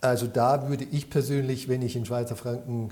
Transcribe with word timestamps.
Also 0.00 0.26
da 0.26 0.68
würde 0.68 0.84
ich 0.84 1.10
persönlich, 1.10 1.68
wenn 1.68 1.82
ich 1.82 1.96
in 1.96 2.06
Schweizer 2.06 2.36
Franken 2.36 2.90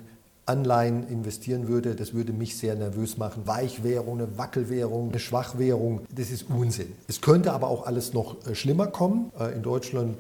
Anleihen 0.49 1.07
investieren 1.09 1.69
würde, 1.69 1.95
das 1.95 2.15
würde 2.15 2.33
mich 2.33 2.57
sehr 2.57 2.75
nervös 2.75 3.19
machen. 3.19 3.47
Weichwährung, 3.47 4.19
eine 4.19 4.39
Wackelwährung, 4.39 5.11
eine 5.11 5.19
Schwachwährung, 5.19 6.01
das 6.11 6.31
ist 6.31 6.47
Unsinn. 6.49 6.95
Es 7.07 7.21
könnte 7.21 7.53
aber 7.53 7.69
auch 7.69 7.87
alles 7.87 8.15
noch 8.15 8.47
äh, 8.47 8.55
schlimmer 8.55 8.87
kommen. 8.87 9.31
Äh, 9.39 9.55
in 9.55 9.63
Deutschland 9.63 10.17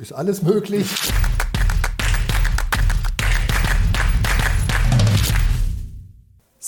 ist 0.00 0.12
alles 0.12 0.42
möglich. 0.42 0.86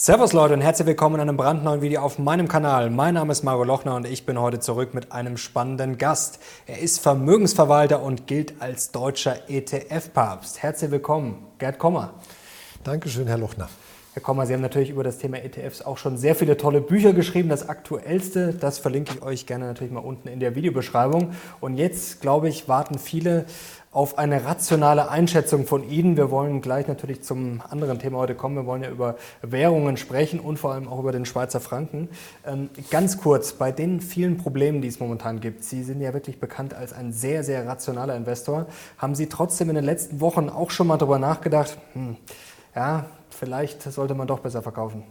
Servus 0.05 0.33
Leute 0.33 0.55
und 0.55 0.63
herzlich 0.63 0.89
willkommen 0.89 1.15
in 1.15 1.21
einem 1.21 1.37
brandneuen 1.37 1.81
Video 1.81 2.01
auf 2.03 2.19
meinem 2.19 2.49
Kanal. 2.49 2.91
Mein 2.91 3.15
Name 3.15 3.31
ist 3.31 3.45
Mario 3.45 3.63
Lochner 3.63 3.95
und 3.95 4.05
ich 4.05 4.27
bin 4.27 4.37
heute 4.37 4.59
zurück 4.59 4.95
mit 4.95 5.13
einem 5.13 5.37
spannenden 5.37 5.97
Gast. 5.97 6.41
Er 6.67 6.81
ist 6.81 6.99
Vermögensverwalter 6.99 8.03
und 8.03 8.27
gilt 8.27 8.61
als 8.61 8.91
deutscher 8.91 9.49
ETF-Papst. 9.49 10.61
Herzlich 10.61 10.91
willkommen, 10.91 11.47
Gerd 11.59 11.79
Kommer. 11.79 12.15
Dankeschön, 12.83 13.29
Herr 13.29 13.39
Lochner. 13.39 13.69
Herr 14.15 14.23
Kommer, 14.23 14.45
Sie 14.45 14.55
haben 14.55 14.61
natürlich 14.61 14.91
über 14.91 15.05
das 15.05 15.19
Thema 15.19 15.37
ETFs 15.37 15.83
auch 15.83 15.99
schon 15.99 16.19
sehr 16.19 16.35
viele 16.35 16.57
tolle 16.57 16.81
Bücher 16.81 17.13
geschrieben. 17.13 17.49
Das 17.49 17.69
aktuellste, 17.69 18.55
das 18.55 18.79
verlinke 18.79 19.15
ich 19.15 19.23
euch 19.23 19.47
gerne 19.47 19.67
natürlich 19.67 19.93
mal 19.93 20.01
unten 20.01 20.27
in 20.27 20.41
der 20.41 20.57
Videobeschreibung. 20.57 21.31
Und 21.61 21.77
jetzt, 21.77 22.21
glaube 22.21 22.49
ich, 22.49 22.69
warten 22.69 22.99
viele 22.99 23.45
auf 23.93 24.17
eine 24.17 24.47
rationale 24.47 25.11
Einschätzung 25.11 25.67
von 25.67 25.89
Ihnen. 25.89 26.17
Wir 26.17 26.31
wollen 26.31 26.63
gleich 26.63 26.89
natürlich 26.89 27.23
zum 27.23 27.61
anderen 27.69 27.99
Thema 27.99 28.19
heute 28.19 28.35
kommen. 28.35 28.57
Wir 28.57 28.65
wollen 28.65 28.83
ja 28.83 28.89
über 28.89 29.17
Währungen 29.43 29.99
sprechen 29.99 30.41
und 30.41 30.59
vor 30.59 30.73
allem 30.73 30.89
auch 30.89 30.99
über 30.99 31.13
den 31.13 31.27
Schweizer 31.27 31.61
Franken. 31.61 32.09
Ähm, 32.47 32.71
ganz 32.91 33.19
kurz, 33.19 33.53
bei 33.53 33.71
den 33.71 34.01
vielen 34.01 34.39
Problemen, 34.39 34.81
die 34.81 34.89
es 34.89 34.99
momentan 34.99 35.41
gibt, 35.41 35.63
Sie 35.65 35.85
sind 35.85 36.01
ja 36.01 36.15
wirklich 36.15 36.41
bekannt 36.41 36.73
als 36.73 36.95
ein 36.95 37.13
sehr, 37.13 37.45
sehr 37.45 37.67
rationaler 37.67 38.17
Investor. 38.17 38.67
Haben 38.97 39.15
Sie 39.15 39.29
trotzdem 39.29 39.69
in 39.69 39.75
den 39.75 39.85
letzten 39.85 40.23
Wochen 40.23 40.49
auch 40.49 40.71
schon 40.71 40.87
mal 40.87 40.97
darüber 40.97 41.19
nachgedacht, 41.19 41.77
hm, 41.93 42.17
ja, 42.75 43.05
vielleicht 43.29 43.83
sollte 43.83 44.15
man 44.15 44.27
doch 44.27 44.39
besser 44.39 44.63
verkaufen. 44.63 45.03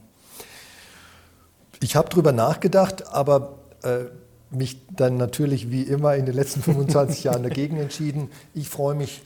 Ich 1.83 1.95
habe 1.95 2.09
darüber 2.09 2.31
nachgedacht, 2.31 3.13
aber 3.13 3.59
äh, 3.83 4.05
mich 4.51 4.85
dann 4.95 5.17
natürlich 5.17 5.71
wie 5.71 5.83
immer 5.83 6.15
in 6.15 6.25
den 6.25 6.35
letzten 6.35 6.61
25 6.61 7.23
Jahren 7.23 7.43
dagegen 7.43 7.77
entschieden. 7.77 8.29
Ich 8.53 8.69
freue 8.69 8.95
mich 8.95 9.21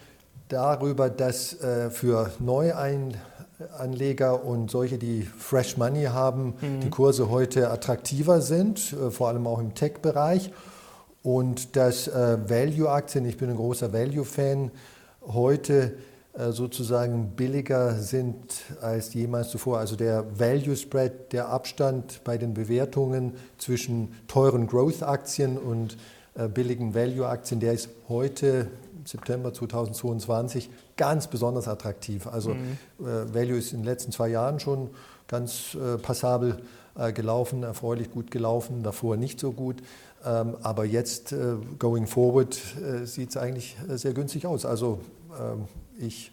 darüber, 0.48 1.10
dass 1.10 1.60
äh, 1.62 1.90
für 1.90 2.32
Neuanleger 2.40 4.44
und 4.44 4.70
solche, 4.70 4.98
die 4.98 5.24
Fresh 5.24 5.78
Money 5.78 6.06
haben, 6.06 6.54
mhm. 6.62 6.82
die 6.82 6.90
Kurse 6.90 7.30
heute 7.30 7.72
attraktiver 7.72 8.42
sind, 8.42 8.94
äh, 8.94 9.12
vor 9.12 9.30
allem 9.30 9.48
auch 9.48 9.60
im 9.60 9.74
Tech-Bereich. 9.74 10.52
Und 11.24 11.76
dass 11.76 12.08
äh, 12.08 12.38
Value-Aktien, 12.48 13.26
ich 13.26 13.38
bin 13.38 13.50
ein 13.50 13.56
großer 13.56 13.92
Value-Fan, 13.92 14.70
heute 15.28 15.94
sozusagen 16.38 17.32
billiger 17.36 17.96
sind 17.96 18.64
als 18.82 19.14
jemals 19.14 19.50
zuvor. 19.50 19.80
Also 19.80 19.96
der 19.96 20.26
Value 20.38 20.76
Spread, 20.76 21.32
der 21.32 21.48
Abstand 21.48 22.22
bei 22.26 22.38
den 22.38 22.54
Bewertungen 22.54 23.34
zwischen 23.58 24.14
teuren 24.28 24.68
Growth-Aktien 24.68 25.58
und 25.58 25.98
äh, 26.36 26.50
billigen 26.50 26.94
Value-Aktien, 26.94 27.62
der 27.62 27.72
ist 27.72 27.90
heute 28.10 28.68
September 29.06 29.54
2022 29.54 30.70
ganz 30.98 31.28
besonders 31.28 31.70
attraktiv. 31.70 32.28
Also 32.28 32.54
mhm. 32.54 32.78
Äh, 33.00 33.34
Value 33.34 33.58
ist 33.58 33.72
in 33.72 33.80
den 33.80 33.86
letzten 33.86 34.12
zwei 34.12 34.28
Jahren 34.28 34.60
schon 34.60 34.90
ganz 35.28 35.76
passabel 36.04 36.58
gelaufen, 37.16 37.64
erfreulich 37.64 38.12
gut 38.12 38.30
gelaufen, 38.30 38.84
davor 38.84 39.18
nicht 39.18 39.40
so 39.40 39.52
gut. 39.52 39.78
Ähm, 40.24 40.56
aber 40.62 40.86
jetzt, 40.86 41.34
going 41.80 42.06
forward, 42.06 42.56
sieht 43.06 43.32
es 43.32 43.38
eigentlich 43.38 43.76
sehr 43.88 44.14
günstig 44.14 44.46
aus. 44.46 44.66
Also 44.66 45.00
ähm, 45.38 45.66
ich 45.98 46.32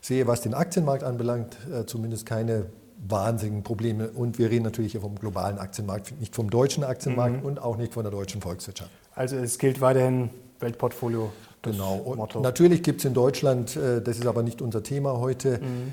sehe, 0.00 0.26
was 0.26 0.40
den 0.40 0.54
Aktienmarkt 0.54 1.04
anbelangt, 1.04 1.56
äh, 1.72 1.86
zumindest 1.86 2.26
keine 2.26 2.66
wahnsinnigen 3.06 3.62
Probleme. 3.62 4.08
Und 4.08 4.38
wir 4.38 4.50
reden 4.50 4.64
natürlich 4.64 4.98
vom 4.98 5.14
globalen 5.16 5.58
Aktienmarkt, 5.58 6.18
nicht 6.18 6.34
vom 6.34 6.50
deutschen 6.50 6.82
Aktienmarkt 6.82 7.40
mhm. 7.40 7.46
und 7.46 7.62
auch 7.62 7.76
nicht 7.76 7.94
von 7.94 8.02
der 8.02 8.10
deutschen 8.10 8.40
Volkswirtschaft. 8.40 8.90
Also 9.14 9.36
es 9.36 9.58
gilt 9.58 9.80
weiterhin 9.80 10.30
Weltportfolio. 10.58 11.30
Genau. 11.62 11.96
Und 11.96 12.18
Motto. 12.18 12.40
natürlich 12.40 12.82
gibt 12.82 13.00
es 13.00 13.04
in 13.04 13.14
Deutschland, 13.14 13.76
äh, 13.76 14.00
das 14.00 14.18
ist 14.18 14.26
aber 14.26 14.42
nicht 14.42 14.62
unser 14.62 14.82
Thema 14.82 15.18
heute, 15.18 15.58
mhm. 15.58 15.92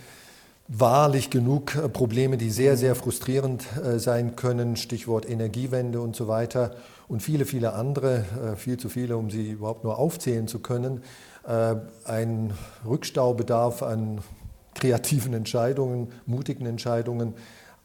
wahrlich 0.68 1.30
genug 1.30 1.76
äh, 1.76 1.90
Probleme, 1.90 2.38
die 2.38 2.50
sehr, 2.50 2.78
sehr 2.78 2.96
frustrierend 2.96 3.66
sein 3.98 4.36
können. 4.36 4.76
Stichwort 4.76 5.30
Energiewende 5.30 6.02
und 6.02 6.16
so 6.16 6.28
weiter. 6.28 6.76
Und 7.08 7.22
viele, 7.22 7.46
viele 7.46 7.74
andere, 7.74 8.56
viel 8.58 8.78
zu 8.78 8.90
viele, 8.90 9.16
um 9.16 9.30
sie 9.30 9.52
überhaupt 9.52 9.84
nur 9.84 10.00
aufzählen 10.00 10.48
zu 10.48 10.58
können. 10.58 11.04
Äh, 11.48 11.76
ein 12.06 12.54
Rückstaubedarf 12.86 13.84
an 13.84 14.22
kreativen 14.74 15.34
Entscheidungen, 15.34 16.12
mutigen 16.26 16.66
Entscheidungen. 16.66 17.36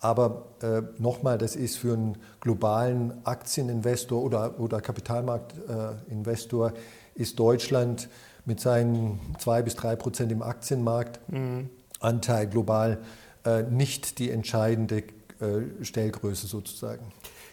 Aber 0.01 0.47
äh, 0.63 0.83
nochmal, 0.99 1.37
das 1.37 1.57
ist 1.57 1.77
für 1.77 1.93
einen 1.93 2.17
globalen 2.41 3.13
Aktieninvestor 3.25 4.23
oder, 4.23 4.59
oder 4.59 4.81
Kapitalmarktinvestor, 4.81 6.71
äh, 6.71 7.21
ist 7.21 7.39
Deutschland 7.39 8.09
mit 8.47 8.61
seinen 8.61 9.21
zwei 9.39 9.61
bis 9.61 9.77
drei 9.77 9.95
Prozent 9.95 10.33
im 10.33 10.43
Aktienmarktanteil 10.43 12.47
mhm. 12.47 12.51
global 12.51 12.99
äh, 13.45 13.63
nicht 13.65 14.19
die 14.19 14.31
entscheidende 14.31 15.05
äh, 15.41 15.83
Stellgröße 15.83 16.47
sozusagen. 16.47 17.13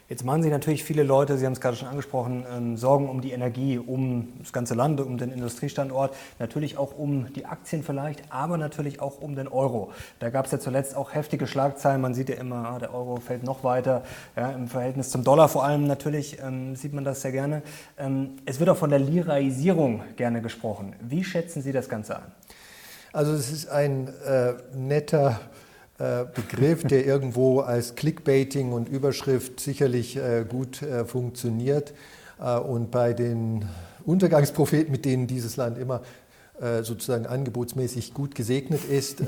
Jetzt 0.09 0.23
machen 0.23 0.41
sich 0.41 0.51
natürlich 0.51 0.85
viele 0.85 1.03
Leute, 1.03 1.37
Sie 1.37 1.45
haben 1.45 1.51
es 1.51 1.59
gerade 1.59 1.75
schon 1.75 1.89
angesprochen, 1.89 2.45
ähm, 2.49 2.77
Sorgen 2.77 3.09
um 3.09 3.19
die 3.19 3.31
Energie, 3.31 3.77
um 3.77 4.29
das 4.39 4.53
ganze 4.53 4.73
Land, 4.73 5.01
um 5.01 5.17
den 5.17 5.33
Industriestandort, 5.33 6.15
natürlich 6.39 6.77
auch 6.77 6.97
um 6.97 7.33
die 7.33 7.45
Aktien 7.45 7.83
vielleicht, 7.83 8.23
aber 8.31 8.57
natürlich 8.57 9.01
auch 9.01 9.19
um 9.19 9.35
den 9.35 9.49
Euro. 9.49 9.91
Da 10.19 10.29
gab 10.29 10.45
es 10.45 10.53
ja 10.53 10.59
zuletzt 10.59 10.95
auch 10.95 11.13
heftige 11.13 11.45
Schlagzeilen. 11.45 11.99
Man 11.99 12.13
sieht 12.13 12.29
ja 12.29 12.35
immer, 12.35 12.69
ah, 12.69 12.79
der 12.79 12.93
Euro 12.93 13.17
fällt 13.17 13.43
noch 13.43 13.65
weiter. 13.65 14.03
Ja, 14.37 14.51
Im 14.51 14.69
Verhältnis 14.69 15.09
zum 15.09 15.25
Dollar 15.25 15.49
vor 15.49 15.65
allem 15.65 15.87
natürlich 15.87 16.37
ähm, 16.41 16.77
sieht 16.77 16.93
man 16.93 17.03
das 17.03 17.21
sehr 17.21 17.33
gerne. 17.33 17.61
Ähm, 17.97 18.37
es 18.45 18.61
wird 18.61 18.69
auch 18.69 18.77
von 18.77 18.89
der 18.89 18.99
Liraisierung 18.99 20.03
gerne 20.15 20.41
gesprochen. 20.41 20.95
Wie 21.01 21.25
schätzen 21.25 21.61
Sie 21.61 21.73
das 21.73 21.89
Ganze 21.89 22.15
an? 22.15 22.31
Also 23.11 23.33
es 23.33 23.51
ist 23.51 23.67
ein 23.67 24.07
äh, 24.25 24.53
netter 24.73 25.41
Begriff, 25.97 26.83
der 26.83 27.05
irgendwo 27.05 27.61
als 27.61 27.95
Clickbaiting 27.95 28.71
und 28.71 28.87
Überschrift 28.87 29.59
sicherlich 29.59 30.15
äh, 30.15 30.45
gut 30.47 30.81
äh, 30.83 31.05
funktioniert. 31.05 31.93
Und 32.39 32.91
bei 32.91 33.13
den 33.13 33.65
Untergangspropheten, 34.05 34.91
mit 34.91 35.05
denen 35.05 35.25
dieses 35.25 35.57
Land 35.57 35.79
immer 35.79 36.03
sozusagen 36.83 37.25
angebotsmäßig 37.25 38.13
gut 38.13 38.35
gesegnet 38.35 38.85
ist, 38.85 39.23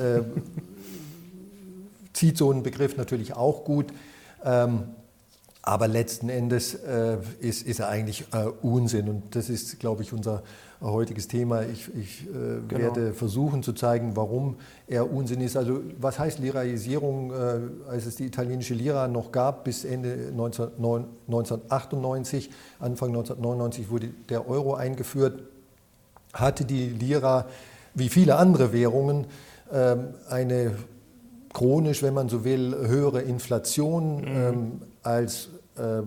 zieht 2.14 2.38
so 2.38 2.52
ein 2.52 2.62
Begriff 2.62 2.96
natürlich 2.96 3.34
auch 3.36 3.64
gut. 3.64 3.88
Ähm, 4.46 4.84
aber 5.62 5.88
letzten 5.88 6.30
Endes 6.30 6.74
ist, 7.42 7.68
ist 7.68 7.80
er 7.80 7.90
eigentlich 7.90 8.26
Unsinn. 8.62 9.10
Und 9.10 9.36
das 9.36 9.50
ist, 9.50 9.80
glaube 9.80 10.04
ich, 10.04 10.14
unser 10.14 10.42
heutiges 10.82 11.28
Thema. 11.28 11.64
Ich, 11.64 11.94
ich 11.96 12.24
äh, 12.28 12.62
genau. 12.68 12.82
werde 12.82 13.14
versuchen 13.14 13.64
zu 13.64 13.74
zeigen, 13.74 14.16
warum 14.16 14.56
er 14.88 15.12
Unsinn 15.12 15.42
ist. 15.42 15.58
Also 15.58 15.82
was 16.00 16.20
heißt 16.20 16.40
Liraisierung, 16.40 17.32
äh, 17.32 17.90
als 17.90 18.06
es 18.06 18.16
die 18.16 18.26
italienische 18.26 18.74
Lira 18.74 19.08
noch 19.08 19.32
gab 19.32 19.66
bis 19.66 19.84
Ende 19.84 20.32
19, 20.34 20.70
1998, 20.78 22.50
Anfang 22.80 23.10
1999 23.10 23.90
wurde 23.90 24.10
der 24.30 24.48
Euro 24.48 24.76
eingeführt, 24.76 25.44
hatte 26.34 26.66
die 26.66 26.90
Lira 26.90 27.48
wie 27.96 28.10
viele 28.10 28.36
andere 28.36 28.72
Währungen 28.72 29.26
äh, 29.72 29.96
eine 30.30 30.76
chronisch, 31.52 32.04
wenn 32.04 32.14
man 32.14 32.30
so 32.30 32.46
will, 32.46 32.76
höhere 32.88 33.22
Inflation 33.22 34.22
mhm. 34.22 34.28
ähm, 34.28 34.82
als 35.10 35.50
äh, 35.78 36.02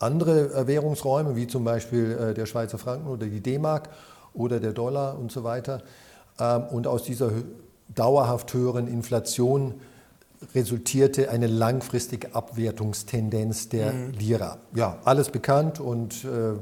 andere 0.00 0.52
äh, 0.52 0.66
Währungsräume, 0.66 1.36
wie 1.36 1.46
zum 1.46 1.64
Beispiel 1.64 2.12
äh, 2.12 2.34
der 2.34 2.46
Schweizer 2.46 2.78
Franken 2.78 3.08
oder 3.08 3.26
die 3.26 3.40
D-Mark 3.40 3.88
oder 4.34 4.58
der 4.58 4.72
Dollar 4.72 5.18
und 5.18 5.30
so 5.30 5.44
weiter. 5.44 5.82
Ähm, 6.40 6.64
und 6.70 6.86
aus 6.86 7.04
dieser 7.04 7.30
dauerhaft 7.88 8.52
höheren 8.52 8.88
Inflation 8.88 9.74
resultierte 10.56 11.30
eine 11.30 11.46
langfristige 11.46 12.34
Abwertungstendenz 12.34 13.68
der 13.68 13.92
mhm. 13.92 14.10
Lira. 14.18 14.58
Ja, 14.74 14.98
alles 15.04 15.30
bekannt 15.30 15.78
und 15.78 16.24
äh, 16.24 16.54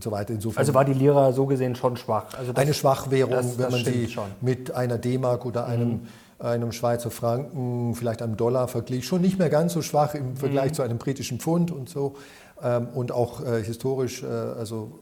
so 0.00 0.10
weiter. 0.10 0.34
Insofern 0.34 0.58
also 0.58 0.74
war 0.74 0.84
die 0.84 0.92
Lira 0.92 1.32
so 1.32 1.46
gesehen 1.46 1.76
schon 1.76 1.96
schwach? 1.96 2.26
Also 2.36 2.52
das, 2.52 2.62
eine 2.62 2.74
Schwachwährung, 2.74 3.32
das, 3.32 3.58
wenn 3.58 3.70
man 3.70 3.84
sie 3.84 4.08
schon. 4.08 4.26
mit 4.42 4.70
einer 4.72 4.98
D-Mark 4.98 5.46
oder 5.46 5.66
einem 5.66 5.88
mhm 5.88 6.06
einem 6.44 6.72
Schweizer 6.72 7.10
Franken, 7.10 7.94
vielleicht 7.94 8.22
einem 8.22 8.36
Dollar 8.36 8.68
verglich, 8.68 9.06
schon 9.06 9.22
nicht 9.22 9.38
mehr 9.38 9.50
ganz 9.50 9.72
so 9.72 9.82
schwach 9.82 10.14
im 10.14 10.36
Vergleich 10.36 10.70
mhm. 10.70 10.74
zu 10.74 10.82
einem 10.82 10.98
britischen 10.98 11.40
Pfund 11.40 11.70
und 11.70 11.88
so. 11.88 12.14
Ähm, 12.62 12.88
und 12.94 13.12
auch 13.12 13.44
äh, 13.44 13.62
historisch, 13.62 14.22
äh, 14.22 14.26
also 14.26 15.00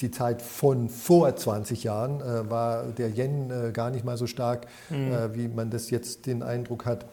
die 0.00 0.10
Zeit 0.10 0.42
von 0.42 0.88
vor 0.88 1.34
20 1.34 1.82
Jahren 1.82 2.20
äh, 2.20 2.50
war 2.50 2.84
der 2.84 3.08
Yen 3.08 3.72
gar 3.72 3.90
nicht 3.90 4.04
mal 4.04 4.18
so 4.18 4.26
stark, 4.26 4.66
mhm. 4.90 5.30
wie 5.32 5.48
man 5.48 5.70
das 5.70 5.88
jetzt 5.90 6.26
den 6.26 6.42
Eindruck 6.42 6.84
hat. 6.84 7.06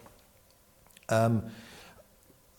Ähm, 1.09 1.43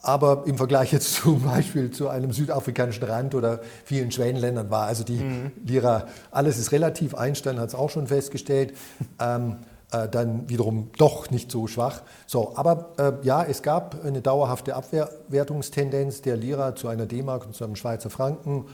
aber 0.00 0.44
im 0.46 0.56
Vergleich 0.56 0.92
jetzt 0.92 1.14
zum 1.22 1.42
Beispiel 1.42 1.90
zu 1.90 2.08
einem 2.08 2.32
südafrikanischen 2.32 3.04
Rand 3.04 3.34
oder 3.34 3.60
vielen 3.84 4.10
Schwellenländern 4.10 4.70
war 4.70 4.86
also 4.86 5.04
die 5.04 5.18
mhm. 5.18 5.52
Lira, 5.64 6.06
alles 6.30 6.58
ist 6.58 6.72
relativ, 6.72 7.14
Einstein 7.14 7.58
hat 7.58 7.68
es 7.68 7.74
auch 7.74 7.90
schon 7.90 8.06
festgestellt, 8.06 8.74
ähm, 9.20 9.56
äh, 9.94 10.08
dann 10.08 10.48
wiederum 10.48 10.90
doch 10.98 11.30
nicht 11.30 11.50
so 11.50 11.66
schwach. 11.66 12.02
So, 12.26 12.52
aber 12.56 12.90
äh, 12.98 13.12
ja, 13.26 13.44
es 13.44 13.62
gab 13.62 14.04
eine 14.04 14.20
dauerhafte 14.20 14.74
Abwertungstendenz 14.74 16.22
der 16.22 16.36
Lira 16.36 16.74
zu 16.74 16.88
einer 16.88 17.06
D-Mark 17.06 17.46
und 17.46 17.54
zu 17.54 17.64
einem 17.64 17.76
Schweizer 17.76 18.10
Franken. 18.10 18.66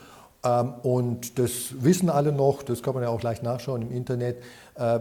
Ähm, 0.44 0.74
und 0.82 1.38
das 1.38 1.82
wissen 1.82 2.08
alle 2.08 2.32
noch, 2.32 2.62
das 2.62 2.82
kann 2.82 2.94
man 2.94 3.02
ja 3.02 3.10
auch 3.10 3.22
leicht 3.22 3.42
nachschauen 3.42 3.82
im 3.82 3.92
Internet. 3.92 4.38
Äh, 4.76 5.00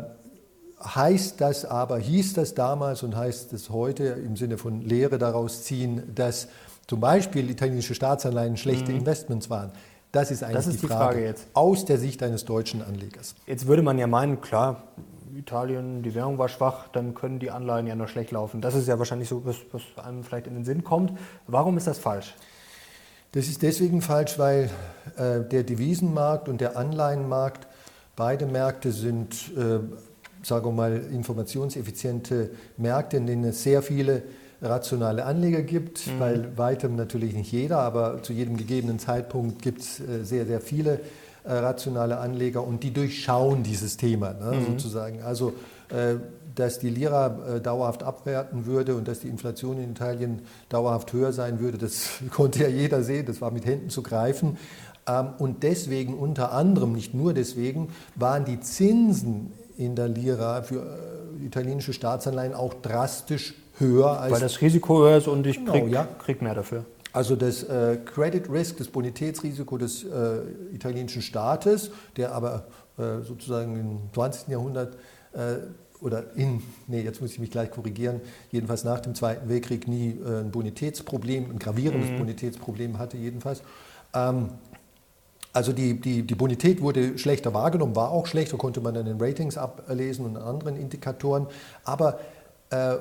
heißt 0.84 1.40
das 1.42 1.66
aber, 1.66 2.00
hieß 2.00 2.34
das 2.34 2.54
damals 2.54 3.04
und 3.04 3.16
heißt 3.16 3.54
es 3.54 3.70
heute 3.70 4.04
im 4.06 4.36
Sinne 4.36 4.58
von 4.58 4.82
Lehre 4.82 5.18
daraus 5.18 5.64
ziehen, 5.64 6.04
dass 6.16 6.48
zum 6.88 7.00
Beispiel 7.00 7.50
italienische 7.50 7.96
Staatsanleihen 7.96 8.58
schlechte 8.58 8.92
mhm. 8.92 9.00
Investments 9.00 9.50
waren? 9.50 9.72
Das 10.12 10.32
ist 10.32 10.44
eigentlich 10.44 10.56
das 10.56 10.68
ist 10.68 10.82
die, 10.82 10.88
Frage, 10.88 11.04
Frage 11.04 11.26
jetzt. 11.26 11.48
aus 11.54 11.86
der 11.86 12.00
Sicht 12.00 12.24
eines 12.24 12.44
deutschen 12.46 12.82
Anlegers. 12.82 13.36
Jetzt 13.46 13.68
würde 13.68 13.84
man 13.84 14.00
ja 14.00 14.08
meinen, 14.08 14.42
klar, 14.42 14.84
Italien, 15.36 16.02
die 16.04 16.16
Währung 16.16 16.38
war 16.38 16.50
schwach, 16.50 16.88
dann 16.90 17.14
können 17.14 17.40
die 17.40 17.52
Anleihen 17.52 17.88
ja 17.88 17.96
nur 17.96 18.08
schlecht 18.08 18.32
laufen. 18.32 18.62
Das 18.62 18.76
ist 18.76 18.88
ja 18.88 18.98
wahrscheinlich 19.00 19.30
so, 19.30 19.46
was, 19.46 19.58
was 19.72 19.82
einem 20.04 20.24
vielleicht 20.24 20.48
in 20.48 20.56
den 20.56 20.66
Sinn 20.66 20.84
kommt. 20.84 21.18
Warum 21.48 21.78
ist 21.78 21.88
das 21.88 22.00
falsch? 22.00 22.36
Das 23.32 23.48
ist 23.48 23.62
deswegen 23.62 24.02
falsch, 24.02 24.40
weil 24.40 24.70
äh, 25.18 25.42
der 25.42 25.64
Devisenmarkt 25.64 26.50
und 26.50 26.62
der 26.62 26.78
Anleihenmarkt, 26.78 27.68
beide 28.16 28.48
Märkte 28.48 28.92
sind 28.92 29.52
äh, 29.56 29.80
sagen 30.44 30.66
wir 30.66 30.72
mal, 30.72 31.02
informationseffiziente 31.12 32.52
Märkte, 32.78 33.18
in 33.18 33.28
denen 33.28 33.44
es 33.46 33.64
sehr 33.64 33.82
viele 33.82 34.24
rationale 34.62 35.26
Anleger 35.26 35.62
gibt, 35.62 36.08
mhm. 36.08 36.20
weil 36.20 36.58
weitem 36.58 36.96
natürlich 36.96 37.34
nicht 37.34 37.52
jeder, 37.52 37.80
aber 37.80 38.22
zu 38.24 38.34
jedem 38.34 38.58
gegebenen 38.58 39.00
Zeitpunkt 39.00 39.62
gibt 39.62 39.82
es 39.82 40.00
äh, 40.00 40.24
sehr, 40.24 40.46
sehr 40.46 40.62
viele 40.62 41.00
äh, 41.44 41.54
rationale 41.54 42.18
Anleger 42.18 42.66
und 42.66 42.84
die 42.84 42.92
durchschauen 42.92 43.64
dieses 43.64 43.98
Thema 43.98 44.34
ne, 44.34 44.58
mhm. 44.58 44.66
sozusagen. 44.66 45.22
Also 45.22 45.54
äh, 45.90 46.16
dass 46.56 46.80
die 46.80 46.90
Lira 46.90 47.30
dauerhaft 47.64 48.04
abwerten 48.04 48.66
würde 48.66 48.96
und 48.96 49.08
dass 49.08 49.22
die 49.22 49.30
Inflation 49.30 49.78
in 49.78 49.92
Italien 49.92 50.42
dauerhaft 50.68 51.14
höher 51.14 51.32
sein 51.32 51.62
würde, 51.62 51.78
das 51.78 52.10
konnte 52.32 52.64
ja 52.64 52.68
jeder 52.68 53.02
sehen, 53.02 53.26
das 53.28 53.40
war 53.40 53.52
mit 53.52 53.66
Händen 53.66 53.90
zu 53.90 54.04
greifen. 54.04 54.58
Ähm, 55.10 55.30
und 55.38 55.64
deswegen 55.64 56.14
unter 56.14 56.52
anderem, 56.52 56.94
nicht 56.94 57.14
nur 57.14 57.34
deswegen, 57.34 57.90
waren 58.16 58.46
die 58.46 58.60
Zinsen 58.60 59.54
in 59.78 59.96
der 59.96 60.08
Lira 60.08 60.62
für 60.62 60.82
äh, 60.82 61.46
italienische 61.46 61.94
Staatsanleihen 61.94 62.54
auch 62.54 62.74
drastisch 62.74 63.56
höher 63.78 64.20
als. 64.20 64.34
Weil 64.34 64.42
das 64.42 64.62
Risiko 64.62 65.00
höher 65.00 65.18
ist 65.18 65.28
und 65.28 65.46
ich 65.48 65.58
genau, 65.58 65.72
krieg, 65.72 65.88
ja. 65.90 66.08
krieg 66.24 66.42
mehr 66.42 66.56
dafür. 66.56 66.86
Also 67.12 67.36
das 67.36 67.64
äh, 67.64 67.98
Credit 68.06 68.50
Risk, 68.50 68.78
das 68.78 68.88
Bonitätsrisiko 68.88 69.78
des 69.78 70.04
äh, 70.04 70.42
italienischen 70.74 71.22
Staates, 71.22 71.92
der 72.18 72.34
aber 72.34 72.66
äh, 72.98 73.22
sozusagen 73.24 73.80
im 73.80 74.14
20. 74.14 74.50
Jahrhundert 74.50 74.96
äh, 75.34 75.58
oder 76.02 76.36
in, 76.36 76.62
nee, 76.88 77.02
jetzt 77.02 77.22
muss 77.22 77.32
ich 77.32 77.40
mich 77.40 77.52
gleich 77.52 77.72
korrigieren, 77.72 78.22
jedenfalls 78.52 78.84
nach 78.84 79.00
dem 79.00 79.16
Zweiten 79.16 79.50
Weltkrieg 79.50 79.88
nie 79.88 80.18
äh, 80.24 80.42
ein 80.42 80.52
Bonitätsproblem, 80.52 81.50
ein 81.50 81.60
gravierendes 81.60 82.12
mhm. 82.12 82.18
Bonitätsproblem 82.18 83.00
hatte 83.00 83.18
jedenfalls. 83.18 83.62
Ähm, 84.14 84.50
also 85.52 85.74
die, 85.74 86.00
die, 86.00 86.22
die 86.22 86.36
Bonität 86.36 86.80
wurde 86.82 87.18
schlechter 87.18 87.54
wahrgenommen, 87.54 87.96
war 87.96 88.12
auch 88.12 88.28
schlechter, 88.28 88.58
konnte 88.58 88.82
man 88.82 88.96
an 88.96 89.06
den 89.06 89.20
Ratings 89.20 89.58
ablesen 89.58 90.26
und 90.26 90.38
an 90.38 90.44
anderen 90.44 90.78
Indikatoren. 90.78 91.48
Aber 91.84 92.20
äh, 92.70 92.96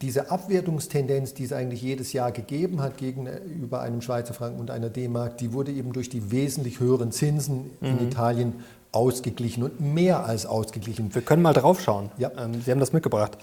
diese 0.00 0.30
Abwertungstendenz, 0.30 1.34
die 1.34 1.44
es 1.44 1.52
eigentlich 1.52 1.82
jedes 1.82 2.12
Jahr 2.12 2.32
gegeben 2.32 2.80
hat 2.80 2.96
gegenüber 2.98 3.80
einem 3.80 4.00
Schweizer 4.00 4.34
Franken 4.34 4.60
und 4.60 4.70
einer 4.70 4.90
D-Mark, 4.90 5.38
die 5.38 5.52
wurde 5.52 5.72
eben 5.72 5.92
durch 5.92 6.08
die 6.08 6.30
wesentlich 6.30 6.80
höheren 6.80 7.12
Zinsen 7.12 7.70
mhm. 7.80 7.86
in 7.86 8.08
Italien 8.08 8.52
ausgeglichen 8.92 9.62
und 9.62 9.80
mehr 9.80 10.24
als 10.24 10.46
ausgeglichen. 10.46 11.14
Wir 11.14 11.22
können 11.22 11.42
mal 11.42 11.52
drauf 11.52 11.80
schauen. 11.80 12.10
Ja. 12.18 12.30
Ähm, 12.38 12.62
Sie 12.64 12.70
haben 12.70 12.80
das 12.80 12.92
mitgebracht 12.92 13.36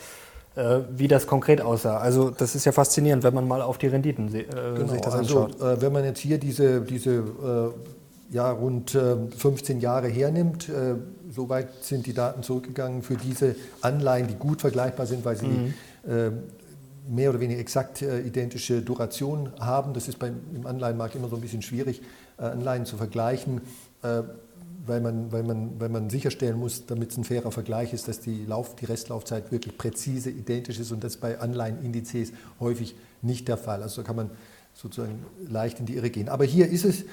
äh, 0.56 0.80
wie 0.96 1.08
das 1.08 1.28
konkret 1.28 1.62
aussah. 1.62 1.98
Also 1.98 2.30
das 2.30 2.56
ist 2.56 2.66
ja 2.66 2.72
faszinierend, 2.72 3.24
wenn 3.24 3.34
man 3.34 3.48
mal 3.48 3.62
auf 3.62 3.78
die 3.78 3.88
Renditen 3.88 4.34
äh, 4.34 4.46
genau, 4.76 4.88
sich 4.88 5.02
das 5.02 5.14
anschaut. 5.14 5.54
Also, 5.62 5.68
äh, 5.68 5.82
wenn 5.82 5.94
man 5.94 6.06
jetzt 6.06 6.20
hier 6.20 6.38
diese, 6.38 6.82
diese 6.82 7.12
äh, 7.16 7.72
ja, 8.32 8.52
rund 8.52 8.92
15 8.92 9.78
äh, 9.78 9.82
Jahre 9.82 10.08
hernimmt. 10.08 10.70
Äh, 10.70 10.96
soweit 11.32 11.84
sind 11.84 12.06
die 12.06 12.14
Daten 12.14 12.44
zurückgegangen 12.44 13.02
für 13.02 13.16
diese 13.16 13.56
Anleihen, 13.82 14.28
die 14.28 14.36
gut 14.36 14.62
vergleichbar 14.62 15.06
sind, 15.06 15.26
weil 15.26 15.36
sie 15.36 15.48
mhm. 15.48 15.66
Äh, 15.68 15.74
mehr 17.08 17.30
oder 17.30 17.40
weniger 17.40 17.60
exakt 17.60 18.02
identische 18.02 18.82
Duration 18.82 19.52
haben. 19.60 19.94
Das 19.94 20.08
ist 20.08 20.20
beim, 20.20 20.40
im 20.56 20.66
Anleihenmarkt 20.66 21.16
immer 21.16 21.30
so 21.30 21.36
ein 21.36 21.42
bisschen 21.42 21.62
schwierig, 21.62 22.02
Anleihen 22.38 22.86
zu 22.86 22.98
vergleichen, 22.98 23.62
weil 24.88 25.02
man, 25.02 25.32
weil 25.32 25.44
man, 25.44 25.80
weil 25.80 25.90
man 25.90 26.10
sicherstellen 26.10 26.58
muss, 26.58 26.86
damit 26.86 27.12
es 27.12 27.18
ein 27.18 27.24
fairer 27.24 27.52
Vergleich 27.52 27.94
ist, 27.94 28.08
dass 28.08 28.20
die, 28.20 28.46
Lauf, 28.46 28.76
die 28.76 28.86
Restlaufzeit 28.86 29.52
wirklich 29.52 29.78
präzise 29.78 30.30
identisch 30.30 30.80
ist 30.80 30.92
und 30.92 31.04
das 31.04 31.18
bei 31.18 31.40
Anleihenindizes 31.40 32.32
häufig 32.60 32.96
nicht 33.22 33.48
der 33.48 33.58
Fall. 33.58 33.82
Also 33.82 34.02
da 34.02 34.08
kann 34.08 34.16
man 34.16 34.30
sozusagen 34.74 35.26
leicht 35.48 35.80
in 35.80 35.86
die 35.86 35.96
Irre 35.96 36.10
gehen. 36.10 36.30
Aber 36.30 36.44
hier 36.46 36.70
ist 36.70 36.86
es 36.86 37.06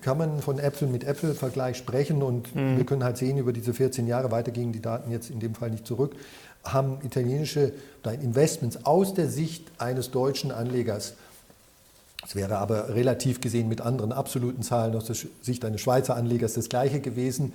kann 0.00 0.16
man 0.16 0.40
von 0.40 0.58
Äpfel 0.58 0.88
mit 0.88 1.04
Äpfel 1.04 1.34
Vergleich 1.34 1.76
sprechen 1.76 2.22
und 2.22 2.54
mhm. 2.54 2.78
wir 2.78 2.86
können 2.86 3.04
halt 3.04 3.18
sehen, 3.18 3.36
über 3.36 3.52
diese 3.52 3.74
14 3.74 4.06
Jahre, 4.06 4.30
weiter 4.30 4.50
gingen 4.50 4.72
die 4.72 4.80
Daten 4.80 5.10
jetzt 5.10 5.30
in 5.30 5.38
dem 5.38 5.54
Fall 5.54 5.70
nicht 5.70 5.86
zurück, 5.86 6.16
haben 6.64 6.98
italienische 7.02 7.72
Investments 8.20 8.84
aus 8.84 9.14
der 9.14 9.28
Sicht 9.28 9.70
eines 9.78 10.10
deutschen 10.10 10.52
Anlegers, 10.52 11.14
es 12.24 12.36
wäre 12.36 12.58
aber 12.58 12.94
relativ 12.94 13.40
gesehen 13.40 13.68
mit 13.68 13.80
anderen 13.80 14.12
absoluten 14.12 14.62
Zahlen 14.62 14.94
aus 14.94 15.06
der 15.06 15.16
Sicht 15.42 15.64
eines 15.64 15.80
Schweizer 15.80 16.14
Anlegers 16.14 16.54
das 16.54 16.68
gleiche 16.68 17.00
gewesen 17.00 17.52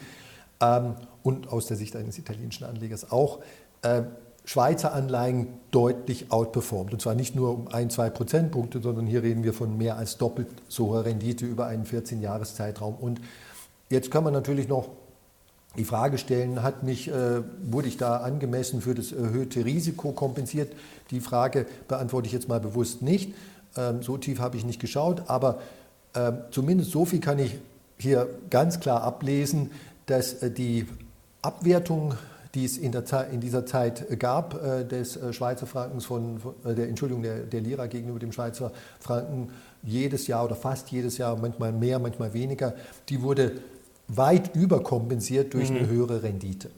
ähm, 0.59 0.95
und 1.23 1.49
aus 1.49 1.67
der 1.67 1.77
Sicht 1.77 1.95
eines 1.95 2.17
italienischen 2.17 2.65
Anlegers 2.65 3.11
auch, 3.11 3.39
äh, 3.81 4.03
Schweizer 4.43 4.93
Anleihen 4.93 5.47
deutlich 5.71 6.31
outperformt. 6.31 6.93
Und 6.93 7.01
zwar 7.01 7.15
nicht 7.15 7.35
nur 7.35 7.51
um 7.51 7.67
ein, 7.67 7.89
zwei 7.89 8.09
Prozentpunkte, 8.09 8.81
sondern 8.81 9.05
hier 9.05 9.21
reden 9.21 9.43
wir 9.43 9.53
von 9.53 9.77
mehr 9.77 9.97
als 9.97 10.17
doppelt 10.17 10.47
so 10.69 10.87
hoher 10.87 11.03
Rendite 11.03 11.45
über 11.45 11.67
einen 11.67 11.85
14-Jahres-Zeitraum. 11.85 12.95
Und 12.95 13.19
jetzt 13.89 14.09
kann 14.09 14.23
man 14.23 14.31
natürlich 14.31 14.69
noch 14.69 14.87
die 15.77 15.85
Frage 15.85 16.17
stellen, 16.17 16.63
hat 16.63 16.83
mich, 16.83 17.07
äh, 17.07 17.41
wurde 17.63 17.87
ich 17.87 17.97
da 17.97 18.17
angemessen 18.17 18.81
für 18.81 18.95
das 18.95 19.11
erhöhte 19.11 19.63
Risiko 19.65 20.11
kompensiert? 20.11 20.73
Die 21.11 21.19
Frage 21.19 21.65
beantworte 21.87 22.27
ich 22.27 22.33
jetzt 22.33 22.47
mal 22.47 22.59
bewusst 22.59 23.01
nicht. 23.01 23.33
Ähm, 23.75 24.01
so 24.01 24.17
tief 24.17 24.39
habe 24.39 24.57
ich 24.57 24.65
nicht 24.65 24.79
geschaut, 24.79 25.23
aber 25.27 25.59
äh, 26.13 26.31
zumindest 26.51 26.91
so 26.91 27.05
viel 27.05 27.19
kann 27.19 27.39
ich 27.39 27.57
hier 27.97 28.27
ganz 28.49 28.79
klar 28.79 29.03
ablesen, 29.03 29.71
dass 30.07 30.33
äh, 30.41 30.51
die 30.51 30.87
Abwertung 31.41 32.15
die 32.57 32.65
es 32.65 32.77
in, 32.77 32.93
Zeit, 33.05 33.31
in 33.31 33.39
dieser 33.39 33.67
Zeit 33.67 34.19
gab, 34.19 34.63
äh, 34.63 34.83
des 34.83 35.15
äh, 35.15 35.31
Schweizer 35.31 35.67
Frankens 35.67 36.05
von, 36.05 36.41
äh, 36.65 36.73
der 36.73 36.89
Entschuldigung, 36.89 37.21
der, 37.21 37.41
der 37.41 37.61
Lira 37.61 37.85
gegenüber 37.85 38.17
dem 38.17 38.31
Schweizer 38.31 38.71
Franken 38.99 39.51
jedes 39.83 40.25
Jahr 40.25 40.43
oder 40.43 40.55
fast 40.55 40.89
jedes 40.89 41.19
Jahr, 41.19 41.37
manchmal 41.37 41.71
mehr, 41.71 41.99
manchmal 41.99 42.33
weniger, 42.33 42.73
die 43.09 43.21
wurde 43.21 43.53
weit 44.07 44.55
überkompensiert 44.55 45.53
durch 45.53 45.69
mhm. 45.69 45.77
eine 45.77 45.87
höhere 45.87 46.23
Rendite. 46.23 46.69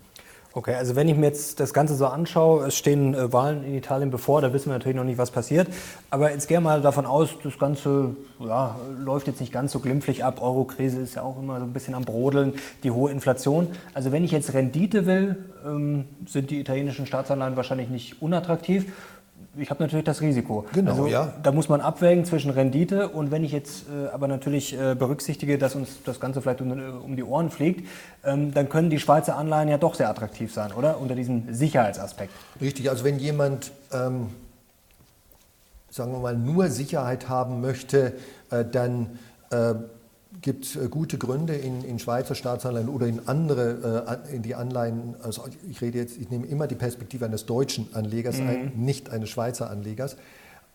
Okay, 0.51 0.73
also 0.73 0.95
wenn 0.95 1.07
ich 1.07 1.15
mir 1.15 1.27
jetzt 1.27 1.59
das 1.59 1.73
Ganze 1.73 1.93
so 1.93 2.07
anschaue, 2.07 2.65
es 2.65 2.75
stehen 2.75 3.13
äh, 3.13 3.31
Wahlen 3.31 3.63
in 3.63 3.75
Italien 3.75 4.09
bevor, 4.09 4.41
da 4.41 4.51
wissen 4.51 4.69
wir 4.69 4.73
natürlich 4.73 4.95
noch 4.95 5.03
nicht, 5.03 5.19
was 5.19 5.29
passiert. 5.29 5.67
Aber 6.09 6.31
jetzt 6.31 6.47
gehe 6.47 6.59
mal 6.59 6.81
davon 6.81 7.05
aus, 7.05 7.29
das 7.43 7.59
Ganze 7.59 8.15
ja, 8.39 8.75
läuft 8.97 9.27
jetzt 9.27 9.41
nicht 9.41 9.53
ganz 9.53 9.71
so 9.71 9.79
glimpflich 9.79 10.25
ab. 10.25 10.41
Euro-Krise 10.41 11.01
ist 11.01 11.15
ja 11.15 11.21
auch 11.21 11.37
immer 11.37 11.59
so 11.59 11.65
ein 11.65 11.71
bisschen 11.71 11.93
am 11.93 12.03
Brodeln, 12.03 12.53
die 12.83 12.89
hohe 12.89 13.11
Inflation. 13.11 13.67
Also 13.93 14.11
wenn 14.11 14.23
ich 14.23 14.31
jetzt 14.31 14.55
Rendite 14.55 15.05
will, 15.05 15.37
ähm, 15.63 16.05
sind 16.25 16.49
die 16.49 16.59
italienischen 16.59 17.05
Staatsanleihen 17.05 17.55
wahrscheinlich 17.55 17.89
nicht 17.89 18.19
unattraktiv 18.19 18.91
ich 19.59 19.69
habe 19.69 19.83
natürlich 19.83 20.05
das 20.05 20.21
Risiko. 20.21 20.65
Genau, 20.73 20.91
also, 20.91 21.07
ja. 21.07 21.33
Da 21.43 21.51
muss 21.51 21.69
man 21.69 21.81
abwägen 21.81 22.25
zwischen 22.25 22.51
Rendite 22.51 23.09
und 23.09 23.31
wenn 23.31 23.43
ich 23.43 23.51
jetzt 23.51 23.85
äh, 23.89 24.07
aber 24.09 24.27
natürlich 24.27 24.79
äh, 24.79 24.95
berücksichtige, 24.95 25.57
dass 25.57 25.75
uns 25.75 26.03
das 26.03 26.19
Ganze 26.19 26.41
vielleicht 26.41 26.61
um, 26.61 26.71
um 26.71 27.15
die 27.15 27.23
Ohren 27.23 27.49
fliegt, 27.49 27.87
ähm, 28.23 28.53
dann 28.53 28.69
können 28.69 28.89
die 28.89 28.99
Schweizer 28.99 29.37
Anleihen 29.37 29.69
ja 29.69 29.77
doch 29.77 29.95
sehr 29.95 30.09
attraktiv 30.09 30.53
sein, 30.53 30.71
oder? 30.71 30.99
Unter 30.99 31.15
diesem 31.15 31.53
Sicherheitsaspekt. 31.53 32.33
Richtig, 32.61 32.89
also 32.89 33.03
wenn 33.03 33.19
jemand, 33.19 33.71
ähm, 33.91 34.27
sagen 35.89 36.11
wir 36.11 36.19
mal, 36.19 36.35
nur 36.35 36.69
Sicherheit 36.69 37.29
haben 37.29 37.61
möchte, 37.61 38.13
äh, 38.51 38.65
dann 38.65 39.19
äh, 39.51 39.75
gibt 40.41 40.65
es 40.65 40.75
äh, 40.75 40.87
gute 40.89 41.17
Gründe 41.17 41.55
in, 41.55 41.83
in 41.83 41.99
Schweizer 41.99 42.35
Staatsanleihen 42.35 42.89
oder 42.89 43.07
in 43.07 43.27
andere, 43.27 44.21
äh, 44.29 44.35
in 44.35 44.41
die 44.41 44.55
Anleihen, 44.55 45.15
also 45.21 45.45
ich 45.69 45.81
rede 45.81 45.97
jetzt, 45.97 46.17
ich 46.17 46.29
nehme 46.29 46.45
immer 46.47 46.67
die 46.67 46.75
Perspektive 46.75 47.25
eines 47.25 47.45
deutschen 47.45 47.87
Anlegers 47.93 48.39
mhm. 48.39 48.47
ein, 48.47 48.71
nicht 48.75 49.09
eines 49.09 49.29
Schweizer 49.29 49.69
Anlegers. 49.69 50.17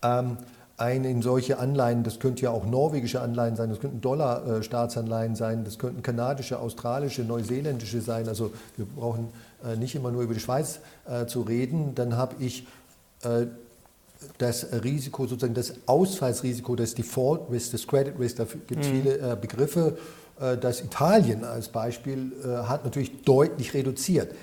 Ähm, 0.03 0.37
ein 0.77 1.05
in 1.05 1.21
solche 1.21 1.57
Anleihen, 1.57 2.03
das 2.03 2.19
könnte 2.19 2.43
ja 2.43 2.51
auch 2.51 2.65
norwegische 2.65 3.21
Anleihen 3.21 3.55
sein, 3.55 3.69
das 3.69 3.79
könnten 3.79 4.01
Dollar-Staatsanleihen 4.01 5.33
äh, 5.33 5.35
sein, 5.37 5.63
das 5.63 5.79
könnten 5.79 6.01
kanadische, 6.01 6.59
australische, 6.59 7.23
neuseeländische 7.23 8.01
sein. 8.01 8.27
Also 8.27 8.51
wir 8.75 8.85
brauchen 8.85 9.29
äh, 9.63 9.77
nicht 9.77 9.95
immer 9.95 10.11
nur 10.11 10.23
über 10.23 10.33
die 10.33 10.41
Schweiz 10.41 10.79
äh, 11.07 11.27
zu 11.27 11.43
reden. 11.43 11.95
Dann 11.95 12.17
habe 12.17 12.35
ich 12.39 12.67
äh, 13.23 13.45
das 14.37 14.67
Risiko, 14.83 15.27
sozusagen 15.27 15.53
das 15.53 15.73
Ausfallsrisiko, 15.85 16.75
das 16.75 16.95
Default 16.95 17.49
Risk, 17.51 17.71
das 17.71 17.87
Credit 17.87 18.19
Risk, 18.19 18.37
dafür 18.37 18.61
gibt 18.67 18.83
es 18.83 18.91
mhm. 18.91 19.01
viele 19.01 19.17
äh, 19.17 19.37
Begriffe, 19.39 19.97
äh, 20.39 20.57
das 20.57 20.81
Italien 20.81 21.43
als 21.43 21.69
Beispiel 21.69 22.31
äh, 22.43 22.47
hat 22.67 22.83
natürlich 22.83 23.23
deutlich 23.23 23.73
reduziert. 23.73 24.35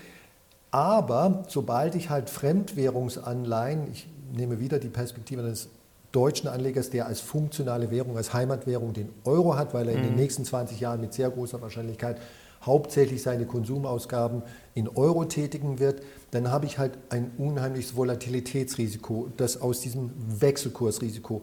Aber 0.70 1.44
sobald 1.48 1.94
ich 1.94 2.08
halt 2.08 2.30
Fremdwährungsanleihen, 2.30 3.90
ich 3.92 4.08
nehme 4.32 4.58
wieder 4.58 4.78
die 4.78 4.88
Perspektive 4.88 5.42
eines 5.42 5.68
deutschen 6.12 6.48
Anlegers, 6.48 6.90
der 6.90 7.06
als 7.06 7.20
funktionale 7.20 7.90
Währung, 7.90 8.16
als 8.16 8.32
Heimatwährung 8.32 8.92
den 8.92 9.10
Euro 9.24 9.56
hat, 9.56 9.74
weil 9.74 9.88
er 9.88 9.94
in 9.94 10.02
den 10.02 10.12
mhm. 10.12 10.16
nächsten 10.16 10.44
20 10.44 10.80
Jahren 10.80 11.00
mit 11.00 11.12
sehr 11.12 11.30
großer 11.30 11.60
Wahrscheinlichkeit 11.60 12.18
hauptsächlich 12.64 13.22
seine 13.22 13.44
Konsumausgaben 13.44 14.42
in 14.74 14.88
Euro 14.88 15.24
tätigen 15.24 15.78
wird, 15.78 16.02
dann 16.32 16.50
habe 16.50 16.64
ich 16.64 16.78
halt 16.78 16.98
ein 17.10 17.30
unheimliches 17.36 17.94
Volatilitätsrisiko, 17.94 19.28
das 19.36 19.60
aus 19.60 19.80
diesem 19.80 20.10
Wechselkursrisiko. 20.40 21.42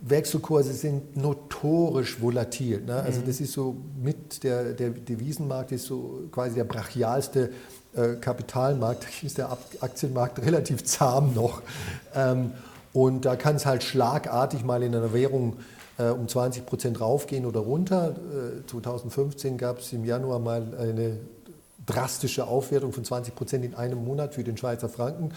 Wechselkurse 0.00 0.72
sind 0.72 1.14
notorisch 1.14 2.22
volatil. 2.22 2.80
Ne? 2.80 2.94
Also 2.94 3.20
mhm. 3.20 3.26
das 3.26 3.40
ist 3.42 3.52
so 3.52 3.76
mit 4.02 4.42
der, 4.42 4.72
der 4.72 4.90
Devisenmarkt 4.90 5.72
ist 5.72 5.84
so 5.84 6.22
quasi 6.32 6.54
der 6.54 6.64
brachialste 6.64 7.50
äh, 7.94 8.14
Kapitalmarkt, 8.14 9.06
ist 9.22 9.36
der 9.36 9.56
Aktienmarkt 9.80 10.40
relativ 10.40 10.84
zahm 10.84 11.34
noch. 11.34 11.60
Ähm, 12.14 12.52
und 12.94 13.26
da 13.26 13.36
kann 13.36 13.56
es 13.56 13.66
halt 13.66 13.82
schlagartig 13.82 14.64
mal 14.64 14.82
in 14.82 14.94
einer 14.94 15.12
Währung 15.12 15.58
äh, 15.98 16.08
um 16.08 16.28
20 16.28 16.64
Prozent 16.64 16.98
raufgehen 16.98 17.44
oder 17.44 17.60
runter. 17.60 18.16
Äh, 18.62 18.66
2015 18.66 19.58
gab 19.58 19.80
es 19.80 19.92
im 19.92 20.06
Januar 20.06 20.38
mal 20.38 20.74
eine 20.78 21.18
drastische 21.86 22.46
Aufwertung 22.46 22.92
von 22.92 23.04
20 23.04 23.34
Prozent 23.34 23.64
in 23.64 23.74
einem 23.74 24.04
Monat 24.04 24.34
für 24.34 24.44
den 24.44 24.56
Schweizer 24.56 24.88
Franken. 24.88 25.32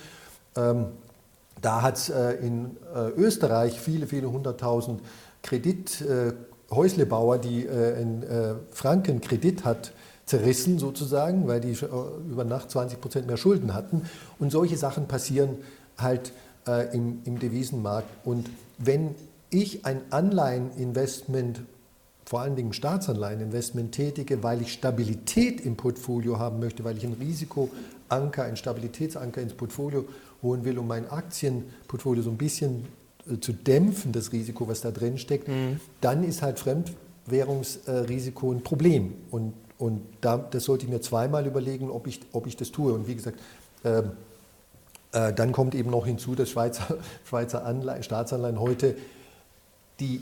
Ähm, 0.56 0.88
da 1.62 1.82
hat 1.82 1.98
es 1.98 2.10
äh, 2.10 2.34
in 2.34 2.78
äh, 2.94 3.10
Österreich 3.10 3.80
viele, 3.80 4.08
viele 4.08 4.32
hunderttausend 4.32 5.02
Kredithäuslebauer, 5.44 7.36
äh, 7.36 7.40
die 7.40 7.66
äh, 7.66 7.96
einen 7.96 8.60
Frankenkredit 8.72 9.64
hat, 9.66 9.94
zerrissen 10.26 10.80
sozusagen, 10.80 11.48
weil 11.48 11.60
die 11.60 11.78
über 12.30 12.46
Nacht 12.46 12.72
20 12.72 13.02
Prozent 13.02 13.28
mehr 13.28 13.38
Schulden 13.38 13.74
hatten. 13.74 14.04
Und 14.40 14.52
solche 14.52 14.78
Sachen 14.78 15.08
passieren 15.08 15.58
halt 15.98 16.32
äh, 16.68 16.94
im, 16.96 17.22
im 17.26 17.40
Devisenmarkt. 17.40 18.08
Und 18.26 18.50
wenn 18.78 19.16
ich 19.50 19.86
ein 19.86 20.02
Anleiheninvestment, 20.10 21.62
vor 22.25 22.42
allen 22.42 22.56
Dingen 22.56 22.74
Staatsanleiheninvestment 22.74 23.92
tätige, 23.92 24.44
weil 24.44 24.62
ich 24.62 24.74
Stabilität 24.74 25.62
im 25.62 25.75
Portfolio 25.75 26.39
haben 26.39 26.60
möchte, 26.60 26.84
weil 26.84 26.98
ich 26.98 27.06
ein 27.06 27.13
Risikoanker, 27.13 28.44
ein 28.44 28.56
Stabilitätsanker 28.56 29.42
ins 29.42 29.53
Portfolio 29.53 30.06
holen 30.42 30.63
will, 30.65 30.77
um 30.77 30.88
mein 30.88 31.10
Aktienportfolio 31.10 32.24
so 32.24 32.30
ein 32.30 32.38
bisschen 32.38 32.86
äh, 33.30 33.39
zu 33.39 33.53
dämpfen, 33.53 34.12
das 34.12 34.32
Risiko, 34.32 34.68
was 34.68 34.82
da 34.82 34.92
drin 34.92 35.18
steckt, 35.18 35.48
mhm. 35.48 35.80
dann 36.01 36.24
ist 36.24 36.42
halt 36.42 36.60
Fremdwährungsrisiko 36.60 38.51
ein 38.51 38.62
Problem. 38.62 39.13
Und, 39.32 39.53
und 39.77 40.01
da, 40.22 40.38
das 40.38 40.65
sollte 40.65 40.86
ich 40.86 40.92
mir 40.92 41.01
zweimal 41.01 41.46
überlegen, 41.46 41.89
ob 41.89 42.08
ich, 42.08 42.22
ob 42.32 42.48
ich 42.48 42.56
das 42.56 42.72
tue. 42.72 42.94
Und 42.94 43.08
wie 43.08 43.15
gesagt, 43.15 43.39
äh, 43.84 44.03
äh, 45.13 45.34
dann 45.34 45.51
kommt 45.51 45.75
eben 45.75 45.89
noch 45.92 46.06
hinzu, 46.06 46.36
dass 46.36 46.50
Schweizer, 46.50 46.98
Schweizer 47.25 47.65
Anleihen, 47.65 48.03
Staatsanleihen 48.03 48.60
heute 48.60 48.96
die 50.00 50.22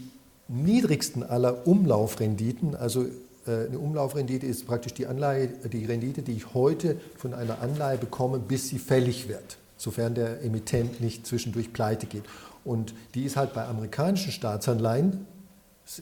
niedrigsten 0.51 1.24
aller 1.24 1.65
Umlaufrenditen, 1.67 2.75
also 2.75 3.05
äh, 3.48 3.67
eine 3.67 3.79
Umlaufrendite 3.79 4.46
ist 4.46 4.67
praktisch 4.67 4.93
die 4.93 5.08
Anleihe, 5.08 5.48
die 5.48 5.86
Rendite, 5.86 6.22
die 6.22 6.34
ich 6.34 6.53
heute 6.53 6.98
von 7.17 7.34
einer 7.34 7.62
Anleihe 7.62 7.98
bekomme, 7.98 8.39
bis 8.39 8.70
sie 8.70 8.79
fällig 8.79 9.27
wird, 9.27 9.58
sofern 9.77 10.13
der 10.13 10.43
Emittent 10.43 11.01
nicht 11.01 11.25
zwischendurch 11.25 11.74
pleite 11.74 12.05
geht. 12.05 12.24
Und 12.63 12.93
die 13.15 13.24
ist 13.24 13.38
halt 13.38 13.53
bei 13.53 13.65
amerikanischen 13.65 14.31
Staatsanleihen, 14.31 15.25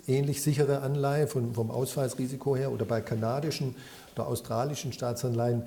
ähnlich 0.08 0.42
sichere 0.42 0.82
Anleihe 0.82 1.28
von, 1.28 1.54
vom 1.54 1.72
Ausfallsrisiko 1.72 2.56
her, 2.56 2.72
oder 2.72 2.86
bei 2.86 3.02
kanadischen 3.02 3.76
oder 4.16 4.28
australischen 4.28 4.92
Staatsanleihen 4.92 5.64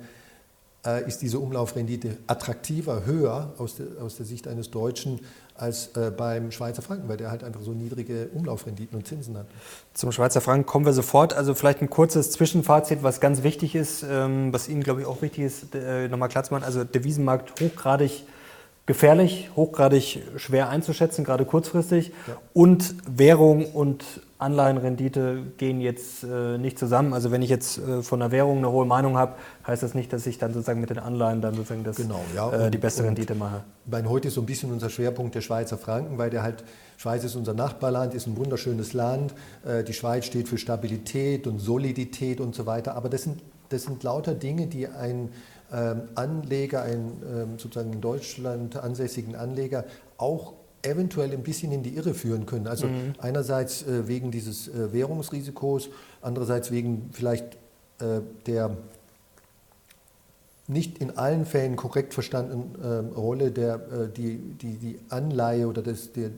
äh, 0.85 1.07
ist 1.07 1.21
diese 1.21 1.39
Umlaufrendite 1.39 2.17
attraktiver, 2.27 3.05
höher 3.05 3.53
aus 3.57 3.75
der, 3.75 3.87
aus 4.01 4.17
der 4.17 4.25
Sicht 4.25 4.47
eines 4.47 4.69
Deutschen 4.69 5.19
als 5.55 5.95
äh, 5.95 6.11
beim 6.11 6.51
Schweizer 6.51 6.81
Franken, 6.81 7.07
weil 7.07 7.17
der 7.17 7.29
halt 7.29 7.43
einfach 7.43 7.61
so 7.61 7.71
niedrige 7.71 8.29
Umlaufrenditen 8.33 8.97
und 8.97 9.07
Zinsen 9.07 9.37
hat. 9.37 9.45
Zum 9.93 10.11
Schweizer 10.11 10.41
Franken 10.41 10.65
kommen 10.65 10.85
wir 10.85 10.93
sofort. 10.93 11.33
Also 11.33 11.53
vielleicht 11.53 11.81
ein 11.81 11.89
kurzes 11.89 12.31
Zwischenfazit, 12.31 13.03
was 13.03 13.19
ganz 13.19 13.43
wichtig 13.43 13.75
ist, 13.75 14.03
ähm, 14.09 14.51
was 14.51 14.67
Ihnen, 14.67 14.83
glaube 14.83 15.01
ich, 15.01 15.07
auch 15.07 15.21
wichtig 15.21 15.43
ist, 15.43 15.75
äh, 15.75 16.07
nochmal 16.07 16.29
machen. 16.29 16.63
Also 16.63 16.83
Devisenmarkt 16.83 17.61
hochgradig 17.61 18.23
gefährlich, 18.85 19.49
hochgradig 19.55 20.21
schwer 20.37 20.69
einzuschätzen, 20.69 21.23
gerade 21.23 21.45
kurzfristig. 21.45 22.11
Ja. 22.27 22.37
Und 22.53 22.95
Währung 23.07 23.65
und 23.65 24.03
Anleihenrendite 24.43 25.43
gehen 25.57 25.81
jetzt 25.81 26.23
äh, 26.23 26.57
nicht 26.57 26.77
zusammen. 26.77 27.13
Also 27.13 27.31
wenn 27.31 27.41
ich 27.41 27.49
jetzt 27.49 27.79
äh, 27.79 28.03
von 28.03 28.19
der 28.19 28.31
Währung 28.31 28.59
eine 28.59 28.71
hohe 28.71 28.85
Meinung 28.85 29.17
habe, 29.17 29.33
heißt 29.65 29.81
das 29.81 29.95
nicht, 29.95 30.13
dass 30.13 30.27
ich 30.27 30.37
dann 30.37 30.53
sozusagen 30.53 30.79
mit 30.79 30.89
den 30.89 30.99
Anleihen 30.99 31.41
dann 31.41 31.55
sozusagen 31.55 31.83
das, 31.83 31.95
genau, 31.95 32.23
ja. 32.35 32.51
äh, 32.51 32.71
die 32.71 32.77
beste 32.77 33.03
Rendite 33.03 33.33
mache. 33.35 33.63
Mein 33.85 34.07
heute 34.07 34.27
ist 34.27 34.35
so 34.35 34.41
ein 34.41 34.45
bisschen 34.45 34.71
unser 34.71 34.89
Schwerpunkt 34.89 35.33
der 35.33 35.41
Schweizer 35.41 35.77
Franken, 35.77 36.17
weil 36.17 36.29
der 36.29 36.43
halt 36.43 36.63
Schweiz 36.97 37.23
ist 37.23 37.35
unser 37.35 37.53
Nachbarland, 37.53 38.13
ist 38.13 38.27
ein 38.27 38.37
wunderschönes 38.37 38.93
Land. 38.93 39.33
Äh, 39.65 39.83
die 39.83 39.93
Schweiz 39.93 40.25
steht 40.25 40.47
für 40.47 40.57
Stabilität 40.57 41.47
und 41.47 41.59
Solidität 41.59 42.39
und 42.39 42.53
so 42.53 42.65
weiter. 42.65 42.95
Aber 42.95 43.09
das 43.09 43.23
sind, 43.23 43.41
das 43.69 43.83
sind 43.83 44.03
lauter 44.03 44.35
Dinge, 44.35 44.67
die 44.67 44.87
ein 44.87 45.29
ähm, 45.73 46.03
Anleger, 46.15 46.83
einen 46.83 47.23
ähm, 47.23 47.59
sozusagen 47.59 47.93
in 47.93 48.01
Deutschland 48.01 48.75
ansässigen 48.75 49.35
Anleger 49.35 49.85
auch 50.17 50.53
eventuell 50.83 51.31
ein 51.31 51.43
bisschen 51.43 51.71
in 51.71 51.81
die 51.81 51.95
Irre 51.95 52.13
führen 52.13 52.45
können. 52.45 52.67
Also 52.67 52.87
mhm. 52.87 53.13
einerseits 53.17 53.83
äh, 53.83 54.07
wegen 54.07 54.31
dieses 54.31 54.67
äh, 54.67 54.93
Währungsrisikos, 54.93 55.89
andererseits 56.21 56.71
wegen 56.71 57.09
vielleicht 57.11 57.57
äh, 57.99 58.21
der 58.45 58.77
nicht 60.67 60.99
in 60.99 61.17
allen 61.17 61.45
Fällen 61.45 61.75
korrekt 61.75 62.13
verstandenen 62.13 62.75
äh, 62.81 63.15
Rolle, 63.15 63.51
der 63.51 63.75
äh, 63.75 64.09
die, 64.15 64.37
die, 64.37 64.77
die 64.77 64.99
Anleihe 65.09 65.67
oder 65.67 65.81
das, 65.81 66.13
der, 66.13 66.29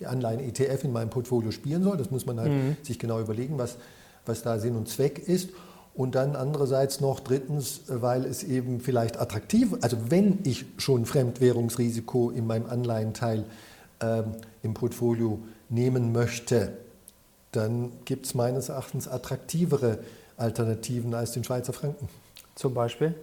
die 0.00 0.06
Anleihen-ETF 0.06 0.84
in 0.84 0.92
meinem 0.92 1.10
Portfolio 1.10 1.50
spielen 1.50 1.82
soll. 1.82 1.96
Das 1.96 2.10
muss 2.10 2.24
man 2.24 2.40
halt 2.40 2.50
mhm. 2.50 2.76
sich 2.82 2.98
genau 2.98 3.20
überlegen, 3.20 3.58
was, 3.58 3.76
was 4.24 4.42
da 4.42 4.58
Sinn 4.58 4.76
und 4.76 4.88
Zweck 4.88 5.18
ist. 5.18 5.50
Und 5.94 6.16
dann 6.16 6.34
andererseits 6.34 7.00
noch 7.00 7.20
drittens, 7.20 7.82
weil 7.86 8.24
es 8.24 8.42
eben 8.42 8.80
vielleicht 8.80 9.20
attraktiv, 9.20 9.76
also 9.80 9.96
wenn 10.08 10.40
ich 10.42 10.64
schon 10.76 11.06
Fremdwährungsrisiko 11.06 12.30
in 12.30 12.46
meinem 12.48 12.66
Anleihenteil 12.66 13.44
ähm, 14.00 14.32
im 14.62 14.74
Portfolio 14.74 15.40
nehmen 15.68 16.12
möchte, 16.12 16.76
dann 17.52 17.92
gibt 18.04 18.26
es 18.26 18.34
meines 18.34 18.68
Erachtens 18.68 19.08
attraktivere 19.08 19.98
Alternativen 20.36 21.14
als 21.14 21.32
den 21.32 21.44
Schweizer 21.44 21.72
Franken. 21.72 22.08
Zum 22.54 22.74
Beispiel? 22.74 23.14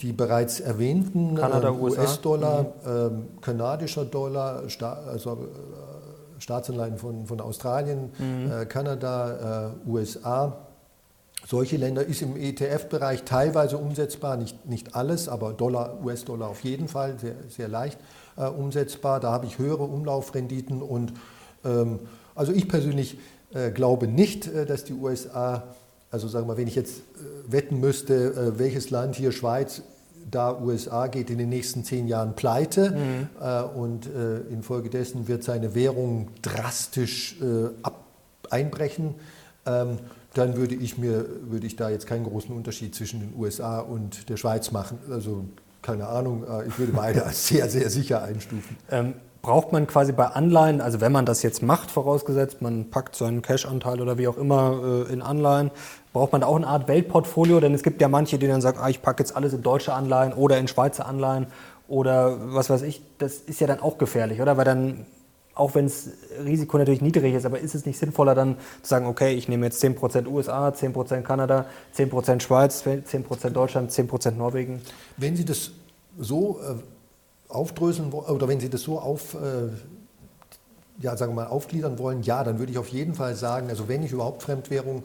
Die 0.00 0.12
bereits 0.12 0.60
erwähnten 0.60 1.38
äh, 1.38 1.70
US-Dollar, 1.70 2.62
mhm. 2.62 2.68
ähm, 2.86 3.28
kanadischer 3.40 4.04
Dollar, 4.04 4.68
Sta 4.68 4.92
also 4.92 5.32
äh, 5.32 6.40
Staatsanleihen 6.40 6.98
von, 6.98 7.26
von 7.26 7.40
Australien, 7.40 8.10
mhm. 8.18 8.52
äh, 8.52 8.66
Kanada, 8.66 9.72
äh, 9.86 9.88
USA 9.90 10.66
solche 11.46 11.76
Länder 11.76 12.04
ist 12.04 12.22
im 12.22 12.36
ETF-Bereich 12.36 13.22
teilweise 13.22 13.78
umsetzbar, 13.78 14.36
nicht, 14.36 14.66
nicht 14.66 14.94
alles, 14.96 15.28
aber 15.28 15.52
Dollar, 15.52 15.98
US-Dollar 16.02 16.48
auf 16.48 16.64
jeden 16.64 16.88
Fall 16.88 17.18
sehr, 17.18 17.34
sehr 17.48 17.68
leicht 17.68 17.98
äh, 18.36 18.46
umsetzbar. 18.46 19.20
Da 19.20 19.32
habe 19.32 19.46
ich 19.46 19.58
höhere 19.58 19.84
Umlaufrenditen 19.84 20.82
und 20.82 21.12
ähm, 21.64 22.00
also 22.34 22.52
ich 22.52 22.68
persönlich 22.68 23.18
äh, 23.52 23.70
glaube 23.70 24.06
nicht, 24.06 24.46
äh, 24.46 24.66
dass 24.66 24.84
die 24.84 24.92
USA, 24.92 25.64
also 26.10 26.28
sagen 26.28 26.46
wir 26.46 26.54
mal, 26.54 26.58
wenn 26.58 26.68
ich 26.68 26.74
jetzt 26.74 26.98
äh, 26.98 27.52
wetten 27.52 27.80
müsste, 27.80 28.14
äh, 28.14 28.58
welches 28.58 28.90
Land 28.90 29.16
hier 29.16 29.32
Schweiz, 29.32 29.82
da 30.28 30.60
USA 30.60 31.06
geht 31.06 31.30
in 31.30 31.38
den 31.38 31.48
nächsten 31.48 31.84
zehn 31.84 32.08
Jahren 32.08 32.34
pleite 32.34 32.90
mhm. 32.90 33.28
Äh, 33.40 33.62
und 33.62 34.08
infolgedessen 34.50 35.28
wird 35.28 35.44
seine 35.44 35.76
Währung 35.76 36.28
drastisch 36.42 37.36
ab, 37.82 38.04
einbrechen. 38.50 39.14
Ähm, 39.66 39.98
dann 40.34 40.56
würde 40.56 40.74
ich 40.74 40.98
mir 40.98 41.26
würde 41.42 41.66
ich 41.66 41.76
da 41.76 41.90
jetzt 41.90 42.06
keinen 42.06 42.24
großen 42.24 42.54
Unterschied 42.54 42.94
zwischen 42.94 43.20
den 43.20 43.34
USA 43.38 43.78
und 43.78 44.28
der 44.28 44.36
Schweiz 44.36 44.72
machen. 44.72 44.98
Also 45.10 45.44
keine 45.86 46.08
Ahnung, 46.08 46.44
äh, 46.44 46.66
ich 46.66 46.78
würde 46.78 46.92
beide 46.92 47.24
als 47.24 47.46
sehr, 47.46 47.70
sehr 47.70 47.88
sicher 47.90 48.22
einstufen. 48.22 48.76
Ähm, 48.90 49.14
braucht 49.40 49.70
man 49.70 49.86
quasi 49.86 50.10
bei 50.10 50.26
Anleihen, 50.26 50.80
also 50.80 51.00
wenn 51.00 51.12
man 51.12 51.24
das 51.24 51.44
jetzt 51.44 51.62
macht, 51.62 51.92
vorausgesetzt, 51.92 52.60
man 52.60 52.90
packt 52.90 53.14
seinen 53.14 53.42
Cash-Anteil 53.42 54.00
oder 54.00 54.18
wie 54.18 54.26
auch 54.26 54.36
immer 54.36 55.04
äh, 55.08 55.12
in 55.12 55.22
Anleihen, 55.22 55.70
braucht 56.12 56.32
man 56.32 56.40
da 56.40 56.48
auch 56.48 56.56
eine 56.56 56.66
Art 56.66 56.88
Weltportfolio? 56.88 57.60
Denn 57.60 57.72
es 57.72 57.84
gibt 57.84 58.00
ja 58.00 58.08
manche, 58.08 58.38
die 58.38 58.48
dann 58.48 58.60
sagen, 58.60 58.78
ah, 58.82 58.88
ich 58.88 59.00
packe 59.00 59.22
jetzt 59.22 59.36
alles 59.36 59.52
in 59.52 59.62
deutsche 59.62 59.94
Anleihen 59.94 60.32
oder 60.32 60.58
in 60.58 60.66
Schweizer 60.66 61.06
Anleihen 61.06 61.46
oder 61.86 62.36
was 62.52 62.68
weiß 62.68 62.82
ich. 62.82 63.02
Das 63.18 63.34
ist 63.34 63.60
ja 63.60 63.68
dann 63.68 63.78
auch 63.78 63.98
gefährlich, 63.98 64.40
oder? 64.40 64.56
Weil 64.56 64.64
dann 64.64 65.06
auch 65.56 65.74
wenn 65.74 65.86
das 65.86 66.10
Risiko 66.44 66.76
natürlich 66.78 67.00
niedrig 67.00 67.34
ist, 67.34 67.46
aber 67.46 67.58
ist 67.58 67.74
es 67.74 67.86
nicht 67.86 67.98
sinnvoller 67.98 68.34
dann 68.34 68.56
zu 68.82 68.88
sagen, 68.88 69.06
okay, 69.06 69.34
ich 69.34 69.48
nehme 69.48 69.66
jetzt 69.66 69.82
10% 69.82 70.26
USA, 70.28 70.68
10% 70.68 71.22
Kanada, 71.22 71.64
10% 71.96 72.40
Schweiz, 72.40 72.84
10% 72.84 73.50
Deutschland, 73.50 73.90
10% 73.90 74.32
Norwegen? 74.32 74.82
Wenn 75.16 75.34
Sie 75.34 75.46
das 75.46 75.72
so 76.18 76.60
aufdröseln 77.48 78.12
oder 78.12 78.48
wenn 78.48 78.60
Sie 78.60 78.68
das 78.68 78.82
so 78.82 78.98
auf, 78.98 79.34
äh, 79.34 79.68
ja, 81.02 81.16
sagen 81.16 81.32
wir 81.32 81.44
mal, 81.44 81.46
aufgliedern 81.46 81.98
wollen, 81.98 82.22
ja, 82.22 82.44
dann 82.44 82.58
würde 82.58 82.72
ich 82.72 82.78
auf 82.78 82.88
jeden 82.88 83.14
Fall 83.14 83.34
sagen, 83.34 83.70
also 83.70 83.88
wenn 83.88 84.02
ich 84.02 84.12
überhaupt 84.12 84.42
Fremdwährung 84.42 85.04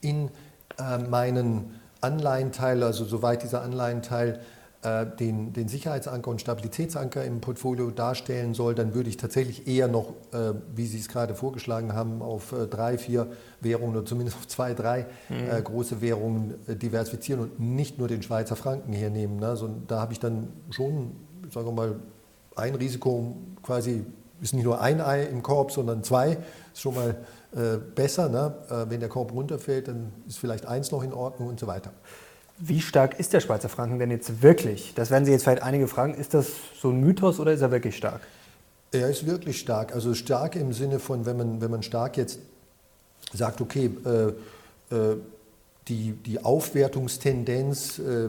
in 0.00 0.30
äh, 0.78 0.98
meinen 0.98 1.80
Anleihenteil, 2.00 2.82
also 2.82 3.04
soweit 3.04 3.44
dieser 3.44 3.62
Anleihenteil 3.62 4.34
äh, 4.34 4.61
den, 5.18 5.52
den 5.52 5.68
Sicherheitsanker 5.68 6.28
und 6.28 6.40
Stabilitätsanker 6.40 7.24
im 7.24 7.40
Portfolio 7.40 7.90
darstellen 7.92 8.52
soll, 8.52 8.74
dann 8.74 8.94
würde 8.94 9.10
ich 9.10 9.16
tatsächlich 9.16 9.68
eher 9.68 9.86
noch, 9.86 10.10
äh, 10.32 10.54
wie 10.74 10.86
Sie 10.86 10.98
es 10.98 11.08
gerade 11.08 11.36
vorgeschlagen 11.36 11.92
haben, 11.92 12.20
auf 12.20 12.52
äh, 12.52 12.66
drei, 12.66 12.98
vier 12.98 13.28
Währungen 13.60 13.96
oder 13.96 14.04
zumindest 14.04 14.38
auf 14.38 14.48
zwei, 14.48 14.74
drei 14.74 15.06
mhm. 15.28 15.62
große 15.62 16.00
Währungen 16.00 16.54
diversifizieren 16.66 17.42
und 17.42 17.60
nicht 17.60 17.98
nur 17.98 18.08
den 18.08 18.22
Schweizer 18.22 18.56
Franken 18.56 18.92
hernehmen. 18.92 19.38
Ne? 19.38 19.46
Also, 19.46 19.70
da 19.86 20.00
habe 20.00 20.12
ich 20.12 20.18
dann 20.18 20.48
schon, 20.70 21.12
sagen 21.52 21.66
wir 21.66 21.72
mal, 21.72 21.96
ein 22.56 22.74
Risiko 22.74 23.36
quasi, 23.62 24.04
ist 24.40 24.52
nicht 24.52 24.64
nur 24.64 24.80
ein 24.80 25.00
Ei 25.00 25.22
im 25.22 25.42
Korb, 25.42 25.70
sondern 25.70 26.02
zwei, 26.02 26.38
ist 26.72 26.80
schon 26.80 26.96
mal 26.96 27.16
äh, 27.54 27.78
besser. 27.94 28.28
Ne? 28.28 28.54
Äh, 28.68 28.90
wenn 28.90 29.00
der 29.00 29.08
Korb 29.08 29.32
runterfällt, 29.32 29.88
dann 29.88 30.12
ist 30.26 30.38
vielleicht 30.38 30.66
eins 30.66 30.90
noch 30.90 31.02
in 31.02 31.12
Ordnung 31.12 31.48
und 31.48 31.60
so 31.60 31.66
weiter. 31.66 31.92
Wie 32.64 32.80
stark 32.80 33.18
ist 33.18 33.32
der 33.32 33.40
Schweizer 33.40 33.68
Franken 33.68 33.98
denn 33.98 34.12
jetzt 34.12 34.40
wirklich? 34.40 34.92
Das 34.94 35.10
werden 35.10 35.24
Sie 35.24 35.32
jetzt 35.32 35.42
vielleicht 35.42 35.64
einige 35.64 35.88
fragen. 35.88 36.14
Ist 36.14 36.32
das 36.32 36.46
so 36.80 36.90
ein 36.90 37.00
Mythos 37.00 37.40
oder 37.40 37.52
ist 37.52 37.60
er 37.60 37.72
wirklich 37.72 37.96
stark? 37.96 38.20
Er 38.92 39.10
ist 39.10 39.26
wirklich 39.26 39.58
stark. 39.58 39.92
Also 39.92 40.14
stark 40.14 40.54
im 40.54 40.72
Sinne 40.72 41.00
von, 41.00 41.26
wenn 41.26 41.36
man, 41.36 41.60
wenn 41.60 41.72
man 41.72 41.82
stark 41.82 42.16
jetzt 42.16 42.38
sagt, 43.32 43.60
okay, 43.60 43.90
äh, 44.04 44.94
äh, 44.94 45.16
die, 45.88 46.12
die 46.12 46.44
Aufwertungstendenz 46.44 47.98
äh, 47.98 48.28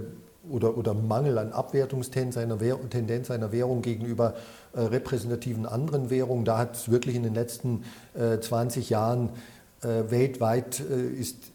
oder, 0.49 0.79
oder 0.79 0.95
Mangel 0.95 1.37
an 1.37 1.51
Abwertungstendenz 1.51 2.35
einer, 2.37 2.59
Währung, 2.59 2.89
Tendenz 2.89 3.29
einer 3.29 3.51
Währung 3.51 3.83
gegenüber 3.83 4.33
äh, 4.73 4.79
repräsentativen 4.79 5.67
anderen 5.67 6.09
Währungen, 6.09 6.43
da 6.43 6.57
hat 6.57 6.75
es 6.75 6.89
wirklich 6.89 7.15
in 7.15 7.21
den 7.21 7.35
letzten 7.35 7.83
20 8.15 8.89
äh, 8.89 8.91
Jahren 8.91 9.29
äh, 9.83 10.09
weltweit 10.09 10.79
ist 10.79 11.52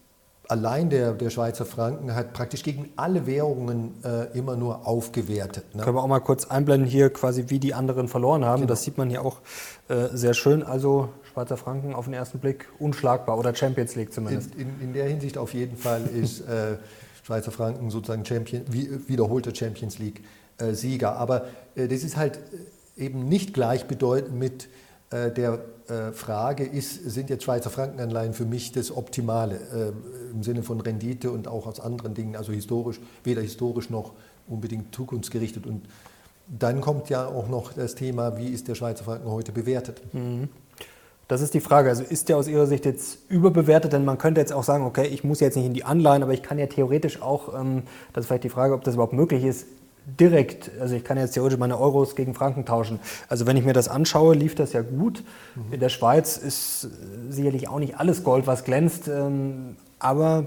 allein 0.49 0.91
der, 0.91 1.13
der 1.13 1.31
Schweizer 1.31 1.65
Franken 1.65 2.15
hat 2.15 2.33
praktisch 2.33 2.63
gegen 2.63 2.91
alle 2.97 3.27
Währungen 3.27 3.95
äh, 4.03 4.37
immer 4.37 4.57
nur 4.57 4.87
aufgewertet. 4.87 5.75
Ne? 5.75 5.83
Können 5.83 5.97
wir 5.97 6.03
auch 6.03 6.09
mal 6.09 6.21
kurz 6.21 6.47
einblenden 6.47 6.89
hier 6.89 7.11
quasi, 7.11 7.45
wie 7.49 7.59
die 7.59 7.75
anderen 7.75 8.09
verloren 8.09 8.45
haben. 8.45 8.63
Genau. 8.63 8.69
Das 8.69 8.83
sieht 8.83 8.99
man 8.99 9.11
hier 9.11 9.25
auch 9.25 9.39
äh, 9.89 10.09
sehr 10.13 10.35
schön. 10.35 10.63
Also 10.63 11.11
Schweizer 11.33 11.57
Franken 11.57 11.95
auf 11.95 12.07
den 12.07 12.15
ersten 12.15 12.39
Blick 12.39 12.69
unschlagbar 12.79 13.39
oder 13.39 13.55
Champions 13.55 13.95
League 13.95 14.13
zumindest. 14.13 14.55
In, 14.55 14.63
in, 14.63 14.81
in 14.81 14.93
der 14.95 15.07
Hinsicht 15.07 15.39
auf 15.39 15.55
jeden 15.55 15.77
Fall 15.77 16.03
ist 16.07 16.41
äh, 16.41 16.77
Schweizer 17.23 17.51
Franken 17.51 17.91
sozusagen 17.91 18.25
Champion, 18.25 18.63
wiederholter 19.07 19.55
Champions 19.55 19.99
League 19.99 20.23
äh, 20.57 20.73
Sieger. 20.73 21.17
Aber 21.17 21.47
äh, 21.75 21.87
das 21.89 22.03
ist 22.03 22.17
halt 22.17 22.39
äh, 22.97 23.05
eben 23.05 23.29
nicht 23.29 23.53
gleichbedeutend 23.53 24.39
mit 24.39 24.69
der 25.11 25.61
Frage, 26.13 26.65
ist, 26.65 27.11
sind 27.11 27.31
jetzt 27.31 27.45
Schweizer 27.45 27.71
Frankenanleihen 27.71 28.35
für 28.35 28.45
mich 28.45 28.73
das 28.73 28.95
Optimale? 28.95 29.59
im 30.33 30.43
Sinne 30.43 30.63
von 30.63 30.81
Rendite 30.81 31.31
und 31.31 31.49
auch 31.49 31.67
aus 31.67 31.81
anderen 31.81 32.15
Dingen, 32.15 32.37
also 32.37 32.53
historisch, 32.53 33.01
weder 33.25 33.43
historisch 33.43 33.91
noch 33.91 34.13
unbedingt 34.47 34.95
zukunftsgerichtet. 34.95 35.67
Und 35.67 35.87
dann 36.47 36.81
kommt 36.81 37.11
ja 37.11 37.27
auch 37.27 37.49
noch 37.49 37.73
das 37.73 37.95
Thema, 37.95 38.37
wie 38.39 38.49
ist 38.49 38.69
der 38.69 38.75
Schweizer 38.75 39.05
Franken 39.05 39.31
heute 39.31 39.53
bewertet? 39.53 40.03
Mhm. 40.13 40.49
Das 41.27 41.43
ist 41.43 41.53
die 41.53 41.61
Frage. 41.61 41.91
Also 41.91 42.05
ist 42.05 42.31
der 42.31 42.39
aus 42.39 42.49
Ihrer 42.49 42.67
Sicht 42.67 42.87
jetzt 42.87 43.19
überbewertet? 43.29 43.93
Denn 43.93 44.05
man 44.05 44.17
könnte 44.17 44.41
jetzt 44.41 44.53
auch 44.53 44.65
sagen, 44.65 44.85
okay, 44.85 45.07
ich 45.07 45.25
muss 45.25 45.41
jetzt 45.41 45.57
nicht 45.57 45.67
in 45.67 45.75
die 45.75 45.85
Anleihen, 45.85 46.23
aber 46.23 46.33
ich 46.33 46.43
kann 46.43 46.59
ja 46.59 46.67
theoretisch 46.67 47.21
auch, 47.21 47.55
ähm, 47.59 47.83
das 48.15 48.23
ist 48.23 48.29
vielleicht 48.29 48.45
die 48.45 48.49
Frage, 48.49 48.73
ob 48.73 48.83
das 48.85 48.95
überhaupt 48.95 49.13
möglich 49.13 49.45
ist, 49.45 49.67
direkt, 50.19 50.71
also 50.81 50.95
ich 50.95 51.05
kann 51.05 51.19
jetzt 51.19 51.33
theoretisch 51.33 51.59
meine 51.59 51.79
Euros 51.79 52.17
gegen 52.17 52.35
Franken 52.35 52.65
tauschen. 52.65 52.99
Also 53.29 53.47
wenn 53.47 53.57
ich 53.57 53.65
mir 53.65 53.73
das 53.73 53.89
anschaue, 53.89 54.35
lief 54.35 54.55
das 54.55 54.73
ja 54.73 54.83
gut. 54.83 55.23
Mhm. 55.55 55.73
In 55.73 55.81
der 55.81 55.89
Schweiz 55.89 56.37
ist 56.37 56.89
sicherlich 57.29 57.69
auch 57.69 57.79
nicht 57.79 57.99
alles 57.99 58.25
Gold, 58.25 58.47
was 58.47 58.65
glänzt. 58.65 59.09
Ähm, 59.09 59.77
aber 59.99 60.47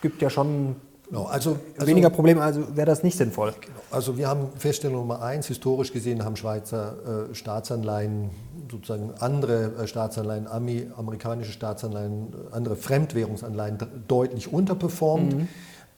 gibt 0.00 0.22
ja 0.22 0.30
schon 0.30 0.76
genau, 1.08 1.24
also, 1.24 1.58
also, 1.76 1.86
weniger 1.86 2.10
Probleme, 2.10 2.42
also 2.42 2.76
wäre 2.76 2.86
das 2.86 3.02
nicht 3.02 3.16
sinnvoll. 3.16 3.54
Genau. 3.60 3.74
Also 3.90 4.16
wir 4.16 4.28
haben 4.28 4.48
Feststellung 4.56 5.00
Nummer 5.00 5.22
eins, 5.22 5.46
historisch 5.46 5.92
gesehen 5.92 6.24
haben 6.24 6.36
Schweizer 6.36 7.28
äh, 7.30 7.34
Staatsanleihen, 7.34 8.30
sozusagen 8.70 9.12
andere 9.18 9.74
äh, 9.76 9.86
Staatsanleihen, 9.86 10.46
Ami, 10.46 10.88
amerikanische 10.96 11.52
Staatsanleihen, 11.52 12.32
äh, 12.32 12.54
andere 12.54 12.76
Fremdwährungsanleihen 12.76 13.78
deutlich 14.08 14.52
unterperformt. 14.52 15.34
Mhm. 15.34 15.48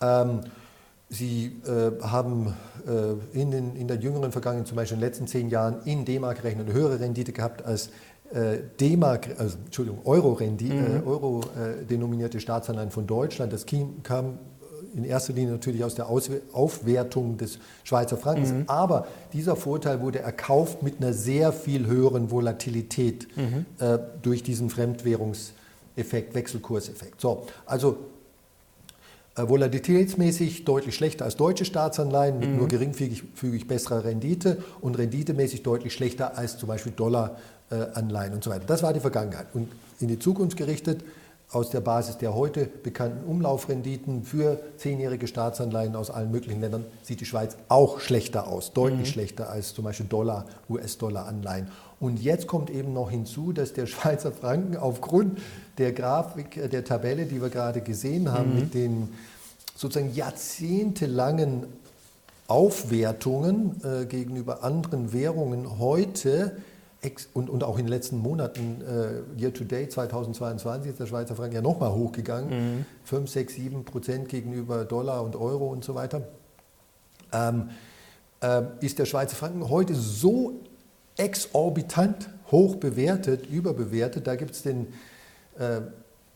Ähm, 0.01 0.41
Sie 1.15 1.57
äh, 1.67 1.93
haben 2.03 2.55
äh, 2.87 3.39
in, 3.39 3.51
den, 3.51 3.77
in 3.77 3.87
der 3.87 3.99
jüngeren 3.99 4.33
Vergangenheit, 4.33 4.67
zum 4.67 4.77
Beispiel 4.77 4.97
in 4.97 5.01
den 5.01 5.09
letzten 5.09 5.27
zehn 5.27 5.49
Jahren, 5.49 5.77
in 5.85 6.05
D-Mark 6.05 6.43
rechnen 6.43 6.67
eine 6.67 6.75
höhere 6.75 6.99
Rendite 6.99 7.33
gehabt 7.33 7.65
als 7.65 7.91
äh, 8.33 8.59
D-Mark, 8.81 9.29
also 9.39 9.57
Entschuldigung, 9.65 10.01
Euro-denominierte 10.05 12.37
mhm. 12.37 12.39
Äh, 12.39 12.41
Staatsanleihen 12.41 12.91
von 12.91 13.07
Deutschland. 13.07 13.53
Das 13.53 13.65
kam 14.03 14.39
in 14.95 15.05
erster 15.05 15.33
Linie 15.33 15.53
natürlich 15.53 15.85
aus 15.85 15.95
der 15.95 16.09
Auswe 16.09 16.43
Aufwertung 16.53 17.37
des 17.37 17.59
Schweizer 17.85 18.17
Frankens. 18.17 18.53
Mhm. 18.53 18.65
Aber 18.67 19.07
dieser 19.33 19.57
Vorteil 19.57 20.01
wurde 20.01 20.21
erkauft 20.21 20.83
mit 20.83 21.01
einer 21.01 21.13
sehr 21.13 21.53
viel 21.53 21.87
höheren 21.87 22.31
Volatilität 22.31 23.29
mhm. 23.37 23.67
äh, 23.79 23.99
durch 24.23 24.43
diesen 24.43 24.71
Fremdwährungseffekt, 24.71 26.35
Wechselkurseffekt. 26.35 27.21
So, 27.21 27.47
also 27.67 27.99
volatilitätsmäßig 29.37 30.65
deutlich 30.65 30.95
schlechter 30.95 31.25
als 31.25 31.37
deutsche 31.37 31.65
Staatsanleihen 31.65 32.39
mit 32.39 32.51
mhm. 32.51 32.57
nur 32.59 32.69
geringfügig 32.69 33.67
besserer 33.67 34.05
Rendite 34.05 34.59
und 34.81 34.97
renditemäßig 34.97 35.63
deutlich 35.63 35.93
schlechter 35.93 36.39
als 36.39 36.57
zum 36.57 36.69
Beispiel 36.69 36.93
Dollar 36.93 37.37
äh, 37.71 38.31
und 38.33 38.45
so 38.45 38.51
weiter. 38.51 38.65
Das 38.67 38.83
war 38.83 38.93
die 38.93 39.01
Vergangenheit. 39.01 39.47
Und 39.53 39.69
in 40.01 40.09
die 40.09 40.19
Zukunft 40.19 40.57
gerichtet, 40.57 41.03
aus 41.51 41.71
der 41.71 41.81
Basis 41.81 42.19
der 42.19 42.35
heute 42.35 42.67
bekannten 42.67 43.25
Umlaufrenditen 43.29 44.25
für 44.25 44.59
zehnjährige 44.77 45.27
Staatsanleihen 45.27 45.95
aus 45.95 46.11
allen 46.11 46.31
möglichen 46.31 46.61
Ländern 46.61 46.85
sieht 47.03 47.21
die 47.21 47.27
Schweiz 47.27 47.57
auch 47.69 48.01
schlechter 48.01 48.49
aus, 48.49 48.73
deutlich 48.73 49.01
mhm. 49.01 49.13
schlechter 49.13 49.51
als 49.51 49.75
zum 49.75 49.85
Beispiel 49.85 50.07
Dollar, 50.07 50.47
US-Dollar-Anleihen. 50.69 51.69
Und 52.05 52.23
jetzt 52.23 52.47
kommt 52.47 52.69
eben 52.69 52.93
noch 52.93 53.11
hinzu, 53.11 53.53
dass 53.53 53.73
der 53.73 53.87
Schweizer 53.87 54.31
Franken 54.31 54.77
aufgrund 54.77 55.39
der 55.79 55.93
Grafik, 55.93 56.57
äh, 56.59 56.69
der 56.69 56.85
Tabelle, 56.85 57.25
die 57.25 57.41
wir 57.41 57.49
gerade 57.49 57.81
gesehen 57.81 58.31
haben, 58.31 58.51
mhm. 58.51 58.61
mit 58.61 58.75
den 58.75 59.09
sozusagen 59.75 60.15
jahrzehntelangen 60.15 61.65
Aufwertungen 62.47 63.81
äh, 63.83 64.05
gegenüber 64.05 64.63
anderen 64.63 65.15
Währungen 65.15 65.79
heute 65.79 66.57
und, 67.33 67.51
und 67.51 67.65
auch 67.65 67.79
in 67.79 67.85
den 67.85 67.91
letzten 67.91 68.19
Monaten, 68.19 68.83
äh, 68.83 69.41
year 69.41 69.53
to 69.53 69.65
date 69.65 69.93
2022, 69.93 70.91
ist 70.93 71.01
der 71.01 71.07
Schweizer 71.07 71.35
Franken 71.35 71.57
ja 71.57 71.63
nochmal 71.63 71.93
hochgegangen, 71.93 72.77
mhm. 72.77 72.87
5, 73.05 73.31
6, 73.31 73.55
7 73.55 73.85
Prozent 73.85 74.29
gegenüber 74.29 74.85
Dollar 74.85 75.23
und 75.23 75.37
Euro 75.37 75.69
und 75.69 75.85
so 75.85 75.95
weiter. 75.95 76.29
Ähm, 77.33 77.71
äh, 78.43 78.63
ist 78.81 78.99
der 78.99 79.07
Schweizer 79.07 79.37
Franken 79.37 79.69
heute 79.71 79.95
so 79.95 80.61
exorbitant 81.17 82.29
hoch 82.51 82.77
bewertet, 82.77 83.47
überbewertet, 83.47 84.27
da 84.27 84.37
gibt 84.37 84.53
es 84.53 84.63
den 84.63 84.89
äh, 85.59 85.81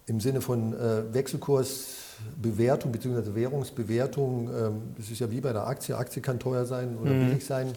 im 0.07 0.21
Sinne 0.21 0.41
von 0.41 0.73
äh, 0.73 1.13
Wechselkursbewertung 1.13 2.93
bzw. 2.93 3.35
Währungsbewertung, 3.35 4.49
ähm, 4.49 4.83
das 4.97 5.11
ist 5.11 5.19
ja 5.19 5.31
wie 5.31 5.41
bei 5.41 5.53
der 5.53 5.67
Aktie, 5.67 5.97
Aktie 5.97 6.23
kann 6.23 6.39
teuer 6.39 6.65
sein 6.65 6.97
oder 7.01 7.13
mhm. 7.13 7.27
billig 7.27 7.45
sein, 7.45 7.73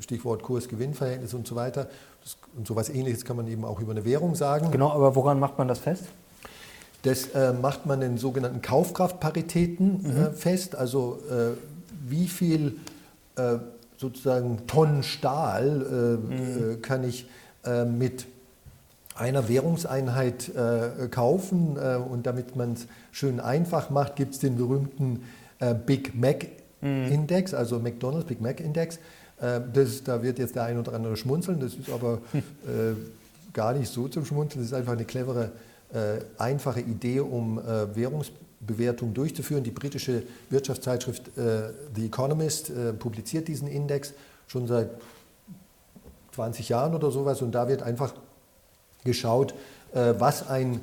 Stichwort 0.00 0.42
Kurs-Gewinn-Verhältnis 0.42 1.34
und 1.34 1.46
so 1.46 1.56
weiter. 1.56 1.88
Das, 2.22 2.36
und 2.56 2.66
sowas 2.66 2.88
ähnliches 2.88 3.24
kann 3.24 3.36
man 3.36 3.46
eben 3.48 3.64
auch 3.64 3.80
über 3.80 3.92
eine 3.92 4.04
Währung 4.04 4.34
sagen. 4.34 4.70
Genau, 4.70 4.90
aber 4.90 5.16
woran 5.16 5.40
macht 5.40 5.58
man 5.58 5.68
das 5.68 5.78
fest? 5.78 6.04
Das 7.02 7.28
äh, 7.34 7.52
macht 7.52 7.86
man 7.86 8.00
in 8.02 8.16
sogenannten 8.16 8.62
Kaufkraftparitäten 8.62 10.02
mhm. 10.02 10.16
äh, 10.16 10.30
fest, 10.32 10.74
also 10.74 11.18
äh, 11.30 11.56
wie 12.08 12.28
viel 12.28 12.78
äh, 13.36 13.58
sozusagen 13.96 14.66
Tonnen 14.66 15.02
Stahl 15.02 16.18
äh, 16.26 16.34
mhm. 16.34 16.72
Äh, 16.72 16.76
kann 16.76 17.04
ich 17.04 17.26
mit 17.96 18.26
einer 19.14 19.48
Währungseinheit 19.48 20.50
kaufen. 21.10 21.78
und 21.78 22.26
damit 22.26 22.56
man 22.56 22.74
es 22.74 22.86
schön 23.10 23.40
einfach 23.40 23.88
macht, 23.88 24.16
gibt 24.16 24.34
es 24.34 24.40
den 24.40 24.58
berühmten 24.58 25.22
Big 25.86 26.14
Mac 26.14 26.46
mhm. 26.82 27.06
Index, 27.10 27.54
also 27.54 27.78
McDonald's 27.78 28.26
Big 28.26 28.42
Mac 28.42 28.60
Index. 28.60 28.98
Äh, 29.40 29.60
das, 29.72 30.04
da 30.04 30.22
wird 30.22 30.38
jetzt 30.38 30.54
der 30.54 30.64
ein 30.64 30.78
oder 30.78 30.92
andere 30.94 31.16
schmunzeln, 31.16 31.60
das 31.60 31.74
ist 31.74 31.90
aber 31.90 32.20
äh, 32.32 32.94
gar 33.52 33.72
nicht 33.72 33.92
so 33.92 34.08
zum 34.08 34.24
Schmunzeln. 34.24 34.62
Das 34.62 34.70
ist 34.72 34.76
einfach 34.76 34.92
eine 34.92 35.04
clevere, 35.04 35.50
äh, 35.92 36.20
einfache 36.38 36.80
Idee, 36.80 37.20
um 37.20 37.58
äh, 37.58 37.94
Währungsbewertung 38.66 39.14
durchzuführen. 39.14 39.64
Die 39.64 39.70
britische 39.70 40.22
Wirtschaftszeitschrift 40.50 41.36
äh, 41.38 41.72
The 41.94 42.06
Economist 42.06 42.70
äh, 42.70 42.92
publiziert 42.92 43.48
diesen 43.48 43.68
Index 43.68 44.12
schon 44.46 44.66
seit 44.66 44.90
20 46.34 46.68
Jahren 46.68 46.94
oder 46.94 47.10
sowas 47.10 47.42
und 47.42 47.52
da 47.52 47.68
wird 47.68 47.82
einfach 47.82 48.12
geschaut, 49.04 49.54
was 49.92 50.48
ein 50.48 50.80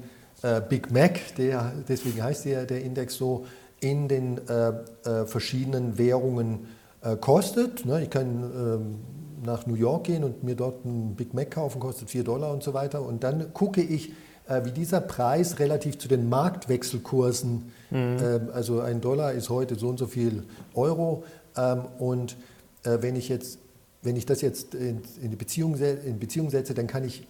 Big 0.70 0.92
Mac, 0.92 1.20
der, 1.36 1.74
deswegen 1.90 2.24
heißt 2.24 2.46
der, 2.46 2.66
der 2.66 2.82
Index 2.82 3.16
so, 3.16 3.46
in 3.82 4.08
den 4.08 4.40
verschiedenen 5.26 5.98
Währungen 5.98 6.68
äh, 7.02 7.16
kostet. 7.16 7.86
Ne? 7.86 8.04
Ich 8.04 8.10
kann 8.10 8.44
ähm, 8.56 9.00
nach 9.44 9.66
New 9.66 9.74
York 9.76 10.04
gehen 10.04 10.24
und 10.24 10.44
mir 10.44 10.56
dort 10.56 10.86
einen 10.86 11.16
Big 11.16 11.34
Mac 11.34 11.52
kaufen, 11.52 11.80
kostet 11.80 12.12
4 12.12 12.24
Dollar 12.24 12.54
und 12.54 12.62
so 12.62 12.76
weiter. 12.76 13.02
Und 13.02 13.24
dann 13.24 13.54
gucke 13.54 13.82
ich, 13.82 14.10
äh, 14.10 14.14
wie 14.64 14.72
dieser 14.72 15.02
Preis 15.02 15.60
relativ 15.60 15.98
zu 15.98 16.08
den 16.08 16.30
Marktwechselkursen, 16.30 17.72
mhm. 17.90 17.98
ähm, 17.98 18.50
also 18.54 18.82
ein 18.82 19.02
Dollar 19.02 19.34
ist 19.34 19.50
heute 19.50 19.76
so 19.76 19.90
und 19.90 20.00
so 20.00 20.08
viel 20.08 20.44
Euro. 20.74 21.24
Ähm, 21.56 21.86
und 22.00 22.38
äh, 22.84 22.98
wenn 23.02 23.16
ich 23.16 23.30
jetzt 23.30 23.60
wenn 24.04 24.16
ich 24.16 24.26
das 24.26 24.42
jetzt 24.42 24.76
in, 24.76 25.02
in, 25.22 25.38
Beziehung, 25.38 25.76
in 25.76 26.20
Beziehung 26.20 26.50
setze, 26.50 26.74
dann 26.74 26.88
kann 26.88 27.04
ich 27.04 27.28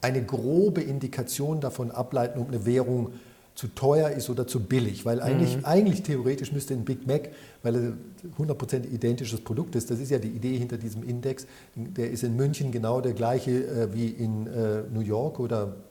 eine 0.00 0.22
grobe 0.22 0.82
Indikation 0.82 1.60
davon 1.60 1.90
ableiten, 1.90 2.38
ob 2.40 2.48
eine 2.48 2.66
Währung 2.66 3.12
zu 3.54 3.68
teuer 3.68 4.10
ist 4.10 4.28
oder 4.28 4.46
zu 4.46 4.60
billig. 4.60 5.06
Weil 5.06 5.22
eigentlich, 5.22 5.56
mhm. 5.56 5.64
eigentlich 5.64 6.02
theoretisch 6.02 6.52
müsste 6.52 6.74
ein 6.74 6.84
Big 6.84 7.06
Mac, 7.06 7.30
weil 7.62 7.74
er 7.74 7.92
100% 8.38 8.84
identisches 8.92 9.40
Produkt 9.40 9.74
ist, 9.76 9.90
das 9.90 9.98
ist 9.98 10.10
ja 10.10 10.18
die 10.18 10.28
Idee 10.28 10.58
hinter 10.58 10.76
diesem 10.76 11.02
Index, 11.02 11.46
der 11.74 12.10
ist 12.10 12.22
in 12.22 12.36
München 12.36 12.70
genau 12.70 13.00
der 13.00 13.14
gleiche 13.14 13.66
äh, 13.66 13.94
wie 13.94 14.08
in 14.08 14.46
äh, 14.46 14.82
New 14.92 15.00
York 15.00 15.40
oder, 15.40 15.62
äh, 15.64 15.85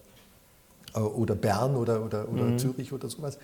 oder 1.00 1.36
Bern 1.36 1.76
oder, 1.76 2.04
oder, 2.04 2.28
oder 2.30 2.44
mhm. 2.44 2.60
Zürich 2.60 2.94
oder 2.94 3.10
sowas. 3.10 3.38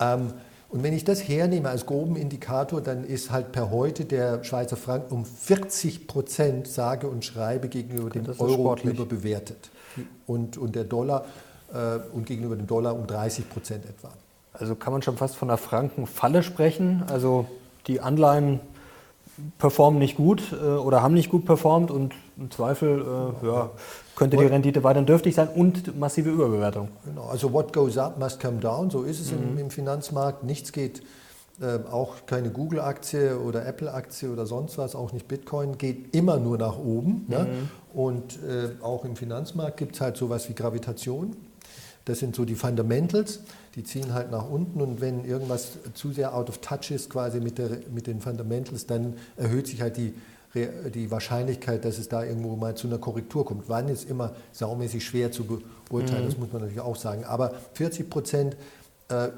Ähm, 0.00 0.32
und 0.68 0.82
wenn 0.82 0.94
ich 0.94 1.04
das 1.04 1.28
hernehme 1.28 1.68
als 1.68 1.84
groben 1.84 2.16
Indikator, 2.16 2.80
dann 2.80 3.04
ist 3.04 3.30
halt 3.30 3.52
per 3.52 3.70
heute 3.70 4.06
der 4.06 4.42
Schweizer 4.42 4.78
Franken 4.78 5.12
um 5.12 5.26
40 5.26 6.06
Prozent, 6.06 6.66
sage 6.66 7.08
und 7.08 7.26
schreibe, 7.26 7.68
gegenüber 7.68 8.08
dem 8.08 8.26
Euro 8.38 8.54
sportlich. 8.54 8.94
überbewertet. 8.94 9.70
Und, 10.26 10.56
und 10.56 10.74
der 10.74 10.84
Dollar 10.84 11.26
äh, 11.74 11.98
und 12.14 12.24
gegenüber 12.24 12.56
dem 12.56 12.66
Dollar 12.66 12.94
um 12.94 13.06
30 13.06 13.50
Prozent 13.50 13.84
etwa. 13.84 14.08
Also 14.54 14.74
kann 14.74 14.94
man 14.94 15.02
schon 15.02 15.18
fast 15.18 15.36
von 15.36 15.50
einer 15.50 15.58
Frankenfalle 15.58 16.42
sprechen. 16.42 17.04
Also 17.06 17.46
die 17.86 18.00
Anleihen 18.00 18.60
performen 19.58 19.98
nicht 19.98 20.16
gut 20.16 20.52
äh, 20.52 20.56
oder 20.56 21.02
haben 21.02 21.14
nicht 21.14 21.30
gut 21.30 21.44
performt 21.44 21.90
und 21.90 22.14
im 22.38 22.50
Zweifel 22.50 23.02
äh, 23.42 23.46
ja, 23.46 23.70
könnte 24.16 24.36
die 24.36 24.44
Rendite 24.44 24.84
weiterhin 24.84 25.06
dürftig 25.06 25.34
sein 25.34 25.48
und 25.48 25.98
massive 25.98 26.30
Überbewertung. 26.30 26.88
Genau, 27.04 27.26
also 27.26 27.52
what 27.52 27.72
goes 27.72 27.96
up 27.96 28.18
must 28.18 28.40
come 28.40 28.58
down, 28.58 28.90
so 28.90 29.02
ist 29.02 29.20
es 29.20 29.32
mhm. 29.32 29.52
im, 29.52 29.58
im, 29.58 29.70
Finanzmarkt. 29.70 30.44
Nichts 30.44 30.72
geht, 30.72 31.02
äh, 31.60 31.78
auch 31.90 32.26
keine 32.26 32.50
Google-Aktie 32.50 33.38
oder 33.38 33.66
Apple-Aktie 33.66 34.30
oder 34.30 34.46
sonst 34.46 34.78
was, 34.78 34.94
auch 34.94 35.12
nicht 35.12 35.28
Bitcoin, 35.28 35.78
geht 35.78 36.14
immer 36.14 36.38
nur 36.38 36.58
nach 36.58 36.78
oben. 36.78 37.24
Ne? 37.28 37.38
Mhm. 37.38 37.44
Ne? 37.44 37.68
Und 37.94 38.38
äh, 38.42 38.82
auch 38.82 39.04
im 39.04 39.16
Finanzmarkt 39.16 39.76
gibt 39.76 39.94
es 39.94 40.00
halt 40.00 40.16
sowas 40.16 40.48
wie 40.48 40.54
Gravitation. 40.54 41.36
Das 42.04 42.18
sind 42.18 42.34
so 42.34 42.44
die 42.44 42.56
Fundamentals, 42.56 43.40
die 43.76 43.84
ziehen 43.84 44.12
halt 44.12 44.30
nach 44.30 44.48
unten 44.48 44.80
und 44.80 45.00
wenn 45.00 45.24
irgendwas 45.24 45.78
zu 45.94 46.10
sehr 46.10 46.34
out 46.34 46.48
of 46.48 46.58
touch 46.58 46.90
ist 46.90 47.10
quasi 47.10 47.38
mit, 47.38 47.58
der, 47.58 47.70
mit 47.94 48.08
den 48.08 48.20
Fundamentals, 48.20 48.86
dann 48.86 49.14
erhöht 49.36 49.68
sich 49.68 49.80
halt 49.80 49.96
die 49.96 50.12
die 50.54 51.10
Wahrscheinlichkeit, 51.10 51.84
dass 51.84 51.98
es 51.98 52.08
da 52.08 52.24
irgendwo 52.24 52.56
mal 52.56 52.74
zu 52.74 52.86
einer 52.86 52.98
Korrektur 52.98 53.44
kommt. 53.44 53.68
Wann 53.68 53.88
ist 53.88 54.08
immer 54.08 54.32
saumäßig 54.52 55.04
schwer 55.04 55.32
zu 55.32 55.44
beurteilen, 55.88 56.24
mhm. 56.24 56.28
das 56.28 56.38
muss 56.38 56.52
man 56.52 56.62
natürlich 56.62 56.80
auch 56.82 56.96
sagen. 56.96 57.24
Aber 57.24 57.54
40 57.74 58.10
Prozent 58.10 58.56
äh, 59.08 59.28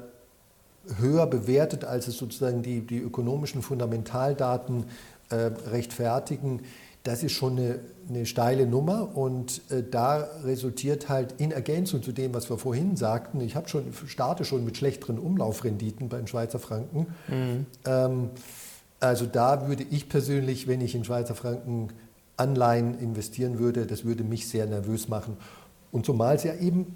höher 0.99 1.25
bewertet, 1.27 1.85
als 1.85 2.07
es 2.07 2.17
sozusagen 2.17 2.61
die, 2.63 2.81
die 2.81 2.99
ökonomischen 2.99 3.61
Fundamentaldaten 3.61 4.85
äh, 5.29 5.35
rechtfertigen, 5.69 6.61
das 7.03 7.23
ist 7.23 7.33
schon 7.33 7.57
eine, 7.57 7.79
eine 8.09 8.25
steile 8.25 8.65
Nummer 8.65 9.15
und 9.15 9.61
äh, 9.69 9.83
da 9.89 10.27
resultiert 10.43 11.07
halt 11.07 11.35
in 11.37 11.51
Ergänzung 11.51 12.01
zu 12.01 12.11
dem, 12.11 12.33
was 12.33 12.49
wir 12.49 12.57
vorhin 12.57 12.97
sagten, 12.97 13.41
ich 13.41 13.55
habe 13.55 13.69
schon, 13.69 13.93
starte 14.07 14.43
schon 14.43 14.65
mit 14.65 14.75
schlechteren 14.75 15.19
Umlaufrenditen 15.19 16.09
beim 16.09 16.25
Schweizer 16.27 16.59
Franken. 16.59 17.07
Mhm. 17.27 17.65
Ähm, 17.85 18.29
also 18.99 19.25
da 19.25 19.67
würde 19.67 19.83
ich 19.89 20.09
persönlich, 20.09 20.67
wenn 20.67 20.81
ich 20.81 20.95
in 20.95 21.03
Schweizer 21.03 21.35
Franken 21.35 21.89
Anleihen 22.37 22.99
investieren 22.99 23.59
würde, 23.59 23.85
das 23.85 24.03
würde 24.03 24.23
mich 24.23 24.47
sehr 24.47 24.65
nervös 24.65 25.07
machen. 25.07 25.37
Und 25.91 26.05
zumal 26.05 26.35
es 26.35 26.43
ja 26.43 26.55
eben 26.55 26.93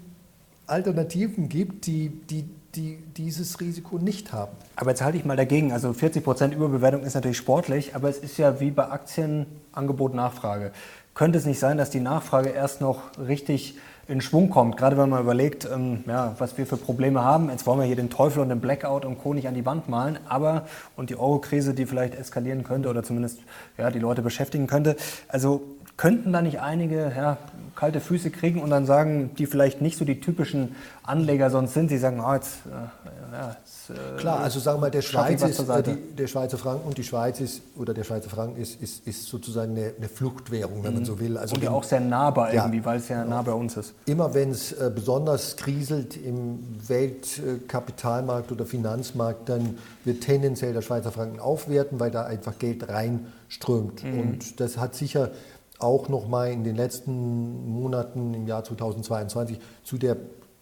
Alternativen 0.66 1.48
gibt, 1.48 1.86
die, 1.86 2.10
die, 2.10 2.44
die 2.74 2.98
dieses 3.16 3.60
Risiko 3.60 3.98
nicht 3.98 4.32
haben. 4.32 4.52
Aber 4.76 4.90
jetzt 4.90 5.02
halte 5.02 5.18
ich 5.18 5.24
mal 5.24 5.36
dagegen. 5.36 5.72
Also 5.72 5.92
40 5.92 6.22
Prozent 6.22 6.54
Überbewertung 6.54 7.02
ist 7.02 7.14
natürlich 7.14 7.38
sportlich, 7.38 7.94
aber 7.94 8.08
es 8.08 8.18
ist 8.18 8.38
ja 8.38 8.60
wie 8.60 8.70
bei 8.70 8.88
Aktien 8.88 9.46
Angebot, 9.72 10.14
Nachfrage. 10.14 10.72
Könnte 11.14 11.38
es 11.38 11.46
nicht 11.46 11.58
sein, 11.58 11.76
dass 11.76 11.90
die 11.90 12.00
Nachfrage 12.00 12.50
erst 12.50 12.80
noch 12.80 13.18
richtig 13.18 13.76
in 14.10 14.20
Schwung 14.20 14.50
kommt. 14.50 14.76
Gerade 14.76 14.98
wenn 14.98 15.08
man 15.08 15.22
überlegt, 15.22 15.68
ähm, 15.72 16.04
ja, 16.06 16.34
was 16.38 16.58
wir 16.58 16.66
für 16.66 16.76
Probleme 16.76 17.22
haben. 17.22 17.48
Jetzt 17.48 17.66
wollen 17.66 17.78
wir 17.78 17.86
hier 17.86 17.96
den 17.96 18.10
Teufel 18.10 18.40
und 18.40 18.48
den 18.48 18.60
Blackout 18.60 19.04
und 19.04 19.18
Co. 19.18 19.34
nicht 19.34 19.46
an 19.48 19.54
die 19.54 19.64
Wand 19.64 19.88
malen, 19.88 20.18
aber 20.28 20.66
und 20.96 21.10
die 21.10 21.16
Euro-Krise, 21.16 21.74
die 21.74 21.86
vielleicht 21.86 22.14
eskalieren 22.14 22.64
könnte 22.64 22.88
oder 22.88 23.02
zumindest 23.02 23.38
ja, 23.78 23.90
die 23.90 24.00
Leute 24.00 24.22
beschäftigen 24.22 24.66
könnte. 24.66 24.96
Also 25.28 25.62
könnten 25.96 26.32
da 26.32 26.42
nicht 26.42 26.60
einige 26.60 27.12
ja, 27.16 27.36
kalte 27.76 28.00
Füße 28.00 28.30
kriegen 28.30 28.60
und 28.60 28.70
dann 28.70 28.84
sagen, 28.84 29.30
die 29.38 29.46
vielleicht 29.46 29.80
nicht 29.80 29.96
so 29.96 30.04
die 30.04 30.20
typischen 30.20 30.74
Anleger 31.02 31.50
sonst 31.50 31.74
sind, 31.74 31.90
die 31.90 31.98
sagen, 31.98 32.20
oh, 32.20 32.34
jetzt, 32.34 32.66
äh, 32.66 33.36
ja, 33.36 33.56
jetzt 33.58 33.79
äh, 33.90 34.16
Klar, 34.18 34.40
also 34.40 34.60
sagen 34.60 34.78
wir 34.78 34.82
mal, 34.82 34.90
der, 34.90 35.02
Schweiz 35.02 35.42
ist, 35.42 35.60
äh, 35.60 35.82
die, 35.82 36.16
der 36.16 36.26
Schweizer 36.26 36.58
Franken 36.58 36.86
und 36.86 36.98
die 36.98 37.04
Schweiz 37.04 37.40
ist, 37.40 37.62
oder 37.76 37.94
der 37.94 38.04
Schweizer 38.04 38.30
Franken 38.30 38.60
ist, 38.60 38.80
ist, 38.80 39.06
ist 39.06 39.26
sozusagen 39.26 39.72
eine, 39.72 39.92
eine 39.96 40.08
Fluchtwährung, 40.08 40.82
wenn 40.82 40.90
mhm. 40.90 40.96
man 40.98 41.04
so 41.04 41.20
will. 41.20 41.36
Also 41.36 41.56
und 41.56 41.62
ja 41.62 41.70
auch 41.70 41.84
sehr 41.84 42.00
nahbar 42.00 42.52
ja, 42.52 42.62
irgendwie, 42.62 42.84
weil 42.84 42.98
es 42.98 43.08
ja 43.08 43.24
nah 43.24 43.42
bei 43.42 43.52
uns 43.52 43.76
ist. 43.76 43.94
Immer 44.06 44.34
wenn 44.34 44.50
es 44.50 44.72
äh, 44.72 44.90
besonders 44.94 45.56
kriselt 45.56 46.16
im 46.16 46.60
Weltkapitalmarkt 46.86 48.52
oder 48.52 48.66
Finanzmarkt, 48.66 49.48
dann 49.48 49.78
wird 50.04 50.22
tendenziell 50.22 50.72
der 50.72 50.82
Schweizer 50.82 51.12
Franken 51.12 51.40
aufwerten, 51.40 52.00
weil 52.00 52.10
da 52.10 52.24
einfach 52.24 52.58
Geld 52.58 52.88
reinströmt. 52.88 54.04
Mhm. 54.04 54.20
Und 54.20 54.60
das 54.60 54.78
hat 54.78 54.94
sicher 54.94 55.30
auch 55.78 56.08
noch 56.08 56.28
mal 56.28 56.50
in 56.50 56.64
den 56.64 56.76
letzten 56.76 57.68
Monaten 57.72 58.34
im 58.34 58.46
Jahr 58.46 58.64
2022 58.64 59.58
zu 59.82 59.98
der 59.98 60.16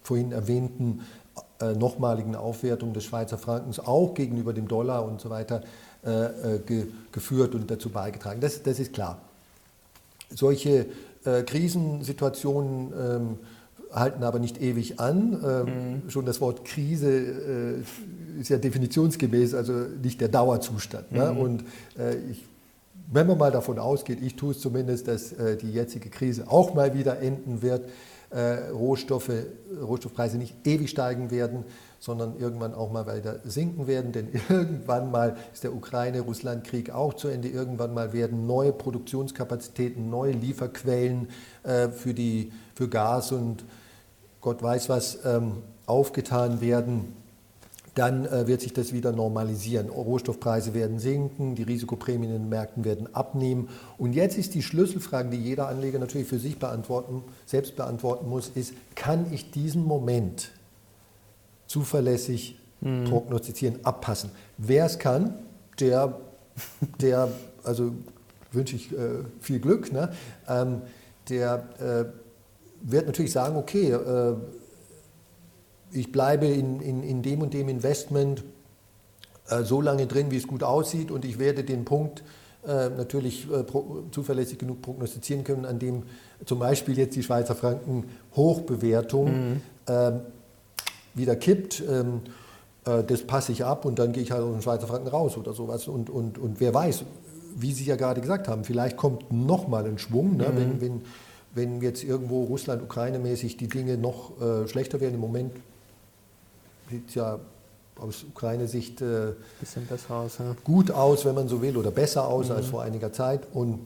vorhin 0.09 0.33
erwähnten 0.33 1.01
äh, 1.01 1.03
nochmaligen 1.61 2.37
Aufwertung 2.37 2.92
des 2.92 3.05
Schweizer 3.05 3.38
Frankens 3.38 3.81
auch 3.81 4.14
gegenüber 4.14 4.53
dem 4.53 4.68
Dollar 4.68 5.05
und 5.05 5.21
so 5.21 5.31
weiter 5.31 5.62
äh, 6.05 6.11
äh 6.11 6.59
ge 6.64 6.87
geführt 7.11 7.55
und 7.55 7.71
dazu 7.71 7.90
beigetragen. 7.90 8.40
Das, 8.40 8.62
das 8.62 8.79
ist 8.79 8.92
klar. 8.92 9.18
Solche 10.31 10.87
äh, 11.25 11.42
Krisensituationen 11.42 12.92
ähm, 12.92 13.38
halten 13.92 14.23
aber 14.23 14.38
nicht 14.38 14.61
ewig 14.61 15.01
an. 15.01 15.40
Ähm, 15.44 16.03
mhm. 16.05 16.11
Schon 16.11 16.27
das 16.27 16.40
Wort 16.40 16.64
Krise 16.64 17.11
äh, 17.11 18.40
ist 18.40 18.51
ja 18.51 18.59
definitionsgemäß, 18.59 19.55
also 19.55 19.73
nicht 20.03 20.21
der 20.21 20.29
Dauerzustand. 20.29 21.11
Ne? 21.12 21.33
Mhm. 21.33 21.38
Und 21.38 21.64
äh, 21.99 22.16
ich 22.31 22.44
wenn 23.11 23.27
man 23.27 23.38
mal 23.38 23.51
davon 23.51 23.79
ausgeht, 23.79 24.18
ich 24.23 24.37
tue 24.37 24.53
es 24.53 24.61
zumindest, 24.61 25.09
dass 25.09 25.33
äh, 25.33 25.57
die 25.57 25.73
jetzige 25.73 26.11
Krise 26.11 26.44
auch 26.51 26.75
mal 26.75 26.94
wieder 26.94 27.21
enden 27.21 27.62
wird, 27.62 27.88
äh, 28.31 28.69
Rohstoffe, 28.71 29.31
Rohstoffpreise 29.81 30.38
nicht 30.38 30.55
ewig 30.67 30.91
steigen 30.91 31.31
werden, 31.31 31.64
sondern 31.99 32.38
irgendwann 32.38 32.75
auch 32.75 32.91
mal 32.91 33.07
weiter 33.07 33.41
sinken 33.45 33.87
werden. 33.87 34.12
Denn 34.12 34.29
irgendwann 34.49 35.11
mal 35.11 35.37
ist 35.53 35.64
der 35.64 35.75
Ukraine-Russland-Krieg 35.75 36.91
auch 36.91 37.14
zu 37.14 37.29
Ende. 37.29 37.49
Irgendwann 37.49 37.95
mal 37.95 38.12
werden 38.12 38.47
neue 38.47 38.73
Produktionskapazitäten, 38.73 40.11
neue 40.11 40.33
Lieferquellen 40.33 41.29
äh, 41.62 41.88
für, 41.88 42.14
die, 42.14 42.53
für 42.75 42.88
Gas 42.88 43.33
und 43.33 43.64
Gott 44.41 44.62
weiß 44.62 44.88
was 44.88 45.19
ähm, 45.25 45.62
aufgetan 45.87 46.61
werden 46.61 47.17
dann 47.99 48.27
äh, 48.27 48.47
wird 48.47 48.61
sich 48.61 48.73
das 48.73 48.93
wieder 48.93 49.11
normalisieren. 49.11 49.89
Rohstoffpreise 49.89 50.73
werden 50.73 51.01
sinken, 51.01 51.57
die 51.57 51.65
Risikoprämien 51.65 52.33
in 52.33 52.43
den 52.43 52.49
Märkten 52.49 52.85
werden 52.85 53.13
abnehmen. 53.13 53.69
Und 53.99 54.13
jetzt 54.13 54.39
ist 54.39 54.55
die 54.55 54.63
Schlüsselfrage, 54.63 55.31
die 55.31 55.37
jeder 55.37 55.69
Anleger 55.69 55.99
natürlich 55.99 56.29
für 56.29 56.39
sich 56.39 56.59
beantworten, 56.59 57.25
selbst 57.45 57.75
beantworten 57.75 58.29
muss, 58.29 58.51
ist, 58.55 58.73
kann 58.95 59.27
ich 59.33 59.51
diesen 59.51 59.85
Moment 59.85 60.53
zuverlässig 61.67 62.59
mhm. 62.81 63.05
prognostizieren, 63.05 63.81
abpassen? 63.85 64.31
Wer 64.59 64.87
es 64.87 65.01
kann, 65.01 65.35
der, 65.81 66.21
der 67.01 67.33
also 67.65 67.93
wünsche 68.53 68.77
ich 68.77 68.93
äh, 68.93 69.25
viel 69.41 69.59
Glück, 69.59 69.93
ne? 69.93 70.13
ähm, 70.49 70.83
der 71.29 71.69
äh, 71.81 72.05
wird 72.81 73.07
natürlich 73.07 73.33
sagen, 73.33 73.57
okay, 73.57 73.91
äh, 73.91 74.35
ich 75.92 76.12
bleibe 76.12 76.46
in, 76.46 76.81
in, 76.81 77.03
in 77.03 77.22
dem 77.22 77.42
und 77.42 77.55
dem 77.55 77.68
Investment 77.68 78.44
äh, 79.48 79.62
so 79.62 79.81
lange 79.81 80.07
drin, 80.07 80.31
wie 80.31 80.37
es 80.37 80.46
gut 80.46 80.62
aussieht 80.62 81.11
und 81.11 81.24
ich 81.24 81.38
werde 81.38 81.64
den 81.64 81.85
Punkt 81.85 82.22
äh, 82.66 82.90
natürlich 82.90 83.51
äh, 83.51 83.62
pro, 83.62 84.03
zuverlässig 84.11 84.59
genug 84.59 84.83
prognostizieren 84.83 85.44
können, 85.44 85.64
an 85.64 85.79
dem 85.79 86.03
zum 86.44 86.59
Beispiel 86.59 86.98
jetzt 86.98 87.16
die 87.16 87.22
Schweizer 87.22 87.55
Franken 87.55 88.05
Hochbewertung 88.35 89.27
mhm. 89.27 89.61
Ähm, 89.90 90.20
wieder 91.14 91.35
kippt. 91.35 91.83
Ähm, 91.88 92.20
äh, 92.85 93.03
das 93.05 93.22
passe 93.22 93.53
ich 93.53 93.64
ab 93.64 93.85
und 93.85 93.98
dann 93.98 94.12
gehe 94.12 94.22
ich 94.22 94.31
halt 94.31 94.42
aus 94.42 94.53
dem 94.53 94.62
Schweizer 94.62 94.87
Franken 94.87 95.09
raus 95.09 95.37
oder 95.37 95.53
sowas. 95.53 95.88
Und, 95.88 96.11
und, 96.11 96.38
und 96.38 96.61
wer 96.61 96.74
weiß, 96.74 97.05
wie 97.57 97.72
Sie 97.72 97.85
ja 97.85 97.96
gerade 97.96 98.20
gesagt 98.20 98.48
haben, 98.48 98.64
vielleicht 98.64 98.96
kommt 98.96 99.33
nochmal 99.33 99.87
ein 99.87 99.98
Schwung, 99.98 100.37
ne, 100.37 100.48
mhm. 100.48 100.57
wenn, 100.57 100.81
wenn, 100.81 101.03
wenn 101.55 101.83
jetzt 101.83 102.05
irgendwo 102.05 102.44
Russland, 102.44 102.83
Ukraine 102.83 103.18
mäßig 103.18 103.57
die 103.57 103.68
Dinge 103.68 103.96
noch 103.96 104.40
äh, 104.40 104.68
schlechter 104.68 105.01
werden. 105.01 105.14
Im 105.14 105.20
Moment 105.20 105.53
sieht 106.90 107.14
ja 107.14 107.38
aus 107.96 108.24
Ukraine-Sicht 108.29 109.01
äh, 109.01 109.33
aus, 110.09 110.38
ja. 110.38 110.55
gut 110.64 110.90
aus, 110.90 111.24
wenn 111.24 111.35
man 111.35 111.48
so 111.48 111.62
will, 111.62 111.77
oder 111.77 111.90
besser 111.90 112.27
aus 112.27 112.48
mhm. 112.48 112.57
als 112.57 112.66
vor 112.66 112.83
einiger 112.83 113.12
Zeit. 113.12 113.42
Und 113.53 113.81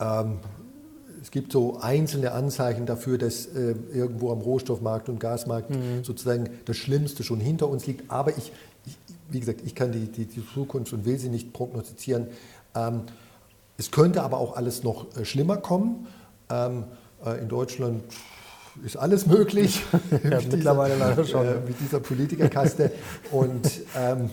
ähm, 0.00 0.38
es 1.22 1.30
gibt 1.30 1.52
so 1.52 1.78
einzelne 1.80 2.32
Anzeichen 2.32 2.86
dafür, 2.86 3.18
dass 3.18 3.46
äh, 3.46 3.74
irgendwo 3.92 4.32
am 4.32 4.40
Rohstoffmarkt 4.40 5.08
und 5.08 5.20
Gasmarkt 5.20 5.70
mhm. 5.70 6.02
sozusagen 6.02 6.48
das 6.64 6.76
Schlimmste 6.76 7.22
schon 7.22 7.40
hinter 7.40 7.68
uns 7.68 7.86
liegt. 7.86 8.10
Aber 8.10 8.36
ich, 8.36 8.52
ich 8.86 8.96
wie 9.30 9.40
gesagt, 9.40 9.60
ich 9.64 9.74
kann 9.74 9.92
die, 9.92 10.06
die, 10.06 10.26
die, 10.26 10.42
Zukunft 10.54 10.92
und 10.92 11.04
will 11.04 11.18
sie 11.18 11.28
nicht 11.28 11.52
prognostizieren. 11.52 12.28
Ähm, 12.74 13.02
es 13.76 13.90
könnte 13.90 14.22
aber 14.22 14.38
auch 14.38 14.56
alles 14.56 14.82
noch 14.82 15.16
äh, 15.16 15.24
schlimmer 15.24 15.58
kommen. 15.58 16.06
Ähm, 16.50 16.84
äh, 17.24 17.40
in 17.40 17.48
Deutschland 17.48 18.02
ist 18.84 18.96
alles 18.96 19.26
möglich. 19.26 19.82
ja, 20.24 20.40
mittlerweile 20.50 20.94
dieser, 20.94 21.08
leider 21.08 21.24
schon. 21.24 21.46
Äh, 21.46 21.54
mit 21.66 21.80
dieser 21.80 22.00
Politikerkaste. 22.00 22.90
und, 23.30 23.70
ähm, 23.96 24.30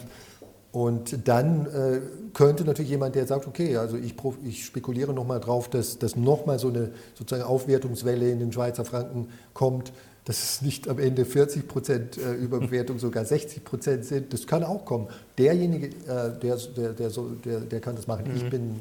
und 0.72 1.28
dann 1.28 1.66
äh, 1.68 2.02
könnte 2.34 2.66
natürlich 2.66 2.92
jemand, 2.92 3.16
der 3.16 3.26
sagt, 3.26 3.48
okay, 3.48 3.78
also 3.78 3.96
ich, 3.98 4.16
ich 4.44 4.66
spekuliere 4.66 5.14
nochmal 5.14 5.40
drauf, 5.40 5.70
dass, 5.70 6.00
dass 6.00 6.16
nochmal 6.16 6.60
so 6.60 6.68
eine 6.68 6.92
sozusagen 7.14 7.48
Aufwertungswelle 7.48 8.30
in 8.30 8.40
den 8.40 8.52
Schweizer 8.52 8.84
Franken 8.84 9.30
kommt, 9.54 9.94
dass 10.26 10.42
es 10.42 10.62
nicht 10.64 10.90
am 10.90 10.98
Ende 10.98 11.24
40 11.24 11.68
Prozent 11.68 12.18
äh, 12.18 12.34
Überbewertung, 12.34 12.98
sogar 12.98 13.24
60 13.24 13.64
Prozent 13.64 14.06
sind. 14.06 14.34
Das 14.34 14.48
kann 14.48 14.64
auch 14.64 14.84
kommen. 14.84 15.08
Derjenige, 15.38 15.88
äh, 15.88 16.38
der, 16.42 16.58
der, 16.76 16.94
der, 16.94 17.10
so, 17.12 17.30
der, 17.46 17.60
der 17.60 17.80
kann 17.80 17.96
das 17.96 18.08
machen. 18.08 18.26
Ich 18.36 18.44
mhm. 18.44 18.50
bin, 18.50 18.80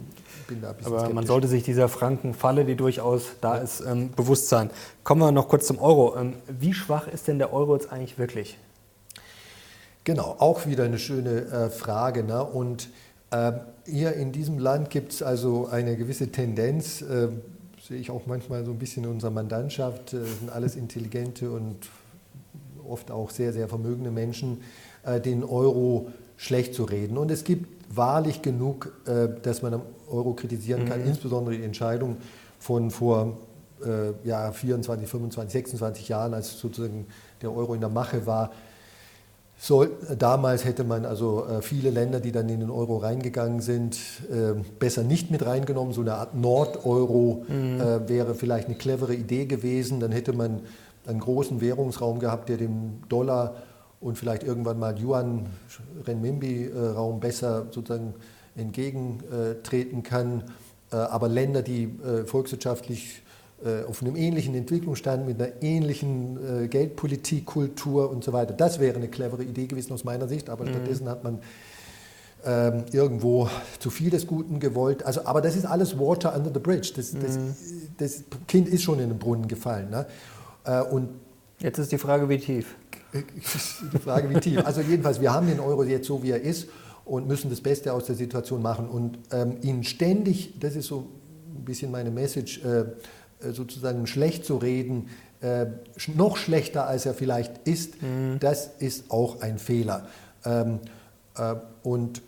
bin 0.48 0.62
da 0.62 0.70
ein 0.70 0.76
bisschen 0.76 0.92
Aber 0.92 1.00
skeptisch. 1.00 1.14
man 1.14 1.26
sollte 1.26 1.48
sich 1.48 1.62
dieser 1.62 1.90
Frankenfalle, 1.90 2.64
die 2.64 2.76
durchaus 2.76 3.24
da 3.42 3.56
ja. 3.56 3.62
ist, 3.62 3.82
ähm, 3.86 4.10
bewusst 4.16 4.48
sein. 4.48 4.70
Kommen 5.04 5.20
wir 5.20 5.32
noch 5.32 5.48
kurz 5.48 5.66
zum 5.66 5.78
Euro. 5.78 6.16
Ähm, 6.16 6.32
wie 6.48 6.72
schwach 6.72 7.08
ist 7.08 7.28
denn 7.28 7.38
der 7.38 7.52
Euro 7.52 7.74
jetzt 7.74 7.92
eigentlich 7.92 8.18
wirklich? 8.18 8.58
Genau, 10.04 10.36
auch 10.38 10.66
wieder 10.66 10.84
eine 10.84 10.98
schöne 10.98 11.42
äh, 11.46 11.70
Frage. 11.70 12.24
Ne? 12.24 12.42
Und 12.42 12.88
äh, 13.30 13.52
hier 13.86 14.14
in 14.14 14.32
diesem 14.32 14.58
Land 14.58 14.88
gibt 14.88 15.12
es 15.12 15.22
also 15.22 15.66
eine 15.66 15.96
gewisse 15.96 16.28
Tendenz, 16.32 17.02
äh, 17.02 17.28
sehe 17.86 17.98
ich 17.98 18.10
auch 18.10 18.22
manchmal 18.26 18.64
so 18.64 18.70
ein 18.70 18.78
bisschen 18.78 19.04
in 19.04 19.10
unserer 19.10 19.30
Mandantschaft, 19.30 20.14
äh, 20.14 20.24
sind 20.24 20.50
alles 20.50 20.74
intelligente 20.74 21.50
und 21.50 21.76
oft 22.88 23.10
auch 23.10 23.30
sehr, 23.30 23.52
sehr 23.52 23.68
vermögende 23.68 24.10
Menschen, 24.10 24.62
äh, 25.04 25.20
den 25.20 25.44
Euro 25.44 26.08
schlecht 26.36 26.74
zu 26.74 26.84
reden. 26.84 27.18
Und 27.18 27.30
es 27.30 27.44
gibt 27.44 27.66
wahrlich 27.94 28.40
genug, 28.40 28.92
äh, 29.06 29.28
dass 29.42 29.60
man 29.60 29.74
am 29.74 29.82
Euro 30.08 30.32
kritisieren 30.32 30.86
kann, 30.86 31.02
mhm. 31.02 31.08
insbesondere 31.08 31.56
die 31.56 31.62
Entscheidung 31.62 32.16
von 32.58 32.90
vor 32.90 33.38
ja, 34.22 34.50
24, 34.50 35.06
25, 35.06 35.52
26 35.52 36.08
Jahren, 36.08 36.32
als 36.32 36.58
sozusagen 36.58 37.06
der 37.42 37.54
Euro 37.54 37.74
in 37.74 37.80
der 37.80 37.90
Mache 37.90 38.24
war, 38.24 38.50
so, 39.66 39.86
damals 40.18 40.66
hätte 40.66 40.84
man 40.84 41.06
also 41.06 41.46
äh, 41.46 41.62
viele 41.62 41.88
Länder, 41.88 42.20
die 42.20 42.32
dann 42.32 42.50
in 42.50 42.60
den 42.60 42.68
Euro 42.68 42.98
reingegangen 42.98 43.62
sind, 43.62 43.96
äh, 44.30 44.60
besser 44.78 45.04
nicht 45.04 45.30
mit 45.30 45.46
reingenommen. 45.46 45.94
So 45.94 46.02
eine 46.02 46.16
Art 46.16 46.34
Nord-Euro 46.34 47.46
mhm. 47.48 47.80
äh, 47.80 48.06
wäre 48.06 48.34
vielleicht 48.34 48.66
eine 48.68 48.76
clevere 48.76 49.14
Idee 49.14 49.46
gewesen. 49.46 50.00
Dann 50.00 50.12
hätte 50.12 50.34
man 50.34 50.60
einen 51.06 51.18
großen 51.18 51.62
Währungsraum 51.62 52.18
gehabt, 52.18 52.50
der 52.50 52.58
dem 52.58 53.08
Dollar 53.08 53.54
und 54.02 54.18
vielleicht 54.18 54.42
irgendwann 54.42 54.78
mal 54.78 55.00
Yuan, 55.00 55.46
Renminbi-Raum 56.06 57.20
besser 57.20 57.68
sozusagen 57.70 58.12
entgegentreten 58.56 60.02
kann. 60.02 60.44
Äh, 60.92 60.96
aber 60.96 61.30
Länder, 61.30 61.62
die 61.62 61.84
äh, 61.84 62.26
volkswirtschaftlich 62.26 63.22
äh, 63.22 63.23
auf 63.88 64.02
einem 64.02 64.16
ähnlichen 64.16 64.54
Entwicklungsstand, 64.54 65.26
mit 65.26 65.40
einer 65.40 65.62
ähnlichen 65.62 66.64
äh, 66.64 66.68
Geldpolitik, 66.68 67.46
Kultur 67.46 68.10
und 68.10 68.24
so 68.24 68.32
weiter. 68.32 68.52
Das 68.52 68.80
wäre 68.80 68.96
eine 68.96 69.08
clevere 69.08 69.42
Idee 69.42 69.66
gewesen 69.66 69.92
aus 69.92 70.04
meiner 70.04 70.28
Sicht, 70.28 70.50
aber 70.50 70.64
mhm. 70.64 70.70
stattdessen 70.70 71.08
hat 71.08 71.24
man 71.24 71.38
ähm, 72.44 72.84
irgendwo 72.92 73.48
zu 73.78 73.90
viel 73.90 74.10
des 74.10 74.26
Guten 74.26 74.60
gewollt. 74.60 75.04
Also, 75.04 75.24
aber 75.24 75.40
das 75.40 75.56
ist 75.56 75.64
alles 75.64 75.98
Water 75.98 76.36
under 76.36 76.50
the 76.52 76.60
bridge. 76.60 76.92
Das, 76.94 77.12
das, 77.12 77.38
mhm. 77.38 77.54
das 77.98 78.24
Kind 78.46 78.68
ist 78.68 78.82
schon 78.82 79.00
in 79.00 79.08
den 79.08 79.18
Brunnen 79.18 79.48
gefallen. 79.48 79.90
Ne? 79.90 80.06
Äh, 80.64 80.82
und 80.82 81.08
Jetzt 81.60 81.78
ist 81.78 81.92
die 81.92 81.98
Frage, 81.98 82.28
wie 82.28 82.38
tief? 82.38 82.74
die 83.14 83.98
Frage, 83.98 84.28
wie 84.28 84.40
tief. 84.40 84.64
Also 84.66 84.82
jedenfalls, 84.82 85.20
wir 85.20 85.32
haben 85.32 85.46
den 85.46 85.60
Euro 85.60 85.84
jetzt 85.84 86.06
so, 86.06 86.22
wie 86.22 86.30
er 86.30 86.42
ist 86.42 86.68
und 87.04 87.26
müssen 87.26 87.48
das 87.48 87.60
Beste 87.60 87.92
aus 87.92 88.06
der 88.06 88.16
Situation 88.16 88.60
machen. 88.60 88.88
Und 88.88 89.18
ähm, 89.30 89.56
ihn 89.62 89.84
ständig, 89.84 90.58
das 90.60 90.76
ist 90.76 90.88
so 90.88 91.08
ein 91.56 91.64
bisschen 91.64 91.90
meine 91.90 92.10
Message, 92.10 92.62
äh, 92.64 92.80
äh, 92.80 92.84
sozusagen 93.52 94.06
schlecht 94.06 94.44
zu 94.44 94.56
reden, 94.56 95.08
äh, 95.40 95.66
noch 96.14 96.36
schlechter 96.36 96.86
als 96.86 97.06
er 97.06 97.14
vielleicht 97.14 97.66
ist, 97.68 98.00
mhm. 98.02 98.38
das 98.40 98.70
ist 98.78 99.10
auch 99.10 99.40
ein 99.40 99.58
Fehler. 99.58 100.06
Ähm, 100.44 100.80
äh, 101.36 101.54
und 101.82 102.22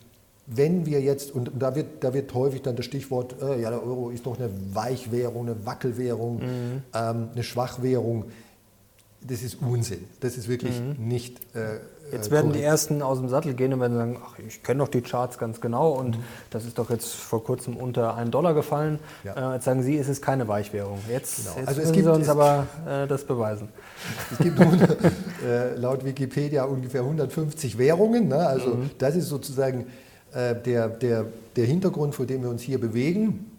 wenn 0.46 0.86
wir 0.86 1.00
jetzt, 1.00 1.34
und 1.34 1.50
da 1.58 1.74
wird, 1.74 2.04
da 2.04 2.14
wird 2.14 2.32
häufig 2.34 2.62
dann 2.62 2.76
das 2.76 2.84
Stichwort, 2.84 3.34
äh, 3.42 3.60
ja, 3.60 3.70
der 3.70 3.82
Euro 3.82 4.10
ist 4.10 4.26
doch 4.26 4.38
eine 4.38 4.50
Weichwährung, 4.72 5.48
eine 5.48 5.66
Wackelwährung, 5.66 6.36
mhm. 6.36 6.82
ähm, 6.94 7.28
eine 7.32 7.42
Schwachwährung, 7.42 8.26
das 9.26 9.42
ist 9.42 9.58
Unsinn. 9.60 10.04
Das 10.20 10.36
ist 10.36 10.48
wirklich 10.48 10.80
mhm. 10.80 11.08
nicht 11.08 11.38
äh, 11.54 11.78
Jetzt 12.12 12.30
werden 12.30 12.52
die 12.52 12.62
Ersten 12.62 13.02
aus 13.02 13.18
dem 13.18 13.28
Sattel 13.28 13.54
gehen 13.54 13.72
und 13.72 13.80
werden 13.80 13.96
sagen, 13.96 14.22
ach, 14.24 14.38
ich 14.38 14.62
kenne 14.62 14.78
doch 14.78 14.88
die 14.88 15.00
Charts 15.00 15.38
ganz 15.38 15.60
genau 15.60 15.92
und 15.92 16.18
mhm. 16.18 16.22
das 16.50 16.64
ist 16.64 16.78
doch 16.78 16.90
jetzt 16.90 17.14
vor 17.14 17.42
kurzem 17.42 17.76
unter 17.76 18.14
einen 18.14 18.30
Dollar 18.30 18.54
gefallen. 18.54 18.98
Ja. 19.24 19.52
Äh, 19.52 19.54
jetzt 19.54 19.64
sagen 19.64 19.82
Sie, 19.82 19.98
es 19.98 20.08
ist 20.08 20.22
keine 20.22 20.46
Weichwährung. 20.46 21.00
Jetzt, 21.10 21.38
genau. 21.38 21.56
jetzt 21.58 21.68
also 21.68 21.80
müssen 21.80 21.92
gibt, 21.92 22.04
Sie 22.06 22.12
uns 22.12 22.28
aber 22.28 22.66
äh, 22.86 23.06
das 23.06 23.24
beweisen. 23.24 23.68
Es 24.32 24.38
gibt 24.38 24.60
äh, 25.44 25.74
laut 25.74 26.04
Wikipedia 26.04 26.64
ungefähr 26.64 27.00
150 27.00 27.78
Währungen. 27.78 28.28
Ne? 28.28 28.36
Also 28.36 28.74
mhm. 28.74 28.90
das 28.98 29.16
ist 29.16 29.28
sozusagen 29.28 29.86
äh, 30.32 30.54
der, 30.54 30.88
der, 30.88 31.26
der 31.56 31.66
Hintergrund, 31.66 32.14
vor 32.14 32.26
dem 32.26 32.42
wir 32.42 32.50
uns 32.50 32.62
hier 32.62 32.80
bewegen. 32.80 33.50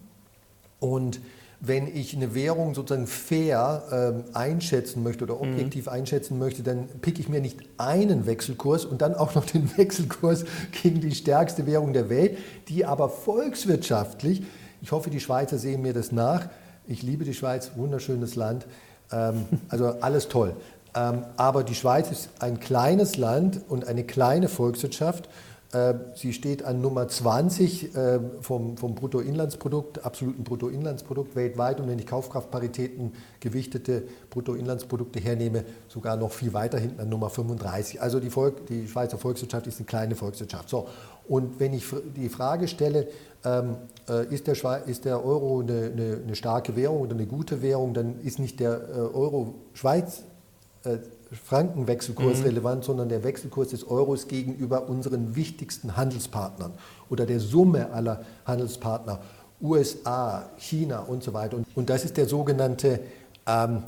Und 0.80 1.20
wenn 1.60 1.88
ich 1.88 2.14
eine 2.14 2.34
Währung 2.34 2.74
sozusagen 2.74 3.06
fair 3.06 3.82
ähm, 3.90 4.24
einschätzen 4.32 5.02
möchte 5.02 5.24
oder 5.24 5.40
objektiv 5.40 5.86
mhm. 5.86 5.92
einschätzen 5.92 6.38
möchte, 6.38 6.62
dann 6.62 6.86
picke 7.00 7.20
ich 7.20 7.28
mir 7.28 7.40
nicht 7.40 7.58
einen 7.78 8.26
Wechselkurs 8.26 8.84
und 8.84 9.02
dann 9.02 9.14
auch 9.14 9.34
noch 9.34 9.44
den 9.44 9.68
Wechselkurs 9.76 10.44
gegen 10.82 11.00
die 11.00 11.14
stärkste 11.14 11.66
Währung 11.66 11.92
der 11.92 12.08
Welt, 12.08 12.38
die 12.68 12.84
aber 12.84 13.08
volkswirtschaftlich, 13.08 14.42
ich 14.80 14.92
hoffe, 14.92 15.10
die 15.10 15.20
Schweizer 15.20 15.58
sehen 15.58 15.82
mir 15.82 15.92
das 15.92 16.12
nach, 16.12 16.48
ich 16.86 17.02
liebe 17.02 17.24
die 17.24 17.34
Schweiz, 17.34 17.72
wunderschönes 17.74 18.36
Land, 18.36 18.66
ähm, 19.10 19.46
also 19.68 19.86
alles 20.00 20.28
toll. 20.28 20.54
Ähm, 20.94 21.24
aber 21.36 21.64
die 21.64 21.74
Schweiz 21.74 22.10
ist 22.10 22.30
ein 22.38 22.60
kleines 22.60 23.16
Land 23.16 23.60
und 23.68 23.86
eine 23.88 24.04
kleine 24.04 24.48
Volkswirtschaft 24.48 25.28
sie 26.14 26.32
steht 26.32 26.64
an 26.64 26.80
Nummer 26.80 27.08
20 27.08 27.94
äh, 27.94 28.20
vom, 28.40 28.78
vom 28.78 28.94
Bruttoinlandsprodukt, 28.94 30.02
absoluten 30.02 30.42
Bruttoinlandsprodukt 30.42 31.36
weltweit. 31.36 31.78
Und 31.78 31.88
wenn 31.88 31.98
ich 31.98 32.06
Kaufkraftparitäten 32.06 33.12
gewichtete 33.40 34.04
Bruttoinlandsprodukte 34.30 35.20
hernehme, 35.20 35.64
sogar 35.88 36.16
noch 36.16 36.32
viel 36.32 36.54
weiter 36.54 36.78
hinten 36.78 37.00
an 37.00 37.10
Nummer 37.10 37.28
35. 37.28 38.00
Also 38.00 38.18
die, 38.18 38.30
Volk, 38.30 38.66
die 38.66 38.88
Schweizer 38.88 39.18
Volkswirtschaft 39.18 39.66
ist 39.66 39.78
eine 39.78 39.86
kleine 39.86 40.14
Volkswirtschaft. 40.14 40.70
So, 40.70 40.88
und 41.28 41.60
wenn 41.60 41.74
ich 41.74 41.84
die 42.16 42.30
Frage 42.30 42.66
stelle, 42.66 43.08
ähm, 43.44 43.76
äh, 44.08 44.24
ist, 44.34 44.46
der 44.46 44.86
ist, 44.86 45.04
der 45.04 45.22
Euro 45.22 45.60
eine, 45.60 45.90
eine, 45.92 46.20
eine, 46.24 46.34
starke 46.34 46.76
Währung 46.76 47.02
oder 47.02 47.14
eine 47.14 47.26
gute 47.26 47.60
Währung, 47.60 47.92
dann 47.92 48.20
ist 48.22 48.38
nicht 48.38 48.58
der 48.58 48.88
Euro 49.14 49.54
Schweiz 49.74 50.22
Frankenwechselkurs 51.32 52.38
mhm. 52.38 52.44
relevant, 52.44 52.84
sondern 52.84 53.08
der 53.08 53.22
Wechselkurs 53.22 53.68
des 53.68 53.86
Euros 53.86 54.28
gegenüber 54.28 54.88
unseren 54.88 55.36
wichtigsten 55.36 55.96
Handelspartnern 55.96 56.72
oder 57.10 57.26
der 57.26 57.40
Summe 57.40 57.90
aller 57.92 58.24
Handelspartner, 58.46 59.20
USA, 59.60 60.48
China 60.56 61.00
und 61.00 61.22
so 61.22 61.32
weiter. 61.32 61.58
Und, 61.74 61.90
das 61.90 62.04
ist 62.04 62.16
der 62.16 62.26
sogenannte 62.26 63.00
ähm, 63.46 63.82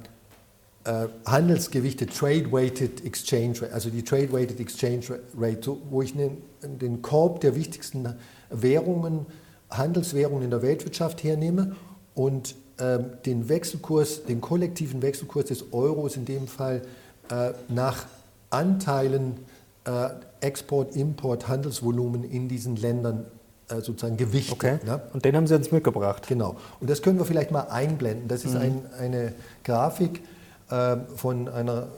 äh, 0.85 1.07
handelsgewichte 1.26 2.07
Trade-Weighted 2.07 3.05
Exchange 3.05 3.62
Rate, 3.62 3.72
also 3.72 3.90
die 3.90 4.03
Trade-Weighted 4.03 4.61
Exchange 4.61 5.20
Rate, 5.38 5.76
wo 5.90 6.03
ich 6.03 6.14
den, 6.14 6.38
den 6.62 7.03
Korb 7.03 7.40
der 7.40 7.55
wichtigsten 7.55 8.14
Währungen, 8.50 9.26
Handelswährungen 9.70 10.44
in 10.44 10.50
der 10.50 10.62
Weltwirtschaft 10.62 11.22
hernehme 11.22 11.76
und 12.14 12.57
ähm, 12.79 13.11
den 13.26 13.48
Wechselkurs, 13.48 14.24
den 14.24 14.40
kollektiven 14.40 15.03
Wechselkurs 15.03 15.46
des 15.46 15.72
Euros 15.72 16.16
in 16.16 16.24
dem 16.24 16.48
Fall 16.48 16.83
äh, 17.30 17.52
nach 17.68 18.06
Anteilen 18.50 19.38
äh, 19.84 20.10
Export, 20.40 20.96
Import, 20.96 21.48
Handelsvolumen 21.48 22.24
in 22.24 22.48
diesen 22.48 22.76
Ländern 22.76 23.26
äh, 23.68 23.80
sozusagen 23.80 24.16
gewichtet. 24.16 24.54
Okay. 24.54 24.78
Ne? 24.84 25.00
Und 25.12 25.24
den 25.24 25.36
haben 25.36 25.46
Sie 25.46 25.54
uns 25.54 25.70
mitgebracht. 25.70 26.26
Genau. 26.26 26.56
Und 26.80 26.90
das 26.90 27.02
können 27.02 27.18
wir 27.18 27.24
vielleicht 27.24 27.50
mal 27.50 27.68
einblenden. 27.68 28.28
Das 28.28 28.44
ist 28.44 28.54
mhm. 28.54 28.60
ein, 28.60 28.82
eine 28.98 29.32
Grafik 29.64 30.22
äh, 30.70 30.96
von 31.16 31.48
einer 31.48 31.88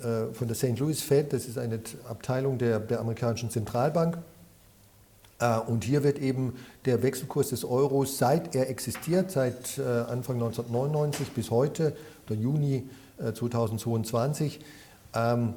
äh, 0.00 0.32
von 0.32 0.48
der 0.48 0.56
St. 0.56 0.78
Louis 0.78 1.02
Fed. 1.02 1.32
Das 1.32 1.46
ist 1.46 1.58
eine 1.58 1.80
Abteilung 2.08 2.58
der, 2.58 2.80
der 2.80 3.00
amerikanischen 3.00 3.50
Zentralbank. 3.50 4.18
Äh, 5.38 5.58
und 5.58 5.84
hier 5.84 6.02
wird 6.02 6.18
eben 6.18 6.54
der 6.84 7.02
Wechselkurs 7.02 7.50
des 7.50 7.64
Euros, 7.64 8.18
seit 8.18 8.54
er 8.54 8.70
existiert, 8.70 9.30
seit 9.30 9.78
Anfang 9.78 10.36
1999 10.36 11.30
bis 11.32 11.50
heute, 11.50 11.94
oder 12.26 12.38
Juni 12.38 12.84
2022, 13.18 14.60
ähm, 15.14 15.54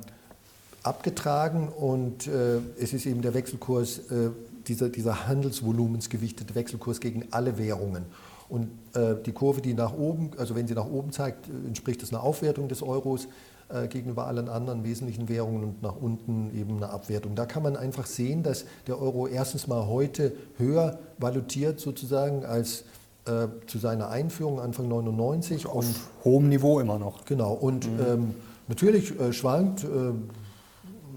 abgetragen 0.83 1.69
und 1.69 2.27
äh, 2.27 2.57
es 2.79 2.93
ist 2.93 3.05
eben 3.05 3.21
der 3.21 3.33
Wechselkurs, 3.33 3.99
äh, 4.11 4.29
dieser, 4.67 4.89
dieser 4.89 5.27
handelsvolumensgewichtete 5.27 6.55
Wechselkurs 6.55 6.99
gegen 6.99 7.27
alle 7.31 7.57
Währungen. 7.57 8.05
Und 8.49 8.69
äh, 8.93 9.15
die 9.25 9.31
Kurve, 9.31 9.61
die 9.61 9.73
nach 9.73 9.93
oben, 9.93 10.31
also 10.37 10.55
wenn 10.55 10.67
sie 10.67 10.73
nach 10.73 10.85
oben 10.85 11.11
zeigt, 11.11 11.47
äh, 11.47 11.67
entspricht 11.67 12.01
das 12.01 12.11
einer 12.11 12.23
Aufwertung 12.23 12.67
des 12.67 12.83
Euros 12.83 13.27
äh, 13.69 13.87
gegenüber 13.87 14.27
allen 14.27 14.49
anderen 14.49 14.83
wesentlichen 14.83 15.29
Währungen 15.29 15.63
und 15.63 15.81
nach 15.81 15.95
unten 15.95 16.55
eben 16.55 16.77
eine 16.77 16.89
Abwertung. 16.89 17.35
Da 17.35 17.45
kann 17.45 17.63
man 17.63 17.77
einfach 17.77 18.05
sehen, 18.05 18.43
dass 18.43 18.65
der 18.87 19.01
Euro 19.01 19.27
erstens 19.27 19.67
mal 19.67 19.87
heute 19.87 20.33
höher 20.57 20.99
valutiert 21.17 21.79
sozusagen 21.79 22.45
als 22.45 22.83
äh, 23.25 23.47
zu 23.67 23.79
seiner 23.79 24.09
Einführung 24.09 24.59
Anfang 24.59 24.89
99. 24.89 25.65
Also 25.65 25.69
auf 25.69 25.85
und, 25.85 25.95
hohem 26.25 26.49
Niveau 26.49 26.79
immer 26.79 26.99
noch. 26.99 27.25
Genau. 27.25 27.53
Und 27.53 27.91
mhm. 27.91 28.05
ähm, 28.05 28.35
natürlich 28.73 29.19
äh, 29.19 29.31
schwankt, 29.31 29.83
äh, 29.83 29.87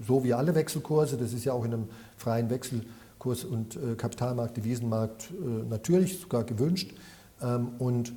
so 0.05 0.23
wie 0.23 0.33
alle 0.33 0.53
Wechselkurse, 0.53 1.17
das 1.17 1.33
ist 1.33 1.43
ja 1.43 1.53
auch 1.53 1.65
in 1.65 1.73
einem 1.73 1.89
freien 2.15 2.49
Wechselkurs- 2.49 3.45
und 3.45 3.75
äh, 3.75 3.95
Kapitalmarkt, 3.95 4.57
Devisenmarkt 4.57 5.31
äh, 5.31 5.67
natürlich 5.67 6.19
sogar 6.19 6.43
gewünscht. 6.43 6.93
Ähm, 7.41 7.69
und 7.79 8.13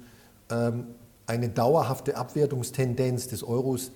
ähm, 0.51 0.89
eine 1.27 1.49
dauerhafte 1.49 2.17
Abwertungstendenz 2.17 3.29
des 3.29 3.43
Euros, 3.43 3.93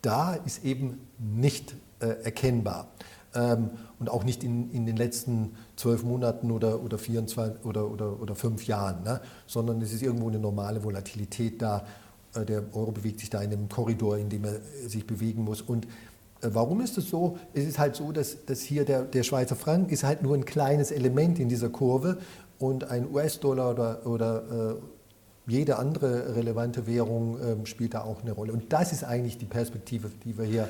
da 0.00 0.34
ist 0.34 0.64
eben 0.64 1.00
nicht 1.18 1.74
äh, 1.98 2.06
erkennbar. 2.22 2.86
Ähm, 3.34 3.70
und 3.98 4.08
auch 4.08 4.22
nicht 4.22 4.44
in, 4.44 4.70
in 4.70 4.86
den 4.86 4.96
letzten 4.96 5.56
zwölf 5.74 6.04
Monaten 6.04 6.52
oder, 6.52 6.80
oder, 6.84 6.98
24, 6.98 7.64
oder, 7.64 7.90
oder, 7.90 8.20
oder 8.20 8.36
fünf 8.36 8.64
Jahren, 8.66 9.02
ne? 9.02 9.20
sondern 9.48 9.80
es 9.82 9.92
ist 9.92 10.02
irgendwo 10.02 10.28
eine 10.28 10.38
normale 10.38 10.84
Volatilität 10.84 11.60
da. 11.60 11.84
Äh, 12.34 12.44
der 12.44 12.62
Euro 12.72 12.92
bewegt 12.92 13.20
sich 13.20 13.30
da 13.30 13.40
in 13.40 13.52
einem 13.52 13.68
Korridor, 13.68 14.18
in 14.18 14.28
dem 14.28 14.44
er 14.44 14.60
sich 14.86 15.06
bewegen 15.06 15.44
muss. 15.44 15.62
Und 15.62 15.86
äh, 16.40 16.48
warum 16.52 16.80
ist 16.80 16.96
das 16.96 17.08
so? 17.08 17.38
Es 17.52 17.64
ist 17.64 17.78
halt 17.78 17.96
so, 17.96 18.12
dass, 18.12 18.44
dass 18.46 18.60
hier 18.60 18.84
der, 18.84 19.02
der 19.02 19.22
Schweizer 19.22 19.56
Franken 19.56 19.92
ist 19.92 20.04
halt 20.04 20.22
nur 20.22 20.34
ein 20.34 20.44
kleines 20.44 20.90
Element 20.90 21.38
in 21.38 21.48
dieser 21.48 21.68
Kurve 21.68 22.18
und 22.58 22.90
ein 22.90 23.10
US-Dollar 23.12 23.70
oder, 23.70 24.06
oder 24.06 24.72
äh, 24.72 24.74
jede 25.46 25.76
andere 25.78 26.36
relevante 26.36 26.86
Währung 26.86 27.38
äh, 27.38 27.66
spielt 27.66 27.94
da 27.94 28.02
auch 28.02 28.22
eine 28.22 28.32
Rolle. 28.32 28.52
Und 28.52 28.72
das 28.72 28.92
ist 28.92 29.04
eigentlich 29.04 29.38
die 29.38 29.44
Perspektive, 29.44 30.10
die 30.24 30.38
wir 30.38 30.44
hier 30.44 30.68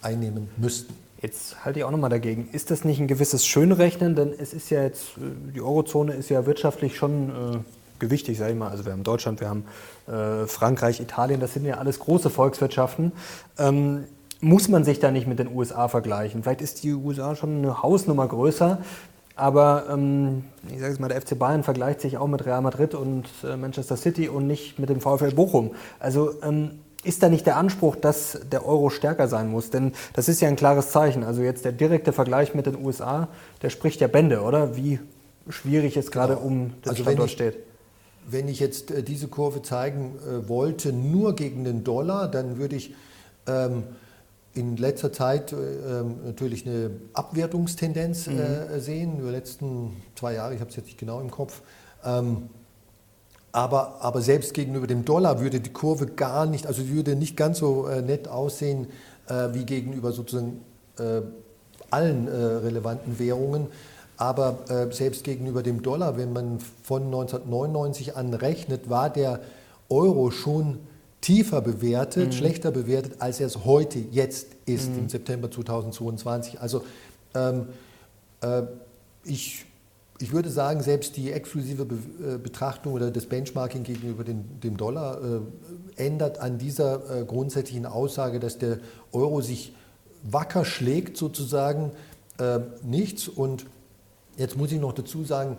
einnehmen 0.00 0.48
müssten. 0.56 0.94
Jetzt 1.22 1.64
halte 1.64 1.80
ich 1.80 1.84
auch 1.84 1.90
nochmal 1.90 2.10
dagegen. 2.10 2.48
Ist 2.52 2.70
das 2.70 2.84
nicht 2.84 3.00
ein 3.00 3.08
gewisses 3.08 3.46
Schönrechnen? 3.46 4.14
Denn 4.14 4.32
es 4.38 4.52
ist 4.52 4.70
ja 4.70 4.82
jetzt, 4.82 5.16
äh, 5.18 5.52
die 5.54 5.60
Eurozone 5.60 6.14
ist 6.14 6.28
ja 6.28 6.46
wirtschaftlich 6.46 6.96
schon 6.96 7.30
äh, 7.30 7.58
gewichtig, 7.98 8.38
sage 8.38 8.52
ich 8.52 8.58
mal. 8.58 8.70
Also 8.70 8.84
wir 8.84 8.92
haben 8.92 9.04
Deutschland, 9.04 9.40
wir 9.40 9.48
haben 9.48 9.64
äh, 10.06 10.46
Frankreich, 10.46 11.00
Italien, 11.00 11.40
das 11.40 11.54
sind 11.54 11.64
ja 11.64 11.78
alles 11.78 11.98
große 11.98 12.30
Volkswirtschaften. 12.30 13.12
Ähm, 13.58 14.04
muss 14.40 14.68
man 14.68 14.84
sich 14.84 15.00
da 15.00 15.10
nicht 15.10 15.26
mit 15.26 15.38
den 15.38 15.54
USA 15.54 15.88
vergleichen? 15.88 16.42
Vielleicht 16.42 16.60
ist 16.60 16.82
die 16.82 16.92
USA 16.92 17.34
schon 17.36 17.58
eine 17.58 17.82
Hausnummer 17.82 18.26
größer, 18.26 18.78
aber 19.34 19.84
ähm, 19.90 20.44
ich 20.68 20.80
sage 20.80 20.92
es 20.92 20.98
mal, 20.98 21.08
der 21.08 21.20
FC 21.20 21.38
Bayern 21.38 21.62
vergleicht 21.62 22.00
sich 22.00 22.18
auch 22.18 22.26
mit 22.26 22.44
Real 22.46 22.62
Madrid 22.62 22.94
und 22.94 23.24
äh, 23.44 23.56
Manchester 23.56 23.96
City 23.96 24.28
und 24.28 24.46
nicht 24.46 24.78
mit 24.78 24.88
dem 24.88 25.00
VfL 25.00 25.32
Bochum. 25.32 25.72
Also 25.98 26.34
ähm, 26.42 26.72
ist 27.04 27.22
da 27.22 27.28
nicht 27.28 27.46
der 27.46 27.56
Anspruch, 27.56 27.96
dass 27.96 28.40
der 28.50 28.66
Euro 28.66 28.90
stärker 28.90 29.28
sein 29.28 29.48
muss? 29.48 29.70
Denn 29.70 29.92
das 30.14 30.28
ist 30.28 30.40
ja 30.40 30.48
ein 30.48 30.56
klares 30.56 30.90
Zeichen. 30.90 31.22
Also 31.22 31.42
jetzt 31.42 31.64
der 31.64 31.72
direkte 31.72 32.12
Vergleich 32.12 32.54
mit 32.54 32.66
den 32.66 32.84
USA, 32.84 33.28
der 33.62 33.70
spricht 33.70 34.00
ja 34.00 34.08
Bände, 34.08 34.40
oder? 34.40 34.76
Wie 34.76 34.98
schwierig 35.48 35.96
es 35.96 36.10
gerade 36.10 36.34
genau. 36.34 36.46
um 36.46 36.72
das 36.82 36.92
also 36.92 37.04
Standort 37.04 37.30
steht. 37.30 37.58
Wenn 38.28 38.48
ich 38.48 38.58
jetzt 38.58 38.90
äh, 38.90 39.02
diese 39.02 39.28
Kurve 39.28 39.62
zeigen 39.62 40.16
äh, 40.18 40.48
wollte, 40.48 40.92
nur 40.92 41.36
gegen 41.36 41.64
den 41.64 41.84
Dollar, 41.84 42.28
dann 42.28 42.58
würde 42.58 42.76
ich 42.76 42.94
ähm, 43.46 43.84
in 44.52 44.76
letzter 44.76 45.12
Zeit 45.12 45.52
äh, 45.52 45.56
ähm, 45.56 46.16
natürlich 46.24 46.66
eine 46.66 46.90
Abwertungstendenz 47.12 48.26
mhm. 48.26 48.40
sehen. 48.78 49.18
Über 49.20 49.28
die 49.28 49.36
letzten 49.36 49.96
zwei 50.16 50.34
Jahre, 50.34 50.54
ich 50.54 50.60
habe 50.60 50.70
es 50.70 50.76
jetzt 50.76 50.86
nicht 50.86 50.98
genau 50.98 51.20
im 51.20 51.30
Kopf. 51.30 51.62
Ähm, 52.04 52.48
aber, 53.52 54.02
aber 54.02 54.20
selbst 54.20 54.52
gegenüber 54.54 54.86
dem 54.86 55.04
Dollar 55.04 55.40
würde 55.40 55.60
die 55.60 55.72
Kurve 55.72 56.06
gar 56.06 56.46
nicht, 56.46 56.66
also 56.66 56.88
würde 56.88 57.16
nicht 57.16 57.36
ganz 57.38 57.58
so 57.58 57.88
nett 57.88 58.28
aussehen 58.28 58.88
wie 59.52 59.64
gegenüber 59.64 60.12
sozusagen 60.12 60.60
allen 61.88 62.28
relevanten 62.28 63.18
Währungen. 63.18 63.68
Aber 64.16 64.58
äh, 64.68 64.92
selbst 64.92 65.24
gegenüber 65.24 65.62
dem 65.62 65.82
Dollar, 65.82 66.16
wenn 66.16 66.32
man 66.32 66.58
von 66.82 67.04
1999 67.04 68.16
an 68.16 68.32
rechnet, 68.32 68.88
war 68.88 69.10
der 69.10 69.40
Euro 69.88 70.30
schon 70.30 70.78
tiefer 71.20 71.60
bewertet, 71.60 72.28
mhm. 72.28 72.32
schlechter 72.32 72.70
bewertet, 72.70 73.16
als 73.20 73.40
er 73.40 73.46
es 73.46 73.64
heute, 73.64 73.98
jetzt 73.98 74.48
ist, 74.64 74.90
mhm. 74.90 75.00
im 75.00 75.08
September 75.08 75.50
2022. 75.50 76.60
Also 76.60 76.82
ähm, 77.34 77.66
äh, 78.40 78.62
ich 79.24 79.66
ich 80.18 80.32
würde 80.32 80.48
sagen, 80.48 80.82
selbst 80.82 81.16
die 81.16 81.30
exklusive 81.30 81.82
äh, 81.82 82.38
Betrachtung 82.38 82.94
oder 82.94 83.10
das 83.10 83.26
Benchmarking 83.26 83.82
gegenüber 83.82 84.24
dem, 84.24 84.60
dem 84.60 84.76
Dollar 84.76 85.20
äh, 85.22 85.40
ändert 85.96 86.38
an 86.38 86.58
dieser 86.58 87.20
äh, 87.20 87.24
grundsätzlichen 87.24 87.86
Aussage, 87.86 88.40
dass 88.40 88.58
der 88.58 88.78
Euro 89.12 89.40
sich 89.40 89.74
wacker 90.22 90.64
schlägt, 90.64 91.16
sozusagen 91.16 91.92
äh, 92.38 92.60
nichts. 92.82 93.28
Und 93.28 93.66
jetzt 94.36 94.56
muss 94.56 94.72
ich 94.72 94.80
noch 94.80 94.92
dazu 94.92 95.24
sagen, 95.24 95.56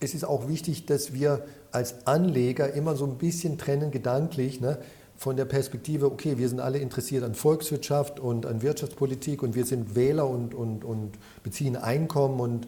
es 0.00 0.14
ist 0.14 0.24
auch 0.24 0.48
wichtig, 0.48 0.86
dass 0.86 1.12
wir 1.12 1.44
als 1.72 2.06
Anleger 2.06 2.72
immer 2.72 2.96
so 2.96 3.06
ein 3.06 3.16
bisschen 3.16 3.58
trennen, 3.58 3.90
gedanklich, 3.90 4.60
ne, 4.60 4.78
von 5.16 5.36
der 5.36 5.46
Perspektive, 5.46 6.06
okay, 6.06 6.36
wir 6.36 6.48
sind 6.48 6.60
alle 6.60 6.78
interessiert 6.78 7.24
an 7.24 7.34
Volkswirtschaft 7.34 8.20
und 8.20 8.44
an 8.44 8.60
Wirtschaftspolitik 8.60 9.42
und 9.42 9.54
wir 9.54 9.64
sind 9.64 9.94
Wähler 9.94 10.28
und, 10.28 10.54
und, 10.54 10.84
und 10.84 11.12
beziehen 11.42 11.76
Einkommen 11.76 12.38
und 12.38 12.66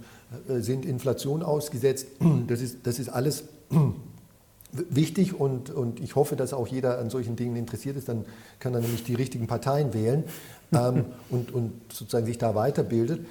äh, 0.48 0.60
sind 0.60 0.86
Inflation 0.86 1.42
ausgesetzt. 1.42 2.06
Das 2.46 2.62
ist, 2.62 2.86
das 2.86 2.98
ist 2.98 3.10
alles 3.10 3.44
wichtig 4.72 5.38
und, 5.38 5.68
und 5.70 6.00
ich 6.00 6.16
hoffe, 6.16 6.36
dass 6.36 6.54
auch 6.54 6.68
jeder 6.68 6.98
an 6.98 7.10
solchen 7.10 7.36
Dingen 7.36 7.56
interessiert 7.56 7.96
ist. 7.96 8.08
Dann 8.08 8.24
kann 8.60 8.72
er 8.72 8.80
nämlich 8.80 9.04
die 9.04 9.14
richtigen 9.14 9.46
Parteien 9.46 9.92
wählen 9.92 10.24
ähm, 10.72 11.04
und, 11.30 11.52
und 11.52 11.72
sozusagen 11.92 12.24
sich 12.24 12.38
da 12.38 12.54
weiterbildet. 12.54 13.26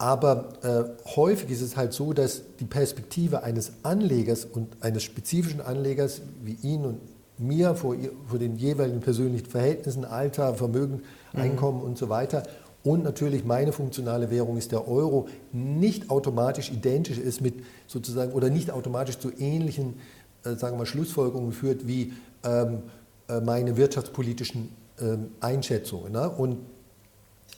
Aber 0.00 0.48
äh, 0.62 1.08
häufig 1.14 1.50
ist 1.50 1.60
es 1.60 1.76
halt 1.76 1.92
so, 1.92 2.12
dass 2.14 2.42
die 2.58 2.64
Perspektive 2.64 3.42
eines 3.42 3.72
Anlegers 3.82 4.46
und 4.46 4.68
eines 4.80 5.02
spezifischen 5.02 5.60
Anlegers 5.60 6.22
wie 6.42 6.56
ihn 6.62 6.86
und 6.86 7.00
mir 7.36 7.74
vor, 7.74 7.94
vor 8.26 8.38
den 8.38 8.56
jeweiligen 8.56 9.00
persönlichen 9.00 9.46
Verhältnissen, 9.46 10.04
Alter, 10.04 10.54
Vermögen, 10.54 11.02
mhm. 11.32 11.40
Einkommen 11.40 11.78
mhm. 11.80 11.84
und 11.84 11.98
so 11.98 12.08
weiter 12.08 12.44
und 12.82 13.04
natürlich 13.04 13.44
meine 13.44 13.72
funktionale 13.72 14.30
Währung 14.30 14.56
ist 14.56 14.72
der 14.72 14.88
Euro, 14.88 15.28
nicht 15.52 16.08
automatisch 16.08 16.70
identisch 16.70 17.18
ist 17.18 17.42
mit 17.42 17.54
sozusagen 17.86 18.32
oder 18.32 18.48
nicht 18.48 18.70
automatisch 18.70 19.18
zu 19.18 19.30
ähnlichen 19.38 19.96
äh, 20.44 20.54
sagen 20.54 20.78
wir, 20.78 20.86
Schlussfolgerungen 20.86 21.52
führt 21.52 21.86
wie 21.86 22.14
ähm, 22.44 22.82
äh, 23.28 23.40
meine 23.40 23.76
wirtschaftspolitischen 23.76 24.70
ähm, 24.98 25.32
Einschätzungen. 25.40 26.12
Ne? 26.12 26.30
Und 26.30 26.58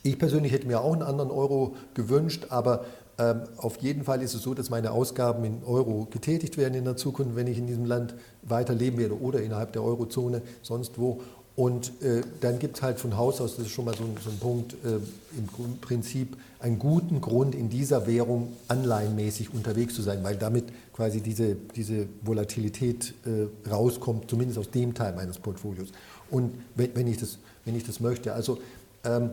ich 0.02 0.18
persönlich 0.18 0.52
hätte 0.52 0.66
mir 0.66 0.80
auch 0.80 0.92
einen 0.92 1.02
anderen 1.02 1.30
Euro 1.30 1.76
gewünscht, 1.94 2.46
aber 2.48 2.84
ähm, 3.18 3.42
auf 3.56 3.76
jeden 3.78 4.04
Fall 4.04 4.22
ist 4.22 4.34
es 4.34 4.42
so, 4.42 4.54
dass 4.54 4.70
meine 4.70 4.90
Ausgaben 4.90 5.44
in 5.44 5.62
Euro 5.64 6.08
getätigt 6.10 6.56
werden 6.56 6.74
in 6.74 6.84
der 6.84 6.96
Zukunft, 6.96 7.36
wenn 7.36 7.46
ich 7.46 7.58
in 7.58 7.66
diesem 7.66 7.84
Land 7.84 8.14
weiter 8.42 8.74
leben 8.74 8.98
werde 8.98 9.20
oder 9.20 9.42
innerhalb 9.42 9.72
der 9.72 9.82
Eurozone, 9.82 10.42
sonst 10.62 10.98
wo. 10.98 11.20
Und 11.54 12.02
äh, 12.02 12.22
dann 12.40 12.58
gibt 12.58 12.76
es 12.76 12.82
halt 12.82 12.98
von 12.98 13.18
Haus 13.18 13.40
aus, 13.42 13.56
das 13.56 13.66
ist 13.66 13.72
schon 13.72 13.84
mal 13.84 13.94
so, 13.94 14.04
so 14.24 14.30
ein 14.30 14.38
Punkt, 14.38 14.72
äh, 14.84 14.96
im 15.36 15.76
Prinzip 15.82 16.38
einen 16.60 16.78
guten 16.78 17.20
Grund, 17.20 17.54
in 17.54 17.68
dieser 17.68 18.06
Währung 18.06 18.54
anleihenmäßig 18.68 19.52
unterwegs 19.52 19.94
zu 19.94 20.00
sein, 20.00 20.24
weil 20.24 20.36
damit 20.36 20.64
quasi 20.94 21.20
diese, 21.20 21.56
diese 21.76 22.06
Volatilität 22.22 23.12
äh, 23.26 23.70
rauskommt, 23.70 24.30
zumindest 24.30 24.58
aus 24.58 24.70
dem 24.70 24.94
Teil 24.94 25.14
meines 25.14 25.38
Portfolios. 25.38 25.88
Und 26.30 26.54
wenn, 26.74 26.96
wenn, 26.96 27.06
ich, 27.06 27.18
das, 27.18 27.38
wenn 27.66 27.76
ich 27.76 27.84
das 27.84 28.00
möchte. 28.00 28.32
Also 28.32 28.58
ähm, 29.04 29.30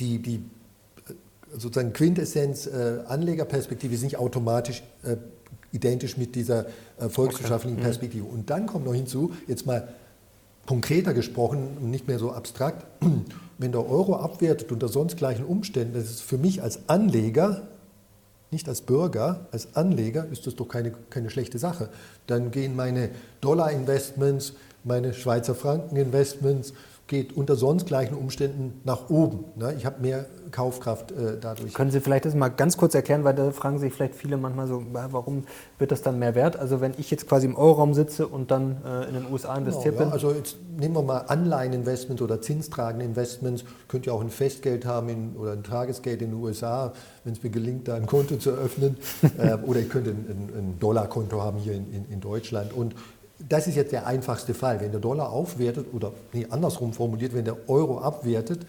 die, 0.00 0.18
die 0.18 0.36
äh, 0.36 1.12
sozusagen 1.56 1.92
Quintessenz 1.92 2.66
äh, 2.66 3.00
Anlegerperspektive 3.06 3.94
ist 3.94 4.02
nicht 4.02 4.18
automatisch 4.18 4.82
äh, 5.02 5.16
identisch 5.72 6.16
mit 6.16 6.34
dieser 6.34 6.66
äh, 6.98 7.08
volkswirtschaftlichen 7.08 7.76
okay. 7.76 7.82
Mhm. 7.82 7.90
Perspektive. 7.90 8.24
Und 8.24 8.50
dann 8.50 8.66
kommt 8.66 8.84
noch 8.84 8.94
hinzu, 8.94 9.32
jetzt 9.46 9.66
mal 9.66 9.88
konkreter 10.66 11.14
gesprochen 11.14 11.78
und 11.80 11.90
nicht 11.90 12.08
mehr 12.08 12.18
so 12.18 12.32
abstrakt, 12.32 12.86
wenn 13.58 13.72
der 13.72 13.88
Euro 13.88 14.16
abwertet 14.16 14.70
unter 14.70 14.88
sonst 14.88 15.16
gleichen 15.16 15.44
Umständen, 15.44 15.94
das 15.94 16.04
ist 16.04 16.22
für 16.22 16.38
mich 16.38 16.62
als 16.62 16.88
Anleger, 16.88 17.68
nicht 18.50 18.68
als 18.68 18.80
Bürger, 18.82 19.46
als 19.50 19.76
Anleger 19.76 20.26
ist 20.30 20.46
das 20.46 20.56
doch 20.56 20.68
keine, 20.68 20.92
keine 21.10 21.28
schlechte 21.28 21.58
Sache. 21.58 21.90
Dann 22.26 22.50
gehen 22.50 22.76
meine 22.76 23.10
Dollar-Investments, 23.40 24.54
meine 24.84 25.12
Schweizer 25.12 25.54
Franken-Investments 25.54 26.72
geht 27.08 27.36
unter 27.36 27.56
sonst 27.56 27.86
gleichen 27.86 28.14
Umständen 28.14 28.80
nach 28.84 29.08
oben. 29.08 29.46
Ne? 29.56 29.74
Ich 29.76 29.86
habe 29.86 30.00
mehr 30.00 30.26
Kaufkraft 30.50 31.10
äh, 31.12 31.38
dadurch. 31.40 31.74
Können 31.74 31.90
Sie 31.90 32.00
vielleicht 32.00 32.26
das 32.26 32.34
mal 32.34 32.48
ganz 32.48 32.76
kurz 32.76 32.94
erklären, 32.94 33.24
weil 33.24 33.34
da 33.34 33.50
fragen 33.50 33.78
sich 33.78 33.92
vielleicht 33.92 34.14
viele 34.14 34.36
manchmal 34.36 34.66
so, 34.66 34.82
warum 34.92 35.44
wird 35.78 35.90
das 35.90 36.02
dann 36.02 36.18
mehr 36.18 36.34
wert? 36.34 36.56
Also 36.56 36.80
wenn 36.80 36.92
ich 36.98 37.10
jetzt 37.10 37.26
quasi 37.28 37.46
im 37.46 37.56
Euroraum 37.56 37.94
sitze 37.94 38.28
und 38.28 38.50
dann 38.50 38.76
äh, 38.84 39.08
in 39.08 39.14
den 39.14 39.32
USA 39.32 39.56
investiert 39.56 39.96
genau, 39.96 40.00
ja, 40.00 40.04
bin. 40.04 40.12
Also 40.12 40.32
jetzt 40.32 40.56
nehmen 40.76 40.94
wir 40.94 41.02
mal 41.02 41.18
Anleiheninvestments 41.18 42.22
oder 42.22 42.40
zinstragende 42.40 43.04
Investments. 43.04 43.64
Könnt 43.88 44.06
ihr 44.06 44.12
auch 44.12 44.20
ein 44.20 44.30
Festgeld 44.30 44.84
haben 44.84 45.08
in, 45.08 45.36
oder 45.36 45.52
ein 45.52 45.62
Tagesgeld 45.62 46.20
in 46.20 46.30
den 46.30 46.42
USA, 46.42 46.92
wenn 47.24 47.32
es 47.32 47.42
mir 47.42 47.50
gelingt, 47.50 47.88
da 47.88 47.94
ein 47.94 48.06
Konto 48.06 48.36
zu 48.36 48.50
öffnen. 48.50 48.96
äh, 49.38 49.54
oder 49.54 49.80
ihr 49.80 49.88
könnt 49.88 50.08
ein, 50.08 50.26
ein, 50.28 50.58
ein 50.58 50.76
Dollarkonto 50.78 51.42
haben 51.42 51.58
hier 51.58 51.72
in, 51.72 51.90
in, 51.92 52.04
in 52.10 52.20
Deutschland. 52.20 52.72
Und 52.74 52.94
das 53.38 53.66
ist 53.66 53.76
jetzt 53.76 53.92
der 53.92 54.06
einfachste 54.06 54.54
Fall. 54.54 54.80
Wenn 54.80 54.90
der 54.90 55.00
Dollar 55.00 55.30
aufwertet 55.30 55.86
oder 55.92 56.12
nee, 56.32 56.46
andersrum 56.50 56.92
formuliert, 56.92 57.34
wenn 57.34 57.44
der 57.44 57.68
Euro 57.68 57.98
abwertet, 58.00 58.66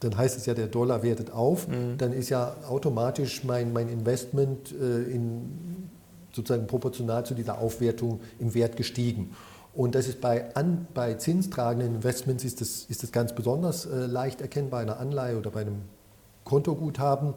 dann 0.00 0.16
heißt 0.16 0.36
es 0.36 0.46
ja, 0.46 0.54
der 0.54 0.66
Dollar 0.66 1.02
wertet 1.02 1.30
auf, 1.30 1.68
mhm. 1.68 1.98
dann 1.98 2.12
ist 2.12 2.30
ja 2.30 2.56
automatisch 2.68 3.44
mein, 3.44 3.72
mein 3.72 3.88
Investment 3.88 4.72
äh, 4.72 5.02
in, 5.02 5.88
sozusagen 6.32 6.66
proportional 6.66 7.24
zu 7.26 7.34
dieser 7.34 7.58
Aufwertung 7.58 8.20
im 8.38 8.54
Wert 8.54 8.76
gestiegen. 8.76 9.34
Und 9.74 9.94
das 9.94 10.08
ist 10.08 10.20
bei, 10.20 10.54
an, 10.56 10.86
bei 10.94 11.14
zinstragenden 11.14 11.94
Investments 11.94 12.44
ist 12.44 12.60
das, 12.60 12.86
ist 12.88 13.02
das 13.02 13.12
ganz 13.12 13.34
besonders 13.34 13.86
äh, 13.86 14.06
leicht 14.06 14.40
erkennbar, 14.40 14.84
bei 14.84 14.90
einer 14.90 15.00
Anleihe 15.00 15.38
oder 15.38 15.50
bei 15.50 15.60
einem 15.60 15.82
Kontoguthaben. 16.44 17.34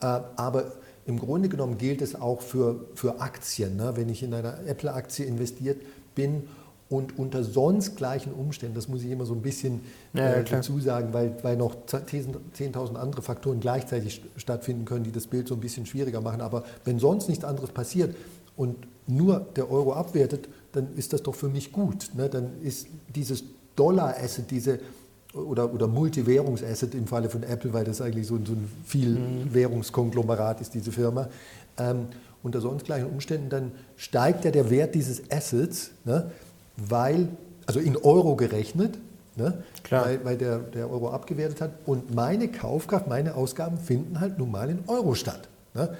Äh, 0.00 0.06
aber 0.36 0.72
im 1.06 1.18
Grunde 1.18 1.48
genommen 1.48 1.78
gilt 1.78 2.02
es 2.02 2.14
auch 2.14 2.40
für, 2.40 2.86
für 2.94 3.20
Aktien. 3.20 3.76
Ne? 3.76 3.92
Wenn 3.94 4.08
ich 4.08 4.22
in 4.22 4.32
einer 4.32 4.66
Apple-Aktie 4.66 5.26
investiert 5.26 5.80
bin 6.14 6.44
und 6.88 7.18
unter 7.18 7.44
sonst 7.44 7.96
gleichen 7.96 8.32
Umständen, 8.32 8.74
das 8.74 8.88
muss 8.88 9.02
ich 9.02 9.10
immer 9.10 9.26
so 9.26 9.34
ein 9.34 9.42
bisschen 9.42 9.82
ja, 10.14 10.34
äh, 10.34 10.44
dazu 10.44 10.80
sagen, 10.80 11.12
weil, 11.12 11.36
weil 11.42 11.56
noch 11.56 11.76
10.000 11.86 12.94
andere 12.94 13.22
Faktoren 13.22 13.60
gleichzeitig 13.60 14.22
stattfinden 14.36 14.84
können, 14.84 15.04
die 15.04 15.12
das 15.12 15.26
Bild 15.26 15.48
so 15.48 15.54
ein 15.54 15.60
bisschen 15.60 15.86
schwieriger 15.86 16.20
machen. 16.20 16.40
Aber 16.40 16.64
wenn 16.84 16.98
sonst 16.98 17.28
nichts 17.28 17.44
anderes 17.44 17.70
passiert 17.70 18.14
und 18.56 18.76
nur 19.06 19.46
der 19.56 19.70
Euro 19.70 19.92
abwertet, 19.92 20.48
dann 20.72 20.94
ist 20.96 21.12
das 21.12 21.22
doch 21.22 21.34
für 21.34 21.48
mich 21.48 21.72
gut. 21.72 22.10
Ne? 22.14 22.28
Dann 22.28 22.62
ist 22.62 22.86
dieses 23.14 23.44
Dollar-Asset, 23.76 24.50
diese 24.50 24.78
oder, 25.34 25.72
oder 25.72 25.86
Multiwährungsasset 25.86 26.94
im 26.94 27.06
Falle 27.06 27.28
von 27.28 27.42
Apple, 27.42 27.72
weil 27.72 27.84
das 27.84 28.00
eigentlich 28.00 28.26
so, 28.26 28.38
so 28.44 28.52
ein 28.52 28.70
Vielwährungskonglomerat 28.86 30.60
ist, 30.60 30.74
diese 30.74 30.92
Firma. 30.92 31.28
Ähm, 31.78 32.06
unter 32.42 32.60
sonst 32.60 32.84
gleichen 32.84 33.06
Umständen, 33.06 33.48
dann 33.48 33.72
steigt 33.96 34.44
ja 34.44 34.50
der 34.50 34.70
Wert 34.70 34.94
dieses 34.94 35.22
Assets, 35.30 35.90
ne, 36.04 36.30
weil, 36.76 37.28
also 37.66 37.80
in 37.80 37.96
Euro 37.96 38.36
gerechnet, 38.36 38.98
ne, 39.36 39.64
weil, 40.04 40.24
weil 40.24 40.36
der, 40.36 40.58
der 40.58 40.90
Euro 40.90 41.10
abgewertet 41.10 41.60
hat. 41.60 41.72
Und 41.86 42.14
meine 42.14 42.48
Kaufkraft, 42.48 43.08
meine 43.08 43.34
Ausgaben 43.34 43.78
finden 43.78 44.20
halt 44.20 44.38
nun 44.38 44.50
mal 44.50 44.68
in 44.68 44.80
Euro 44.86 45.14
statt. 45.14 45.48
Ne. 45.72 45.96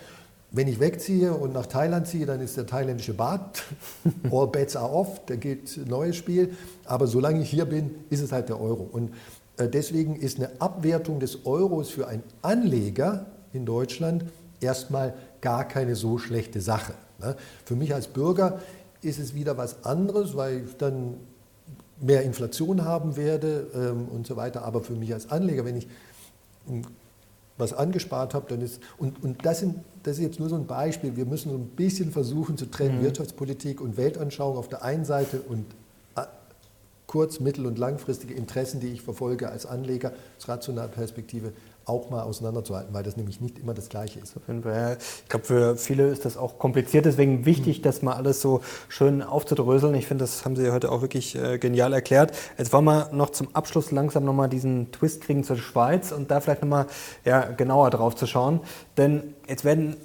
Wenn 0.56 0.68
ich 0.68 0.78
wegziehe 0.78 1.34
und 1.34 1.52
nach 1.52 1.66
Thailand 1.66 2.06
ziehe, 2.06 2.26
dann 2.26 2.40
ist 2.40 2.56
der 2.56 2.64
thailändische 2.64 3.12
Baht, 3.12 3.64
all 4.30 4.46
bets 4.46 4.76
are 4.76 4.88
off, 4.88 5.20
da 5.26 5.34
geht 5.34 5.76
ein 5.76 5.88
neues 5.88 6.14
Spiel. 6.14 6.54
Aber 6.84 7.08
solange 7.08 7.42
ich 7.42 7.50
hier 7.50 7.64
bin, 7.64 7.96
ist 8.08 8.20
es 8.20 8.30
halt 8.30 8.48
der 8.48 8.60
Euro. 8.60 8.88
Und 8.92 9.12
äh, 9.56 9.68
deswegen 9.68 10.14
ist 10.14 10.38
eine 10.38 10.50
Abwertung 10.60 11.18
des 11.18 11.44
Euros 11.44 11.90
für 11.90 12.06
einen 12.06 12.22
Anleger 12.42 13.26
in 13.52 13.66
Deutschland 13.66 14.26
erstmal 14.60 15.14
gar 15.40 15.66
keine 15.66 15.96
so 15.96 16.18
schlechte 16.18 16.60
Sache. 16.60 16.94
Ne? 17.18 17.34
Für 17.64 17.74
mich 17.74 17.92
als 17.92 18.06
Bürger 18.06 18.60
ist 19.02 19.18
es 19.18 19.34
wieder 19.34 19.56
was 19.56 19.84
anderes, 19.84 20.36
weil 20.36 20.66
ich 20.66 20.76
dann 20.76 21.14
mehr 22.00 22.22
Inflation 22.22 22.84
haben 22.84 23.16
werde 23.16 23.66
ähm, 23.74 24.06
und 24.06 24.24
so 24.24 24.36
weiter. 24.36 24.64
Aber 24.64 24.82
für 24.82 24.94
mich 24.94 25.12
als 25.12 25.32
Anleger, 25.32 25.64
wenn 25.64 25.76
ich 25.76 25.88
was 27.56 27.72
angespart 27.72 28.34
habe, 28.34 28.46
dann 28.48 28.60
ist, 28.60 28.80
und, 28.98 29.22
und 29.22 29.44
das, 29.44 29.60
sind, 29.60 29.76
das 30.02 30.18
ist 30.18 30.22
jetzt 30.22 30.40
nur 30.40 30.48
so 30.48 30.56
ein 30.56 30.66
Beispiel, 30.66 31.16
wir 31.16 31.26
müssen 31.26 31.50
so 31.50 31.56
ein 31.56 31.68
bisschen 31.68 32.10
versuchen 32.10 32.56
zu 32.56 32.66
trennen, 32.66 32.98
mhm. 32.98 33.04
Wirtschaftspolitik 33.04 33.80
und 33.80 33.96
Weltanschauung 33.96 34.56
auf 34.56 34.68
der 34.68 34.82
einen 34.82 35.04
Seite 35.04 35.40
und 35.40 35.64
äh, 36.16 36.22
kurz-, 37.06 37.38
mittel- 37.38 37.66
und 37.66 37.78
langfristige 37.78 38.34
Interessen, 38.34 38.80
die 38.80 38.88
ich 38.88 39.02
verfolge 39.02 39.48
als 39.50 39.66
Anleger, 39.66 40.12
aus 40.36 40.48
rationaler 40.48 40.88
Perspektive 40.88 41.52
auch 41.86 42.10
mal 42.10 42.22
auseinanderzuhalten, 42.22 42.94
weil 42.94 43.02
das 43.02 43.16
nämlich 43.16 43.40
nicht 43.40 43.58
immer 43.58 43.74
das 43.74 43.88
Gleiche 43.88 44.20
ist. 44.20 44.34
Ich 44.36 45.28
glaube, 45.28 45.44
für 45.44 45.76
viele 45.76 46.08
ist 46.08 46.24
das 46.24 46.36
auch 46.36 46.58
kompliziert, 46.58 47.04
deswegen 47.04 47.44
wichtig, 47.44 47.82
das 47.82 48.02
mal 48.02 48.14
alles 48.14 48.40
so 48.40 48.60
schön 48.88 49.22
aufzudröseln. 49.22 49.94
Ich 49.94 50.06
finde, 50.06 50.24
das 50.24 50.44
haben 50.44 50.56
Sie 50.56 50.70
heute 50.70 50.90
auch 50.90 51.02
wirklich 51.02 51.36
äh, 51.36 51.58
genial 51.58 51.92
erklärt. 51.92 52.32
Jetzt 52.58 52.72
wollen 52.72 52.84
wir 52.84 53.10
noch 53.12 53.30
zum 53.30 53.48
Abschluss 53.54 53.90
langsam 53.90 54.24
nochmal 54.24 54.48
diesen 54.48 54.92
Twist 54.92 55.20
kriegen 55.22 55.44
zur 55.44 55.56
Schweiz 55.56 56.12
und 56.12 56.30
da 56.30 56.40
vielleicht 56.40 56.62
nochmal 56.62 56.86
ja, 57.24 57.40
genauer 57.40 57.90
drauf 57.90 58.14
zu 58.16 58.26
schauen. 58.26 58.60
Denn 58.96 59.34
jetzt 59.46 59.64
werden 59.64 59.96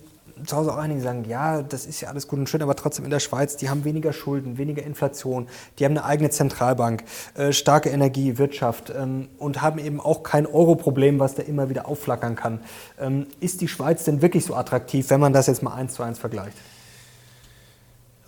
zu 0.46 0.56
Hause 0.56 0.74
auch 0.74 0.78
einige 0.78 1.02
sagen, 1.02 1.26
ja, 1.28 1.62
das 1.62 1.86
ist 1.86 2.02
ja 2.02 2.10
alles 2.10 2.28
gut 2.28 2.40
und 2.40 2.50
schön, 2.50 2.62
aber 2.62 2.76
trotzdem 2.76 3.06
in 3.06 3.12
der 3.12 3.20
Schweiz, 3.20 3.58
die 3.58 3.70
haben 3.70 3.84
weniger 3.86 4.14
Schulden, 4.14 4.58
weniger 4.58 4.84
Inflation, 4.84 5.48
die 5.78 5.86
haben 5.86 5.92
eine 5.92 6.06
eigene 6.06 6.30
Zentralbank, 6.30 7.04
äh, 7.36 7.52
starke 7.52 7.90
Energie, 7.90 8.38
Wirtschaft 8.38 8.94
ähm, 8.96 9.30
und 9.38 9.62
haben 9.62 9.80
eben 9.80 10.00
auch 10.00 10.24
kein 10.24 10.46
Euro-Problem, 10.46 11.20
was 11.20 11.36
da 11.36 11.44
immer 11.44 11.70
wieder 11.70 11.88
aufflackern 11.88 12.36
kann. 12.36 12.60
Ähm, 13.00 13.28
ist 13.40 13.62
die 13.62 13.68
Schweiz 13.68 14.04
denn 14.04 14.22
wirklich 14.22 14.46
so 14.46 14.56
attraktiv, 14.56 15.10
wenn 15.10 15.20
man 15.20 15.34
das 15.34 15.48
jetzt 15.48 15.64
mal 15.64 15.74
eins 15.74 15.94
zu 15.94 16.04
eins 16.04 16.20
vergleicht? 16.20 16.58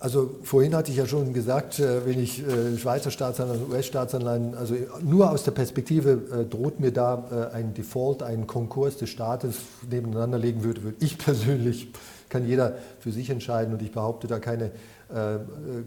Also 0.01 0.31
vorhin 0.41 0.73
hatte 0.75 0.89
ich 0.89 0.97
ja 0.97 1.05
schon 1.05 1.31
gesagt, 1.31 1.77
äh, 1.77 2.07
wenn 2.07 2.19
ich 2.19 2.41
äh, 2.41 2.75
Schweizer 2.75 3.11
Staatsanleihen, 3.11 3.69
US-Staatsanleihen, 3.69 4.55
also 4.55 4.73
nur 5.03 5.29
aus 5.29 5.43
der 5.43 5.51
Perspektive 5.51 6.41
äh, 6.41 6.45
droht 6.45 6.79
mir 6.79 6.91
da 6.91 7.51
ein 7.53 7.75
Default, 7.75 8.23
ein 8.23 8.47
Konkurs 8.47 8.97
des 8.97 9.09
Staates 9.09 9.57
nebeneinander 9.87 10.39
legen 10.39 10.63
würde, 10.63 10.81
würde 10.81 10.97
ich 11.01 11.17
persönlich, 11.19 11.93
kann 12.29 12.47
jeder 12.47 12.77
für 12.99 13.11
sich 13.11 13.29
entscheiden 13.29 13.73
und 13.73 13.81
ich 13.83 13.91
behaupte 13.91 14.27
da 14.27 14.39
keine 14.39 14.71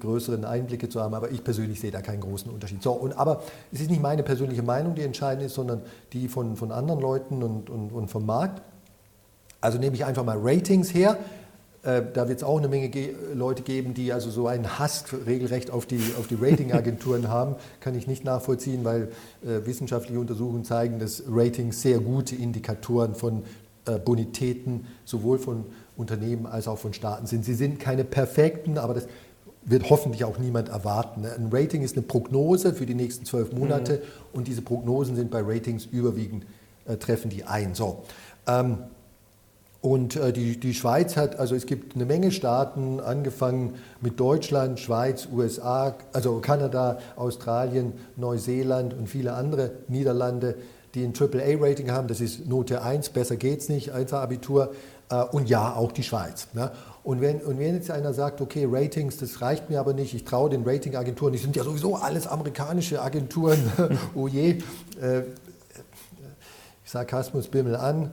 größeren 0.01 0.45
Einblicke 0.45 0.91
zu 0.91 1.01
haben, 1.01 1.15
aber 1.15 1.31
ich 1.31 1.43
persönlich 1.43 1.81
sehe 1.81 1.91
da 1.91 2.03
keinen 2.03 2.21
großen 2.21 2.53
Unterschied. 2.53 2.83
So, 2.83 2.93
und, 2.93 3.15
aber 3.15 3.43
es 3.73 3.81
ist 3.81 3.91
nicht 3.91 4.03
meine 4.03 4.23
persönliche 4.23 4.63
Meinung, 4.63 4.95
die 4.95 5.01
entscheidend 5.01 5.47
ist, 5.47 5.55
sondern 5.55 5.81
die 6.13 6.29
von, 6.29 6.57
von 6.57 6.71
anderen 6.71 7.01
Leuten 7.01 7.43
und, 7.43 7.71
und, 7.71 7.91
und 7.91 8.09
vom 8.09 8.27
Markt. 8.27 8.61
Also 9.63 9.79
nehme 9.79 9.97
ich 9.97 10.05
einfach 10.05 10.27
mal 10.27 10.37
Ratings 10.39 10.93
her. 10.93 11.17
Äh, 11.85 12.03
da 12.13 12.29
wird 12.29 12.39
es 12.39 12.45
auch 12.45 12.59
eine 12.59 12.69
Menge 12.69 12.89
ge 12.89 13.15
Leute 13.35 13.63
geben, 13.63 13.95
die 13.95 14.13
also 14.13 14.31
so 14.31 14.47
einen 14.47 14.79
Hass 14.79 15.05
regelrecht 15.27 15.71
auf 15.71 15.87
die, 15.87 16.01
auf 16.19 16.27
die 16.27 16.37
Ratingagenturen 16.41 17.29
haben. 17.29 17.57
Kann 17.81 17.95
ich 17.95 18.07
nicht 18.07 18.25
nachvollziehen, 18.25 18.85
weil 18.85 19.11
äh, 19.43 19.67
wissenschaftliche 19.67 20.19
Untersuchungen 20.19 20.65
zeigen, 20.65 20.99
dass 20.99 21.23
Ratings 21.29 21.83
sehr 21.83 21.99
gute 21.99 22.37
Indikatoren 22.37 23.15
von 23.15 23.43
äh, 23.87 23.99
Bonitäten 23.99 24.87
sowohl 25.05 25.39
von 25.39 25.65
Unternehmen 25.97 26.47
als 26.47 26.69
auch 26.69 26.79
von 26.79 26.95
Staaten 26.95 27.27
sind. 27.27 27.45
Sie 27.45 27.55
sind 27.55 27.79
keine 27.79 28.05
perfekten, 28.05 28.79
aber 28.79 28.95
das 28.95 29.07
wird 29.67 29.89
hoffentlich 29.91 30.25
auch 30.25 30.39
niemand 30.39 30.71
erwarten. 30.71 31.25
Ein 31.25 31.49
Rating 31.53 31.83
ist 31.83 31.97
eine 31.97 32.07
Prognose 32.07 32.75
für 32.75 32.87
die 32.87 32.95
nächsten 32.95 33.25
zwölf 33.25 33.53
Monate 33.53 33.97
mhm. 33.97 34.39
und 34.39 34.49
diese 34.49 34.63
Prognosen 34.63 35.17
sind 35.17 35.31
bei 35.31 35.41
Ratings 35.43 35.87
überwiegend, 35.87 36.47
äh, 36.87 36.97
treffen 36.97 37.31
die 37.31 37.45
ein. 37.45 37.75
So. 37.75 38.05
Ähm, 38.47 38.79
und 39.85 40.17
äh, 40.17 40.33
die, 40.33 40.59
die 40.59 40.73
Schweiz 40.73 41.15
hat, 41.15 41.39
also 41.39 41.55
es 41.55 41.67
gibt 41.67 41.95
eine 41.95 42.07
Menge 42.07 42.33
Staaten, 42.33 43.01
angefangen 43.01 43.75
mit 44.01 44.19
Deutschland, 44.19 44.81
Schweiz, 44.81 45.29
USA, 45.31 45.95
also 46.15 46.41
Kanada, 46.41 46.99
Australien, 47.17 47.93
Neuseeland 48.17 48.95
und 48.95 49.11
viele 49.11 49.35
andere 49.35 49.73
Niederlande, 49.89 50.55
die 50.95 51.05
ein 51.05 51.13
AAA-Rating 51.13 51.91
haben. 51.91 52.09
Das 52.09 52.23
ist 52.23 52.49
Note 52.49 52.81
1, 52.81 53.11
besser 53.11 53.37
geht's 53.37 53.69
nicht, 53.69 53.93
1 53.93 54.15
Abitur. 54.15 54.73
Äh, 55.11 55.23
und 55.23 55.51
ja, 55.51 55.75
auch 55.75 55.93
die 55.93 56.03
Schweiz. 56.03 56.49
Ne? 56.55 56.71
Und 57.03 57.21
wenn, 57.21 57.43
und 57.43 57.59
wenn 57.59 57.75
jetzt 57.75 57.91
einer 57.91 58.15
sagt, 58.15 58.41
okay, 58.41 58.67
Ratings, 58.67 59.19
das 59.19 59.43
reicht 59.43 59.69
mir 59.69 59.81
aber 59.81 59.93
nicht, 59.93 60.15
ich 60.15 60.25
traue 60.25 60.49
den 60.49 60.63
Ratingagenturen, 60.65 61.35
die 61.35 61.39
sind 61.39 61.57
ja 61.57 61.63
sowieso 61.63 61.97
alles 61.97 62.27
amerikanische 62.27 63.03
Agenturen, 63.03 63.71
oh 64.15 64.29
je, 64.29 64.61
äh, 64.99 65.25
Sarkasmus 66.87 67.49
bimmel 67.49 67.77
an. 67.77 68.13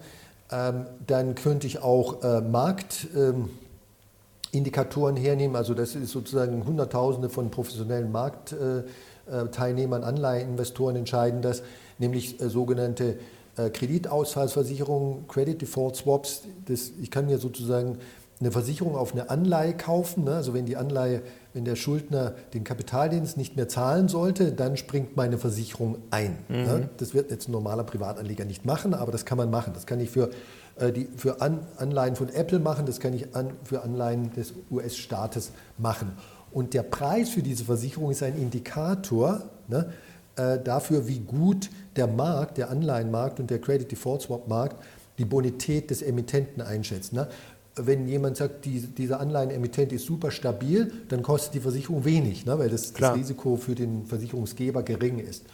Ähm, 0.52 0.86
dann 1.08 1.34
könnte 1.36 1.66
ich 1.66 1.82
auch 1.82 2.22
äh, 2.24 2.42
Marktindikatoren 2.42 5.16
ähm, 5.16 5.24
hernehmen. 5.24 5.56
Also 5.56 5.74
das 5.74 5.96
ist 5.96 6.12
sozusagen 6.12 6.66
Hunderttausende 6.66 7.30
von 7.30 7.50
professionellen 7.52 8.12
Marktteilnehmern, 8.12 10.04
Anleiheinvestoren 10.04 10.98
entscheiden 10.98 11.42
das, 11.42 11.64
nämlich 12.00 12.42
äh, 12.42 12.50
sogenannte 12.50 13.18
äh, 13.56 13.70
Kreditausfallsversicherungen, 13.70 15.26
Credit 15.28 15.62
Default 15.62 15.96
Swaps. 15.96 16.42
Das, 16.66 16.92
ich 17.02 17.12
kann 17.12 17.28
mir 17.28 17.38
sozusagen 17.38 18.00
eine 18.42 18.52
Versicherung 18.52 18.96
auf 18.96 19.14
eine 19.14 19.30
Anleihe 19.30 19.74
kaufen. 19.74 20.26
Ne? 20.26 20.36
Also 20.36 20.54
wenn 20.54 20.66
die 20.66 20.76
Anleihe, 20.76 21.22
wenn 21.54 21.64
der 21.64 21.76
Schuldner 21.76 22.34
den 22.54 22.64
Kapitaldienst 22.64 23.38
nicht 23.38 23.56
mehr 23.56 23.70
zahlen 23.70 24.10
sollte, 24.10 24.52
dann 24.52 24.78
springt 24.78 25.16
meine 25.16 25.38
Versicherung 25.38 25.98
ein. 26.10 26.38
Mhm. 26.50 26.56
Ne? 26.56 26.90
Das 26.98 27.14
wird 27.14 27.32
jetzt 27.32 27.48
ein 27.48 27.52
normaler 27.52 27.84
Privatanleger 27.84 28.46
nicht 28.46 28.66
machen, 28.66 28.94
aber 28.94 29.12
das 29.12 29.26
kann 29.26 29.38
man 29.38 29.50
machen. 29.50 29.74
Das 29.74 29.86
kann 29.86 30.00
ich 30.00 30.10
für, 30.10 30.32
äh, 30.78 30.92
die, 30.92 31.08
für 31.16 31.42
An, 31.42 31.60
Anleihen 31.78 32.16
von 32.16 32.30
Apple 32.30 32.60
machen, 32.60 32.86
das 32.86 33.00
kann 33.00 33.14
ich 33.14 33.36
an, 33.36 33.52
für 33.64 33.84
Anleihen 33.84 34.34
des 34.34 34.54
US-Staates 34.70 35.52
machen. 35.78 36.12
Und 36.52 36.74
der 36.74 36.84
Preis 36.84 37.30
für 37.30 37.44
diese 37.44 37.64
Versicherung 37.64 38.12
ist 38.12 38.24
ein 38.24 38.38
Indikator, 38.38 39.44
ne? 39.68 39.94
äh, 40.36 40.60
dafür, 40.60 41.08
wie 41.08 41.20
gut 41.20 41.70
der 41.96 42.08
Markt, 42.08 42.58
der 42.58 42.70
Anleihenmarkt 42.70 43.40
und 43.40 43.50
der 43.50 43.60
Credit 43.60 43.92
Default 43.92 44.24
Swap 44.24 44.48
Markt 44.48 44.78
die 45.18 45.26
Bonität 45.26 45.92
des 45.92 46.02
Emittenten 46.02 46.62
einschätzt. 46.62 47.14
Ne? 47.14 47.28
Wenn 47.76 48.08
jemand 48.08 48.38
sagt, 48.38 48.66
die, 48.66 48.80
dieser 48.80 49.20
Anleihenemittent 49.20 49.94
ist 49.94 50.06
super 50.06 50.32
stabil, 50.32 50.92
dann 51.10 51.24
kostet 51.24 51.54
die 51.54 51.60
Versicherung 51.60 52.04
wenig, 52.04 52.46
ne? 52.46 52.60
weil 52.60 52.70
das, 52.70 52.94
das, 52.94 53.16
Risiko 53.16 53.56
für 53.56 53.76
den 53.76 54.06
Versicherungsgeber 54.06 54.84
gering 54.84 55.20
ist. 55.20 55.46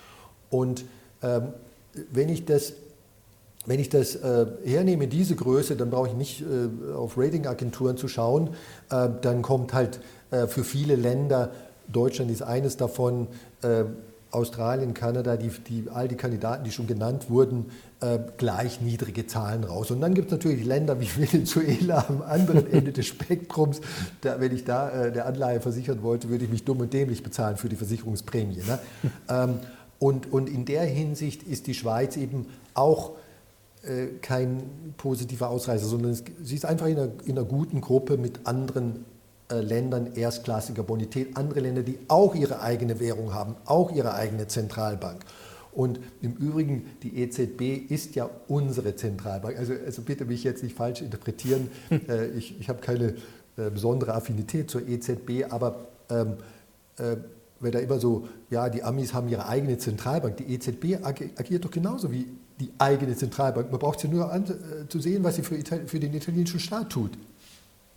Und 0.50 0.86
ähm, 1.22 1.50
wenn 2.12 2.30
ich 2.30 2.46
das 2.46 2.74
wenn 3.68 3.82
ich 3.82 3.90
das 3.90 4.16
äh, 4.16 4.46
hernehme, 4.64 5.10
diese 5.10 5.36
Größe, 5.36 5.76
dann 5.76 5.90
brauche 5.90 6.08
ich 6.08 6.14
nicht 6.14 6.42
äh, 6.42 6.94
auf 6.94 7.18
Ratingagenturen 7.18 7.98
zu 7.98 8.08
schauen. 8.08 8.52
Äh, 8.90 9.10
dann 9.22 9.42
kommt 9.42 9.74
halt 9.74 10.00
äh, 10.32 10.48
für 10.48 10.64
viele 10.64 10.96
Länder, 10.96 11.52
Deutschland 11.92 12.32
ist 12.32 12.42
eines 12.44 12.78
davon, 12.78 13.28
äh, 13.62 13.84
Australien, 14.32 14.94
Kanada, 14.94 15.38
die, 15.38 15.50
die, 15.50 15.86
all 15.94 16.08
die 16.08 16.16
Kandidaten, 16.16 16.64
die 16.64 16.72
schon 16.72 16.88
genannt 16.88 17.30
wurden, 17.30 17.68
äh, 18.02 18.20
gleich 18.38 18.82
niedrige 18.82 19.28
Zahlen 19.28 19.64
raus. 19.64 19.92
Und 19.92 20.02
dann 20.02 20.14
gibt 20.14 20.28
es 20.28 20.32
natürlich 20.32 20.66
Länder 20.66 21.00
wie 21.00 21.10
Venezuela 21.18 22.06
am 22.08 22.22
anderen 22.22 22.72
Ende 22.72 22.92
des 22.92 23.08
Spektrums. 23.08 23.82
Da, 24.22 24.40
wenn 24.40 24.56
ich 24.56 24.64
da 24.64 25.10
der 25.10 25.26
Anleihe 25.26 25.62
versichern 25.62 26.04
wollte, 26.04 26.30
würde 26.30 26.46
ich 26.46 26.52
mich 26.52 26.64
dumm 26.64 26.80
und 26.80 26.94
dämlich 26.94 27.24
bezahlen 27.24 27.58
für 27.58 27.70
die 27.70 27.76
Versicherungsprämie. 27.76 28.58
Ne? 28.58 28.80
ähm, 29.30 29.60
und, 30.00 30.32
und 30.32 30.50
in 30.50 30.66
der 30.66 30.84
Hinsicht 30.84 31.44
ist 31.44 31.68
die 31.68 31.74
Schweiz 31.74 32.18
eben 32.18 32.48
auch 32.74 33.12
äh, 33.84 34.08
kein 34.22 34.94
positiver 34.98 35.50
Ausreißer, 35.50 35.86
sondern 35.86 36.12
es, 36.12 36.24
sie 36.44 36.56
ist 36.56 36.66
einfach 36.66 36.88
in 36.88 36.98
einer, 36.98 37.12
in 37.26 37.38
einer 37.38 37.48
guten 37.48 37.82
Gruppe 37.82 38.18
mit 38.18 38.46
anderen 38.46 39.06
äh, 39.50 39.56
Ländern 39.56 40.14
erstklassiger 40.16 40.84
Bonität, 40.84 41.38
andere 41.38 41.62
Länder, 41.62 41.84
die 41.84 41.98
auch 42.08 42.36
ihre 42.36 42.62
eigene 42.62 43.00
Währung 43.00 43.34
haben, 43.34 43.56
auch 43.66 43.92
ihre 43.92 44.14
eigene 44.14 44.48
Zentralbank. 44.48 45.24
Und 45.78 46.00
im 46.24 46.34
Übrigen, 46.34 46.88
die 47.04 47.22
EZB 47.22 47.92
ist 47.92 48.16
ja 48.16 48.28
unsere 48.48 48.96
Zentralbank. 48.96 49.60
Also, 49.60 49.74
also 49.86 50.02
bitte 50.02 50.26
mich 50.26 50.44
jetzt 50.44 50.64
nicht 50.64 50.76
falsch 50.76 51.02
interpretieren. 51.02 51.70
Äh, 52.08 52.30
ich, 52.30 52.60
ich 52.60 52.68
habe 52.68 52.80
keine 52.80 53.14
äh, 53.58 53.70
besondere 53.70 54.16
Affinität 54.16 54.72
zur 54.72 54.88
EZB, 54.88 55.46
aber 55.50 55.88
ähm, 56.10 56.38
äh, 56.98 57.18
weil 57.60 57.72
da 57.72 57.80
immer 57.80 58.00
so, 58.00 58.28
ja, 58.50 58.70
die 58.70 58.82
Amis 58.82 59.14
haben 59.14 59.30
ihre 59.30 59.48
eigene 59.48 59.78
Zentralbank. 59.78 60.38
Die 60.38 60.54
EZB 60.54 61.04
agiert 61.04 61.64
doch 61.64 61.72
genauso 61.72 62.12
wie 62.12 62.28
die 62.60 62.72
eigene 62.80 63.16
Zentralbank. 63.16 63.70
Man 63.72 63.80
braucht 63.80 64.00
sie 64.00 64.08
nur 64.08 64.32
an, 64.32 64.46
äh, 64.46 64.88
zu 64.90 65.00
sehen, 65.00 65.24
was 65.24 65.36
sie 65.36 65.44
für, 65.44 65.56
Ital 65.56 65.86
für, 65.86 66.00
den 66.00 66.14
italienischen 66.14 66.60
Staat 66.60 66.90
tut. 66.90 67.12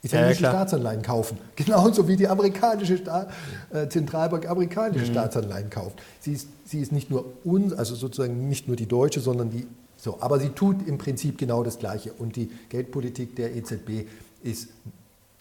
Italienische 0.03 0.45
ja, 0.45 0.51
Staatsanleihen 0.51 1.03
kaufen. 1.03 1.39
Genauso 1.57 2.09
wie 2.09 2.17
die 2.17 2.27
amerikanische 2.27 2.97
Sta 2.97 3.29
äh, 3.73 3.89
Zentralbank 3.89 4.49
amerikanische 4.49 5.07
mhm. 5.07 5.11
Staatsanleihen 5.11 5.71
kauft. 5.71 6.01
Sie 6.21 6.33
ist, 6.33 6.49
sie 6.65 6.81
ist 6.81 6.93
nicht 6.93 7.11
nur 7.11 7.25
uns, 7.45 7.73
also 7.73 7.95
sozusagen 7.95 8.49
nicht 8.49 8.67
nur 8.67 8.77
die 8.77 8.87
deutsche, 8.87 9.21
sondern 9.21 9.51
die 9.51 9.67
so. 9.97 10.17
Aber 10.21 10.41
sie 10.41 10.49
tut 10.51 10.87
im 10.89 10.97
Prinzip 10.97 11.37
genau 11.37 11.63
das 11.63 11.79
Gleiche. 11.79 12.13
Und 12.13 12.37
die 12.37 12.51
Geldpolitik 12.71 13.37
der 13.37 13.55
EZB 13.55 14.09
ist 14.43 14.69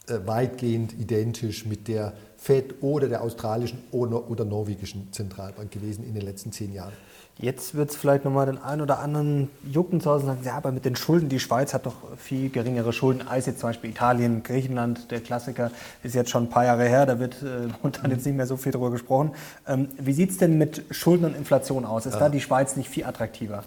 äh, 0.08 0.20
weitgehend 0.26 0.94
identisch 1.00 1.66
mit 1.66 1.88
der 1.88 2.14
FED 2.38 2.76
oder 2.82 3.08
der 3.08 3.22
australischen 3.22 3.80
oder, 3.92 4.30
oder 4.30 4.44
norwegischen 4.46 5.08
Zentralbank 5.12 5.72
gewesen 5.72 6.04
in 6.06 6.14
den 6.14 6.24
letzten 6.24 6.52
zehn 6.52 6.74
Jahren. 6.74 6.94
Jetzt 7.42 7.74
wird 7.74 7.90
es 7.90 7.96
vielleicht 7.96 8.26
nochmal 8.26 8.48
den 8.48 8.58
einen 8.58 8.82
oder 8.82 9.00
anderen 9.00 9.50
jucken 9.64 10.02
zu 10.02 10.10
Hause 10.10 10.26
und 10.26 10.30
sagen, 10.32 10.42
ja, 10.44 10.56
aber 10.56 10.74
mit 10.74 10.84
den 10.84 10.98
Schulden, 10.98 11.30
die 11.30 11.40
Schweiz 11.40 11.74
hat 11.74 11.86
doch 11.86 11.96
viel 12.18 12.50
geringere 12.50 12.92
Schulden 12.92 13.26
als 13.26 13.46
jetzt 13.46 13.62
zum 13.62 13.70
Beispiel 13.70 13.92
Italien, 13.92 14.44
Griechenland, 14.44 15.10
der 15.10 15.22
Klassiker 15.22 15.72
ist 16.04 16.16
jetzt 16.16 16.32
schon 16.32 16.44
ein 16.44 16.50
paar 16.50 16.66
Jahre 16.66 16.84
her, 16.84 17.06
da 17.06 17.18
wird 17.18 17.42
äh, 17.42 17.68
momentan 17.82 18.12
jetzt 18.12 18.26
nicht 18.26 18.36
mehr 18.36 18.46
so 18.46 18.58
viel 18.58 18.74
darüber 18.74 18.92
gesprochen. 18.92 19.32
Ähm, 19.66 19.88
wie 19.98 20.12
sieht 20.12 20.32
es 20.32 20.38
denn 20.38 20.58
mit 20.58 20.84
Schulden 20.92 21.24
und 21.24 21.36
Inflation 21.38 21.86
aus? 21.86 22.06
Ist 22.06 22.16
ja. 22.16 22.20
da 22.20 22.30
die 22.30 22.42
Schweiz 22.42 22.76
nicht 22.76 22.90
viel 22.90 23.06
attraktiver? 23.06 23.64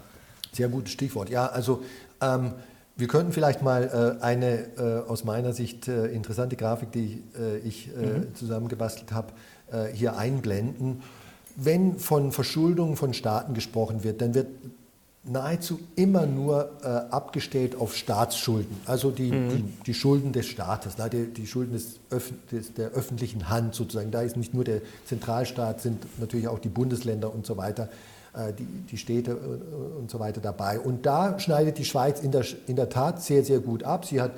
Sehr 0.51 0.67
gutes 0.67 0.91
Stichwort. 0.91 1.31
Ja, 1.31 1.47
also 1.47 1.81
ähm, 2.21 2.53
wir 2.95 3.07
könnten 3.07 3.31
vielleicht 3.31 3.63
mal 3.63 4.17
äh, 4.21 4.23
eine 4.23 4.67
äh, 4.77 5.09
aus 5.09 5.23
meiner 5.23 5.51
Sicht 5.51 5.87
äh, 5.87 6.05
interessante 6.09 6.57
Grafik, 6.57 6.91
die 6.91 7.23
äh, 7.39 7.57
ich 7.57 7.89
äh, 7.97 8.19
mhm. 8.19 8.35
zusammengebastelt 8.35 9.11
habe, 9.11 9.33
hier 9.95 10.17
einblenden 10.17 11.01
wenn 11.55 11.99
von 11.99 12.31
Verschuldung 12.31 12.95
von 12.95 13.13
Staaten 13.13 13.53
gesprochen 13.53 14.03
wird, 14.03 14.21
dann 14.21 14.33
wird 14.33 14.47
nahezu 15.25 15.79
immer 15.95 16.25
nur 16.25 16.69
äh, 16.83 16.87
abgestellt 16.87 17.75
auf 17.75 17.95
Staatsschulden, 17.95 18.75
also 18.85 19.09
die, 19.09 19.31
mhm. 19.31 19.49
die, 19.49 19.63
die, 19.85 19.93
Schulden 19.93 20.33
des 20.33 20.47
Staates, 20.47 20.95
die, 21.11 21.27
die 21.27 21.47
Schulden 21.47 21.73
des, 21.73 21.99
des, 22.51 22.73
der 22.73 22.89
öffentlichen 22.89 23.49
Hand 23.49 23.73
sozusagen. 23.73 24.11
Da 24.11 24.21
ist 24.21 24.35
nicht 24.35 24.53
nur 24.53 24.65
der 24.65 24.81
Zentralstaat, 25.05 25.81
sind 25.81 26.05
natürlich 26.19 26.49
auch 26.49 26.59
die 26.59 26.69
Bundesländer 26.69 27.33
und 27.33 27.45
so 27.45 27.55
weiter, 27.55 27.87
äh, 28.33 28.51
die, 28.51 28.65
die 28.65 28.97
Städte 28.97 29.31
äh, 29.31 29.99
und 29.99 30.11
so 30.11 30.19
weiter 30.19 30.41
dabei. 30.41 30.77
Und 30.77 31.05
da 31.05 31.39
schneidet 31.39 31.77
die 31.77 31.85
Schweiz 31.85 32.19
in 32.19 32.31
der, 32.31 32.43
in 32.67 32.75
der 32.75 32.89
Tat 32.89 33.23
sehr, 33.23 33.45
sehr 33.45 33.59
gut 33.59 33.83
ab. 33.83 34.05
Sie 34.05 34.19
hat 34.19 34.31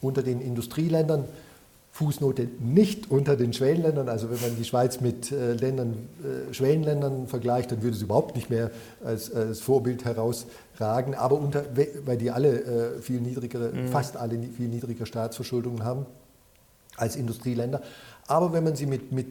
unter 0.00 0.24
den 0.24 0.40
Industrieländern 0.40 1.24
Fußnote 1.94 2.48
nicht 2.58 3.08
unter 3.08 3.36
den 3.36 3.52
Schwellenländern. 3.52 4.08
Also 4.08 4.28
wenn 4.28 4.40
man 4.40 4.56
die 4.56 4.64
Schweiz 4.64 5.00
mit 5.00 5.30
äh, 5.30 5.52
Ländern, 5.52 6.08
äh, 6.24 6.52
Schwellenländern 6.52 7.28
vergleicht, 7.28 7.70
dann 7.70 7.84
würde 7.84 7.96
sie 7.96 8.02
überhaupt 8.02 8.34
nicht 8.34 8.50
mehr 8.50 8.72
als, 9.04 9.32
als 9.32 9.60
Vorbild 9.60 10.04
herausragen. 10.04 11.14
Aber 11.14 11.38
unter, 11.38 11.64
weil 12.04 12.16
die 12.16 12.32
alle 12.32 12.96
äh, 12.96 13.00
viel 13.00 13.20
niedrigere, 13.20 13.70
mhm. 13.72 13.86
fast 13.86 14.16
alle 14.16 14.36
viel 14.40 14.66
niedrigere 14.66 15.06
Staatsverschuldungen 15.06 15.84
haben 15.84 16.04
als 16.96 17.14
Industrieländer. 17.14 17.80
Aber 18.26 18.52
wenn 18.52 18.64
man 18.64 18.74
sie 18.74 18.86
mit, 18.86 19.12
mit 19.12 19.28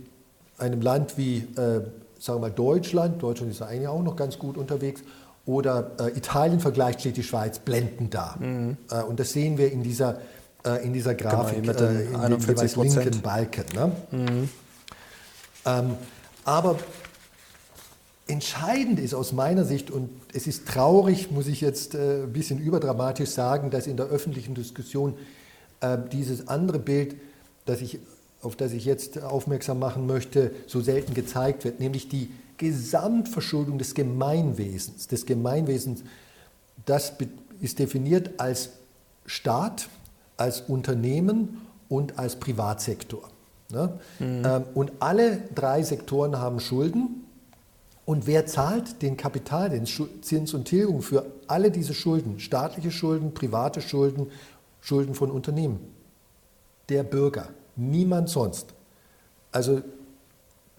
einem 0.57 0.79
Land 0.79 1.17
wie, 1.17 1.39
äh, 1.39 1.81
sagen 2.17 2.39
wir 2.39 2.39
mal, 2.39 2.51
Deutschland, 2.51 3.21
Deutschland 3.21 3.51
ist 3.51 3.59
ja 3.59 3.65
eigentlich 3.65 3.89
auch 3.89 4.03
noch 4.03 4.15
ganz 4.15 4.39
gut 4.39 4.55
unterwegs, 4.55 5.01
oder 5.45 5.91
äh, 5.99 6.17
Italien 6.17 6.61
vergleicht, 6.61 7.01
steht 7.01 7.17
die 7.17 7.23
Schweiz 7.23 7.59
blendend 7.59 8.13
da. 8.13 8.37
Mhm. 8.39 8.77
Äh, 8.89 9.03
und 9.03 9.19
das 9.19 9.33
sehen 9.33 9.57
wir 9.57 9.69
in 9.69 9.83
dieser 9.83 10.19
äh, 10.65 10.85
in 10.85 10.93
dieser 10.93 11.15
genau, 11.15 11.29
Grafik 11.31 11.61
genau, 11.61 11.67
mit 11.67 11.79
den 11.79 11.95
äh, 11.95 12.03
in 12.09 12.15
41 12.15 12.73
den 12.73 12.83
linken 12.83 13.21
Balken. 13.21 13.65
Ne? 13.73 13.91
Mhm. 14.11 14.49
Ähm, 15.65 15.95
aber 16.45 16.77
entscheidend 18.27 18.99
ist 18.99 19.13
aus 19.13 19.33
meiner 19.33 19.65
Sicht, 19.65 19.91
und 19.91 20.09
es 20.33 20.47
ist 20.47 20.67
traurig, 20.67 21.31
muss 21.31 21.47
ich 21.47 21.61
jetzt 21.61 21.95
äh, 21.95 22.23
ein 22.23 22.33
bisschen 22.33 22.59
überdramatisch 22.59 23.29
sagen, 23.29 23.69
dass 23.69 23.87
in 23.87 23.97
der 23.97 24.07
öffentlichen 24.07 24.55
Diskussion 24.55 25.15
äh, 25.81 25.97
dieses 26.11 26.47
andere 26.47 26.79
Bild, 26.79 27.15
das 27.65 27.81
ich, 27.81 27.99
auf 28.41 28.55
das 28.55 28.71
ich 28.73 28.85
jetzt 28.85 29.21
aufmerksam 29.21 29.79
machen 29.79 30.07
möchte, 30.07 30.51
so 30.67 30.81
selten 30.81 31.13
gezeigt 31.13 31.63
wird, 31.63 31.79
nämlich 31.79 32.09
die 32.09 32.31
Gesamtverschuldung 32.57 33.77
des 33.77 33.93
Gemeinwesens. 33.93 35.07
Des 35.07 35.25
Gemeinwesens, 35.25 36.03
das 36.85 37.13
ist 37.61 37.79
definiert 37.79 38.31
als 38.37 38.69
Staat, 39.25 39.87
als 40.37 40.61
Unternehmen 40.61 41.61
und 41.89 42.17
als 42.17 42.35
Privatsektor. 42.37 43.29
Ne? 43.69 43.99
Mhm. 44.19 44.43
Ähm, 44.45 44.63
und 44.73 44.91
alle 44.99 45.41
drei 45.55 45.83
Sektoren 45.83 46.37
haben 46.37 46.59
Schulden. 46.59 47.25
Und 48.05 48.27
wer 48.27 48.45
zahlt 48.45 49.01
den 49.01 49.15
Kapital, 49.15 49.69
den 49.69 49.85
Zins 49.85 50.53
und 50.53 50.65
Tilgung 50.65 51.01
für 51.01 51.25
alle 51.47 51.71
diese 51.71 51.93
Schulden? 51.93 52.39
Staatliche 52.39 52.91
Schulden, 52.91 53.33
private 53.33 53.81
Schulden, 53.81 54.27
Schulden 54.81 55.15
von 55.15 55.31
Unternehmen. 55.31 55.79
Der 56.89 57.03
Bürger, 57.03 57.47
niemand 57.77 58.27
sonst. 58.29 58.73
Also 59.53 59.81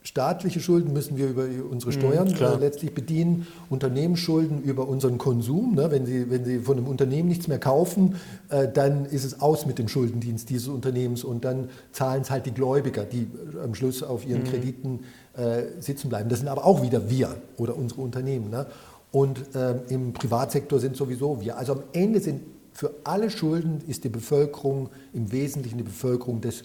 Staatliche 0.07 0.61
Schulden 0.61 0.93
müssen 0.93 1.17
wir 1.17 1.29
über 1.29 1.47
unsere 1.71 1.91
mhm, 1.91 1.99
Steuern 1.99 2.29
äh, 2.29 2.57
letztlich 2.57 2.93
bedienen, 2.93 3.47
Unternehmensschulden 3.71 4.63
über 4.63 4.87
unseren 4.87 5.17
Konsum. 5.17 5.75
Ne? 5.77 5.91
Wenn, 5.91 6.05
Sie, 6.05 6.31
wenn 6.31 6.45
Sie 6.45 6.59
von 6.59 6.77
einem 6.77 6.89
Unternehmen 6.89 7.27
nichts 7.27 7.49
mehr 7.49 7.59
kaufen, 7.59 8.17
äh, 8.51 8.69
dann 8.69 9.07
ist 9.07 9.25
es 9.25 9.41
aus 9.41 9.65
mit 9.65 9.79
dem 9.79 9.89
Schuldendienst 9.89 10.51
dieses 10.51 10.69
Unternehmens 10.69 11.25
und 11.25 11.47
dann 11.47 11.71
zahlen 11.93 12.21
es 12.21 12.31
halt 12.31 12.45
die 12.45 12.53
Gläubiger, 12.53 13.05
die 13.05 13.29
am 13.63 13.75
Schluss 13.75 14.03
auf 14.03 14.27
ihren 14.27 14.43
mhm. 14.43 14.49
Krediten 14.49 15.01
äh, 15.39 15.81
sitzen 15.81 16.11
bleiben. 16.11 16.29
Das 16.29 16.41
sind 16.41 16.49
aber 16.49 16.67
auch 16.67 16.83
wieder 16.83 17.09
wir 17.09 17.37
oder 17.57 17.75
unsere 17.75 18.03
Unternehmen. 18.03 18.51
Ne? 18.51 18.67
Und 19.11 19.41
ähm, 19.55 19.81
im 19.89 20.13
Privatsektor 20.13 20.81
sind 20.81 20.97
sowieso 20.97 21.41
wir. 21.41 21.57
Also 21.57 21.73
am 21.73 21.83
Ende 21.95 22.21
sind 22.21 22.43
für 22.73 22.93
alle 23.05 23.31
Schulden 23.31 23.81
ist 23.87 24.05
die 24.05 24.11
Bevölkerung 24.11 24.91
im 25.15 25.33
Wesentlichen 25.33 25.79
die 25.79 25.85
Bevölkerung 25.85 26.43
des 26.43 26.61
äh, 26.61 26.65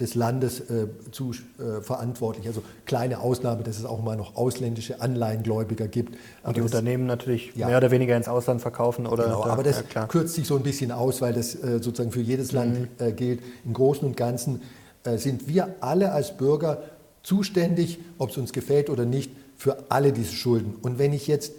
des 0.00 0.14
Landes 0.14 0.60
äh, 0.60 0.86
zu 1.10 1.32
äh, 1.32 1.82
verantwortlich. 1.82 2.46
Also 2.46 2.62
kleine 2.86 3.20
Ausnahme, 3.20 3.62
dass 3.62 3.78
es 3.78 3.84
auch 3.84 4.02
mal 4.02 4.16
noch 4.16 4.34
ausländische 4.34 5.02
Anleihengläubiger 5.02 5.88
gibt. 5.88 6.16
Aber 6.42 6.48
Und 6.48 6.56
die 6.56 6.60
das, 6.60 6.70
Unternehmen 6.70 7.06
natürlich 7.06 7.52
ja, 7.54 7.66
mehr 7.66 7.76
oder 7.76 7.90
weniger 7.90 8.16
ins 8.16 8.28
Ausland 8.28 8.62
verkaufen 8.62 9.06
oder. 9.06 9.24
Genau, 9.24 9.44
da, 9.44 9.50
aber 9.50 9.62
das 9.62 9.84
ja, 9.94 10.06
kürzt 10.06 10.34
sich 10.34 10.46
so 10.46 10.56
ein 10.56 10.62
bisschen 10.62 10.90
aus, 10.90 11.20
weil 11.20 11.34
das 11.34 11.52
sozusagen 11.52 12.12
für 12.12 12.22
jedes 12.22 12.52
Land 12.52 12.88
mhm. 12.98 13.16
gilt. 13.16 13.40
Im 13.66 13.74
Großen 13.74 14.06
und 14.08 14.16
Ganzen 14.16 14.62
sind 15.16 15.48
wir 15.48 15.74
alle 15.80 16.12
als 16.12 16.36
Bürger 16.36 16.82
zuständig, 17.22 17.98
ob 18.18 18.30
es 18.30 18.38
uns 18.38 18.52
gefällt 18.52 18.88
oder 18.88 19.04
nicht, 19.04 19.32
für 19.56 19.90
alle 19.90 20.12
diese 20.12 20.32
Schulden. 20.32 20.76
Und 20.80 20.98
wenn 20.98 21.12
ich 21.12 21.26
jetzt 21.26 21.52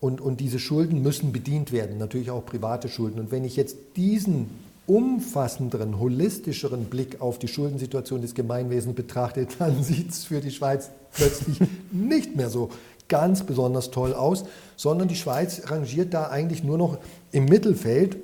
und, 0.00 0.20
und 0.20 0.40
diese 0.40 0.58
Schulden 0.58 1.00
müssen 1.00 1.32
bedient 1.32 1.72
werden, 1.72 1.96
natürlich 1.96 2.30
auch 2.30 2.44
private 2.44 2.88
Schulden. 2.88 3.20
Und 3.20 3.30
wenn 3.30 3.44
ich 3.44 3.56
jetzt 3.56 3.76
diesen 3.96 4.50
umfassenderen, 4.92 5.98
holistischeren 5.98 6.84
Blick 6.84 7.22
auf 7.22 7.38
die 7.38 7.48
Schuldensituation 7.48 8.20
des 8.20 8.34
Gemeinwesens 8.34 8.94
betrachtet, 8.94 9.48
dann 9.58 9.82
sieht 9.82 10.10
es 10.10 10.24
für 10.24 10.40
die 10.40 10.50
Schweiz 10.50 10.90
plötzlich 11.12 11.58
nicht 11.90 12.36
mehr 12.36 12.50
so 12.50 12.70
ganz 13.08 13.42
besonders 13.42 13.90
toll 13.90 14.12
aus, 14.12 14.44
sondern 14.76 15.08
die 15.08 15.16
Schweiz 15.16 15.62
rangiert 15.70 16.12
da 16.12 16.28
eigentlich 16.28 16.62
nur 16.62 16.76
noch 16.76 16.98
im 17.30 17.46
Mittelfeld. 17.46 18.18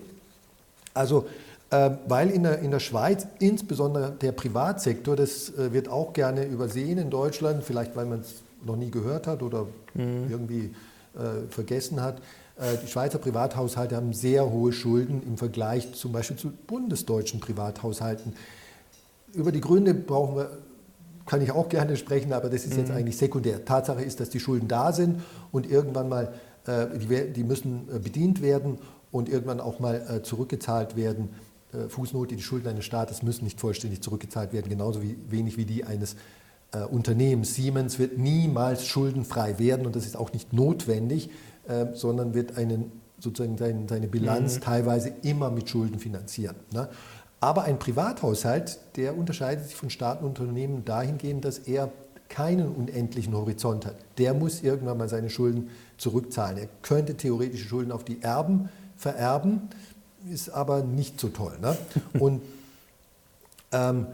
Also 0.92 1.26
äh, 1.70 1.90
weil 2.06 2.30
in 2.30 2.42
der, 2.42 2.58
in 2.60 2.70
der 2.70 2.80
Schweiz 2.80 3.26
insbesondere 3.38 4.10
der 4.10 4.32
Privatsektor, 4.32 5.16
das 5.16 5.50
äh, 5.50 5.72
wird 5.72 5.88
auch 5.88 6.12
gerne 6.12 6.44
übersehen 6.44 6.98
in 6.98 7.08
Deutschland, 7.08 7.64
vielleicht 7.64 7.96
weil 7.96 8.06
man 8.06 8.20
es 8.20 8.42
noch 8.64 8.76
nie 8.76 8.90
gehört 8.90 9.26
hat 9.26 9.42
oder 9.42 9.66
mhm. 9.94 10.26
irgendwie 10.28 10.74
äh, 11.14 11.48
vergessen 11.50 12.02
hat, 12.02 12.20
die 12.82 12.88
Schweizer 12.88 13.18
Privathaushalte 13.18 13.94
haben 13.94 14.12
sehr 14.12 14.50
hohe 14.50 14.72
Schulden 14.72 15.22
im 15.22 15.38
Vergleich 15.38 15.92
zum 15.94 16.10
Beispiel 16.10 16.36
zu 16.36 16.50
bundesdeutschen 16.50 17.38
Privathaushalten. 17.38 18.32
Über 19.32 19.52
die 19.52 19.60
Gründe 19.60 19.94
brauchen 19.94 20.36
wir, 20.36 20.50
kann 21.26 21.42
ich 21.42 21.52
auch 21.52 21.68
gerne 21.68 21.96
sprechen, 21.96 22.32
aber 22.32 22.48
das 22.48 22.64
ist 22.64 22.76
jetzt 22.76 22.88
mhm. 22.88 22.96
eigentlich 22.96 23.16
sekundär. 23.16 23.64
Tatsache 23.64 24.02
ist, 24.02 24.18
dass 24.18 24.30
die 24.30 24.40
Schulden 24.40 24.66
da 24.66 24.92
sind 24.92 25.20
und 25.52 25.70
irgendwann 25.70 26.08
mal, 26.08 26.34
äh, 26.66 26.86
die, 26.98 27.32
die, 27.32 27.44
müssen 27.44 27.86
äh, 27.94 27.98
bedient 27.98 28.42
werden 28.42 28.78
und 29.12 29.28
irgendwann 29.28 29.60
auch 29.60 29.78
mal 29.78 30.02
äh, 30.08 30.22
zurückgezahlt 30.22 30.96
werden. 30.96 31.28
Äh, 31.72 31.88
Fußnote, 31.88 32.34
die 32.34 32.42
Schulden 32.42 32.68
eines 32.68 32.84
Staates 32.84 33.22
müssen 33.22 33.44
nicht 33.44 33.60
vollständig 33.60 34.02
zurückgezahlt 34.02 34.52
werden, 34.52 34.68
genauso 34.68 35.02
wie, 35.02 35.16
wenig 35.28 35.56
wie 35.58 35.64
die 35.64 35.84
eines 35.84 36.16
äh, 36.72 36.80
Unternehmens. 36.80 37.54
Siemens 37.54 37.98
wird 37.98 38.18
niemals 38.18 38.86
schuldenfrei 38.86 39.58
werden 39.58 39.86
und 39.86 39.96
das 39.96 40.06
ist 40.06 40.16
auch 40.16 40.32
nicht 40.32 40.52
notwendig, 40.52 41.30
äh, 41.68 41.86
sondern 41.94 42.34
wird 42.34 42.56
einen, 42.56 42.92
sozusagen 43.18 43.56
seine, 43.58 43.88
seine 43.88 44.08
Bilanz 44.08 44.56
mhm. 44.56 44.60
teilweise 44.62 45.12
immer 45.22 45.50
mit 45.50 45.68
Schulden 45.68 45.98
finanzieren. 45.98 46.56
Ne? 46.72 46.88
Aber 47.40 47.62
ein 47.64 47.78
Privathaushalt, 47.78 48.78
der 48.96 49.16
unterscheidet 49.16 49.66
sich 49.66 49.76
von 49.76 49.90
Staaten 49.90 50.24
und 50.24 50.40
Unternehmen 50.40 50.84
dahingehend, 50.84 51.44
dass 51.44 51.58
er 51.58 51.92
keinen 52.28 52.68
unendlichen 52.68 53.34
Horizont 53.34 53.86
hat. 53.86 53.96
Der 54.18 54.34
muss 54.34 54.62
irgendwann 54.62 54.98
mal 54.98 55.08
seine 55.08 55.30
Schulden 55.30 55.70
zurückzahlen. 55.96 56.58
Er 56.58 56.68
könnte 56.82 57.16
theoretische 57.16 57.66
Schulden 57.66 57.92
auf 57.92 58.04
die 58.04 58.22
Erben 58.22 58.68
vererben, 58.96 59.68
ist 60.30 60.50
aber 60.50 60.82
nicht 60.82 61.20
so 61.20 61.28
toll. 61.28 61.56
Ne? 61.60 61.76
Und 62.18 62.42
ähm, 63.72 64.06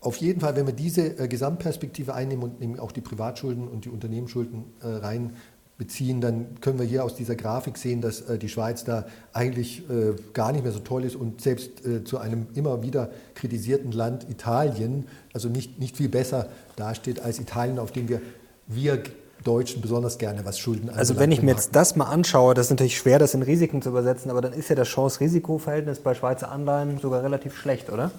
auf 0.00 0.16
jeden 0.18 0.40
Fall, 0.40 0.54
wenn 0.56 0.66
wir 0.66 0.74
diese 0.74 1.18
äh, 1.18 1.28
Gesamtperspektive 1.28 2.14
einnehmen 2.14 2.52
und 2.60 2.80
auch 2.80 2.92
die 2.92 3.00
Privatschulden 3.00 3.66
und 3.66 3.84
die 3.84 3.88
Unternehmensschulden 3.88 4.64
äh, 4.80 4.86
rein 4.86 5.36
beziehen, 5.78 6.20
dann 6.20 6.58
können 6.60 6.78
wir 6.78 6.86
hier 6.86 7.04
aus 7.04 7.14
dieser 7.14 7.36
Grafik 7.36 7.76
sehen, 7.76 8.00
dass 8.00 8.22
äh, 8.22 8.38
die 8.38 8.48
Schweiz 8.48 8.84
da 8.84 9.04
eigentlich 9.32 9.82
äh, 9.90 10.14
gar 10.32 10.52
nicht 10.52 10.64
mehr 10.64 10.72
so 10.72 10.78
toll 10.78 11.04
ist 11.04 11.16
und 11.16 11.42
selbst 11.42 11.84
äh, 11.84 12.02
zu 12.02 12.18
einem 12.18 12.46
immer 12.54 12.82
wieder 12.82 13.10
kritisierten 13.34 13.92
Land 13.92 14.26
Italien, 14.30 15.06
also 15.34 15.48
nicht, 15.48 15.78
nicht 15.78 15.96
viel 15.96 16.08
besser 16.08 16.48
dasteht 16.76 17.20
als 17.20 17.38
Italien, 17.38 17.78
auf 17.78 17.92
dem 17.92 18.08
wir, 18.08 18.22
wir 18.66 19.02
Deutschen 19.44 19.80
besonders 19.82 20.18
gerne 20.18 20.44
was 20.44 20.58
Schulden 20.58 20.90
Also 20.90 21.18
wenn 21.18 21.30
ich 21.30 21.42
mir 21.42 21.52
jetzt 21.52 21.76
das 21.76 21.94
mal 21.94 22.06
anschaue, 22.06 22.54
das 22.54 22.66
ist 22.66 22.70
natürlich 22.70 22.96
schwer, 22.96 23.18
das 23.18 23.34
in 23.34 23.42
Risiken 23.42 23.82
zu 23.82 23.90
übersetzen, 23.90 24.30
aber 24.30 24.40
dann 24.40 24.52
ist 24.52 24.70
ja 24.70 24.74
das 24.74 24.88
Chance-Risiko-Verhältnis 24.88 26.00
bei 26.00 26.14
Schweizer 26.14 26.50
Anleihen 26.50 26.98
sogar 26.98 27.22
relativ 27.22 27.56
schlecht, 27.56 27.92
oder? 27.92 28.10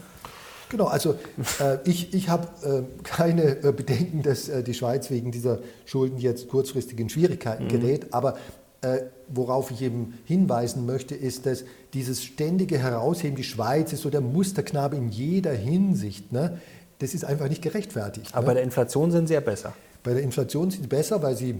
Genau, 0.69 0.85
also 0.85 1.15
äh, 1.59 1.77
ich, 1.85 2.13
ich 2.13 2.29
habe 2.29 2.47
äh, 2.63 3.03
keine 3.03 3.63
äh, 3.63 3.71
Bedenken, 3.71 4.21
dass 4.21 4.49
äh, 4.49 4.63
die 4.63 4.73
Schweiz 4.73 5.09
wegen 5.09 5.31
dieser 5.31 5.59
Schulden 5.85 6.17
jetzt 6.17 6.49
kurzfristig 6.49 6.99
in 6.99 7.09
Schwierigkeiten 7.09 7.65
mhm. 7.65 7.69
gerät, 7.69 8.13
aber 8.13 8.37
äh, 8.81 9.03
worauf 9.27 9.71
ich 9.71 9.81
eben 9.81 10.13
hinweisen 10.25 10.85
möchte, 10.85 11.15
ist, 11.15 11.45
dass 11.45 11.63
dieses 11.93 12.23
ständige 12.23 12.77
Herausheben, 12.77 13.35
die 13.35 13.43
Schweiz 13.43 13.93
ist 13.93 14.01
so 14.01 14.09
der 14.09 14.21
Musterknabe 14.21 14.95
in 14.95 15.09
jeder 15.09 15.53
Hinsicht, 15.53 16.31
ne? 16.31 16.59
das 16.99 17.13
ist 17.13 17.25
einfach 17.25 17.49
nicht 17.49 17.61
gerechtfertigt. 17.61 18.33
Aber 18.33 18.41
ne? 18.41 18.47
bei 18.47 18.53
der 18.55 18.63
Inflation 18.63 19.11
sind 19.11 19.27
sie 19.27 19.33
ja 19.33 19.39
besser. 19.39 19.73
Bei 20.03 20.13
der 20.13 20.23
Inflation 20.23 20.69
sind 20.69 20.83
sie 20.83 20.87
besser, 20.87 21.21
weil 21.23 21.35
sie, 21.35 21.55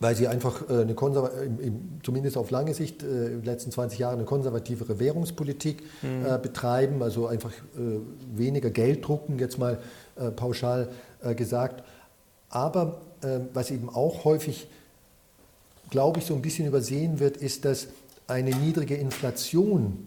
weil 0.00 0.14
sie 0.14 0.28
einfach 0.28 0.68
äh, 0.68 0.82
eine 0.82 0.94
zumindest 2.02 2.36
auf 2.36 2.50
lange 2.50 2.74
Sicht 2.74 3.02
äh, 3.02 3.06
in 3.06 3.40
den 3.40 3.44
letzten 3.44 3.70
20 3.72 3.98
Jahren 3.98 4.16
eine 4.16 4.24
konservativere 4.24 4.98
Währungspolitik 4.98 5.82
mhm. 6.02 6.26
Äh, 6.26 6.38
betreiben, 6.38 7.02
also 7.02 7.26
einfach 7.26 7.52
weniger 8.34 8.70
Geld 8.70 9.06
drucken, 9.06 9.38
jetzt 9.38 9.58
mal 9.58 9.78
pauschal 10.36 10.88
gesagt. 11.36 11.84
Aber 12.50 13.00
was 13.52 13.70
eben 13.70 13.88
auch 13.88 14.24
häufig, 14.24 14.68
glaube 15.90 16.18
ich, 16.18 16.26
so 16.26 16.34
ein 16.34 16.42
bisschen 16.42 16.66
übersehen 16.66 17.20
wird, 17.20 17.36
ist, 17.36 17.64
dass 17.64 17.88
eine 18.26 18.50
niedrige 18.50 18.94
Inflation, 18.96 20.06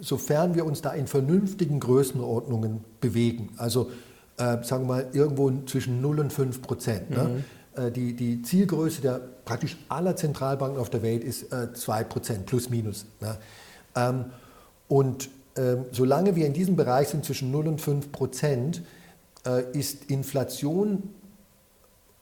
sofern 0.00 0.54
wir 0.54 0.64
uns 0.64 0.82
da 0.82 0.92
in 0.92 1.06
vernünftigen 1.06 1.80
Größenordnungen 1.80 2.84
bewegen, 3.00 3.50
also 3.56 3.90
äh, 4.40 4.64
sagen 4.64 4.84
wir 4.84 4.94
mal, 4.94 5.06
irgendwo 5.12 5.50
zwischen 5.66 6.00
0 6.00 6.20
und 6.20 6.32
5 6.32 6.62
Prozent. 6.62 7.10
Ne? 7.10 7.44
Mhm. 7.76 7.82
Äh, 7.82 7.90
die, 7.90 8.16
die 8.16 8.42
Zielgröße 8.42 9.02
der 9.02 9.20
praktisch 9.44 9.76
aller 9.88 10.16
Zentralbanken 10.16 10.80
auf 10.80 10.90
der 10.90 11.02
Welt 11.02 11.22
ist 11.22 11.52
äh, 11.52 11.72
2 11.72 12.04
Prozent, 12.04 12.46
plus 12.46 12.70
minus. 12.70 13.04
Ne? 13.20 13.36
Ähm, 13.96 14.24
und 14.88 15.28
ähm, 15.56 15.84
solange 15.92 16.36
wir 16.36 16.46
in 16.46 16.52
diesem 16.52 16.76
Bereich 16.76 17.08
sind 17.08 17.24
zwischen 17.24 17.50
0 17.50 17.68
und 17.68 17.80
5 17.80 18.12
Prozent, 18.12 18.82
äh, 19.46 19.62
ist 19.76 20.10
Inflation 20.10 21.02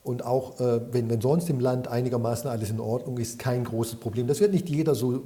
und 0.02 0.24
auch 0.24 0.58
äh, 0.60 0.80
wenn, 0.92 1.10
wenn 1.10 1.20
sonst 1.20 1.50
im 1.50 1.60
Land 1.60 1.88
einigermaßen 1.88 2.48
alles 2.50 2.70
in 2.70 2.80
Ordnung 2.80 3.18
ist, 3.18 3.38
kein 3.38 3.64
großes 3.64 3.96
Problem. 4.00 4.26
Das 4.26 4.40
wird 4.40 4.52
nicht 4.52 4.68
jeder 4.68 4.94
so 4.94 5.22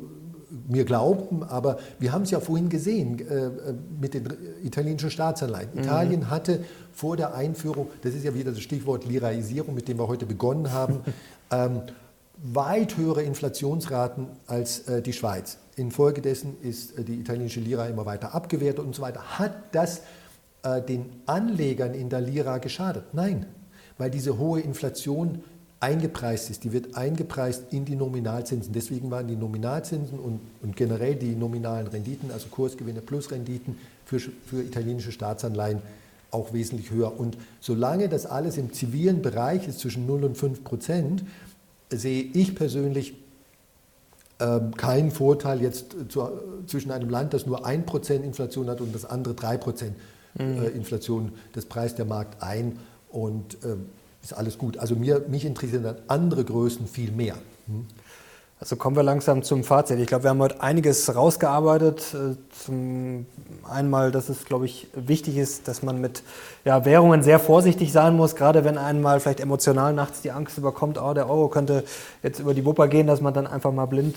mir 0.69 0.85
glaubten, 0.85 1.43
aber 1.43 1.79
wir 1.99 2.13
haben 2.13 2.23
es 2.23 2.31
ja 2.31 2.41
vorhin 2.41 2.69
gesehen 2.69 3.19
äh, 3.21 3.51
mit 4.01 4.15
den 4.15 4.29
italienischen 4.63 5.11
Staatsanleihen. 5.11 5.71
Mhm. 5.73 5.81
Italien 5.81 6.31
hatte 6.31 6.65
vor 6.93 7.17
der 7.17 7.35
Einführung, 7.35 7.89
das 8.03 8.15
ist 8.15 8.25
ja 8.25 8.35
wieder 8.35 8.53
das 8.53 8.61
Stichwort 8.61 9.05
Liraisierung, 9.05 9.75
mit 9.75 9.89
dem 9.89 9.99
wir 9.99 10.09
heute 10.09 10.27
begonnen 10.27 10.73
haben, 10.73 11.01
ähm, 11.51 11.83
weit 12.43 12.97
höhere 12.97 13.23
Inflationsraten 13.23 14.27
als 14.47 14.81
äh, 14.89 15.01
die 15.01 15.13
Schweiz. 15.13 15.59
Infolgedessen 15.77 16.57
ist 16.63 16.99
äh, 16.99 17.05
die 17.05 17.15
italienische 17.15 17.61
Lira 17.61 17.87
immer 17.87 18.05
weiter 18.05 18.35
abgewertet 18.35 18.85
und 18.85 18.95
so 18.95 19.03
weiter. 19.03 19.39
Hat 19.39 19.55
das 19.73 20.03
äh, 20.63 20.83
den 20.83 21.07
Anlegern 21.27 21.95
in 21.95 22.09
der 22.11 22.21
Lira 22.21 22.59
geschadet? 22.59 23.05
Nein, 23.13 23.47
weil 23.97 24.11
diese 24.11 24.39
hohe 24.39 24.61
Inflation 24.61 25.43
eingepreist 25.83 26.49
ist. 26.49 26.63
Die 26.65 26.73
wird 26.73 26.97
eingepreist 26.97 27.65
in 27.73 27.85
die 27.85 27.97
Nominalzinsen. 27.97 28.73
Deswegen 28.73 29.11
waren 29.11 29.27
die 29.27 29.37
Nominalzinsen 29.37 30.19
und, 30.19 30.41
und 30.63 30.77
generell 30.77 31.17
die 31.17 31.35
nominalen 31.35 31.89
Renditen, 31.89 32.31
also 32.31 32.47
Kursgewinne 32.49 33.01
plus 33.01 33.31
Renditen 33.33 33.77
für, 34.05 34.21
für 34.21 34.63
italienische 34.63 35.11
Staatsanleihen 35.11 35.83
auch 36.31 36.53
wesentlich 36.53 36.91
höher. 36.93 37.19
Und 37.19 37.37
solange 37.61 38.09
das 38.09 38.27
alles 38.27 38.57
im 38.59 38.73
zivilen 38.73 39.23
Bereich 39.23 39.67
ist, 39.67 39.81
zwischen 39.81 40.07
0 40.07 40.25
und 40.25 40.39
5 40.39 40.63
Prozent, 40.63 41.25
sehe 41.91 42.23
ich 42.23 42.55
persönlich 42.55 43.15
ähm, 44.39 44.75
keinen 44.77 45.11
Vorteil 45.11 45.61
jetzt 45.61 45.97
zu, 46.09 46.29
zwischen 46.67 46.93
einem 46.93 47.11
Land, 47.11 47.35
das 47.35 47.45
nur 47.45 47.67
1 47.67 47.87
Prozent 47.87 48.25
Inflation 48.25 48.71
hat 48.71 48.81
und 48.81 48.95
das 48.95 49.05
andere 49.05 49.35
3 49.35 49.57
Prozent 49.57 49.97
mhm. 50.39 50.63
äh, 50.63 50.69
Inflation. 50.69 51.33
Das 51.55 51.67
preist 51.67 51.99
der 51.99 52.07
Markt 52.07 52.41
ein. 52.41 52.79
Und 53.11 53.55
äh, 53.65 53.77
ist 54.23 54.33
alles 54.33 54.59
gut. 54.59 54.79
Also 54.79 54.95
mir, 54.95 55.25
mich 55.29 55.45
interessieren 55.45 55.83
dann 55.83 55.97
andere 56.09 56.45
Größen 56.45 56.87
viel 56.87 57.11
mehr. 57.11 57.37
Hm? 57.67 57.87
Also 58.63 58.77
kommen 58.77 58.95
wir 58.95 59.03
langsam 59.03 59.43
zum 59.43 59.65
Fazit. 59.65 59.99
Ich 59.99 60.07
glaube, 60.07 60.23
wir 60.23 60.31
haben 60.31 60.39
heute 60.39 60.63
einiges 60.63 61.13
rausgearbeitet. 61.17 62.15
Äh, 62.15 62.37
zum 62.65 63.27
einmal, 63.69 64.13
dass 64.13 64.29
es, 64.29 64.45
glaube 64.45 64.67
ich, 64.67 64.87
wichtig 64.95 65.37
ist, 65.37 65.67
dass 65.67 65.83
man 65.83 66.01
mit 66.01 66.23
ja, 66.65 66.85
Währungen 66.85 67.25
sehr 67.25 67.41
vorsichtig 67.41 67.91
sein 67.91 68.17
muss, 68.17 68.37
gerade 68.37 68.63
wenn 68.63 68.79
einmal 68.79 69.19
vielleicht 69.19 69.41
emotional 69.41 69.93
nachts 69.93 70.23
die 70.23 70.31
Angst 70.31 70.59
überkommt, 70.59 71.01
oh, 71.01 71.13
der 71.13 71.29
Euro 71.29 71.49
könnte 71.49 71.83
jetzt 72.23 72.39
über 72.39 72.55
die 72.55 72.65
Wupper 72.65 72.87
gehen, 72.87 73.09
dass 73.09 73.21
man 73.21 73.35
dann 73.35 73.49
einfach 73.49 73.73
mal 73.73 73.87
blind 73.87 74.17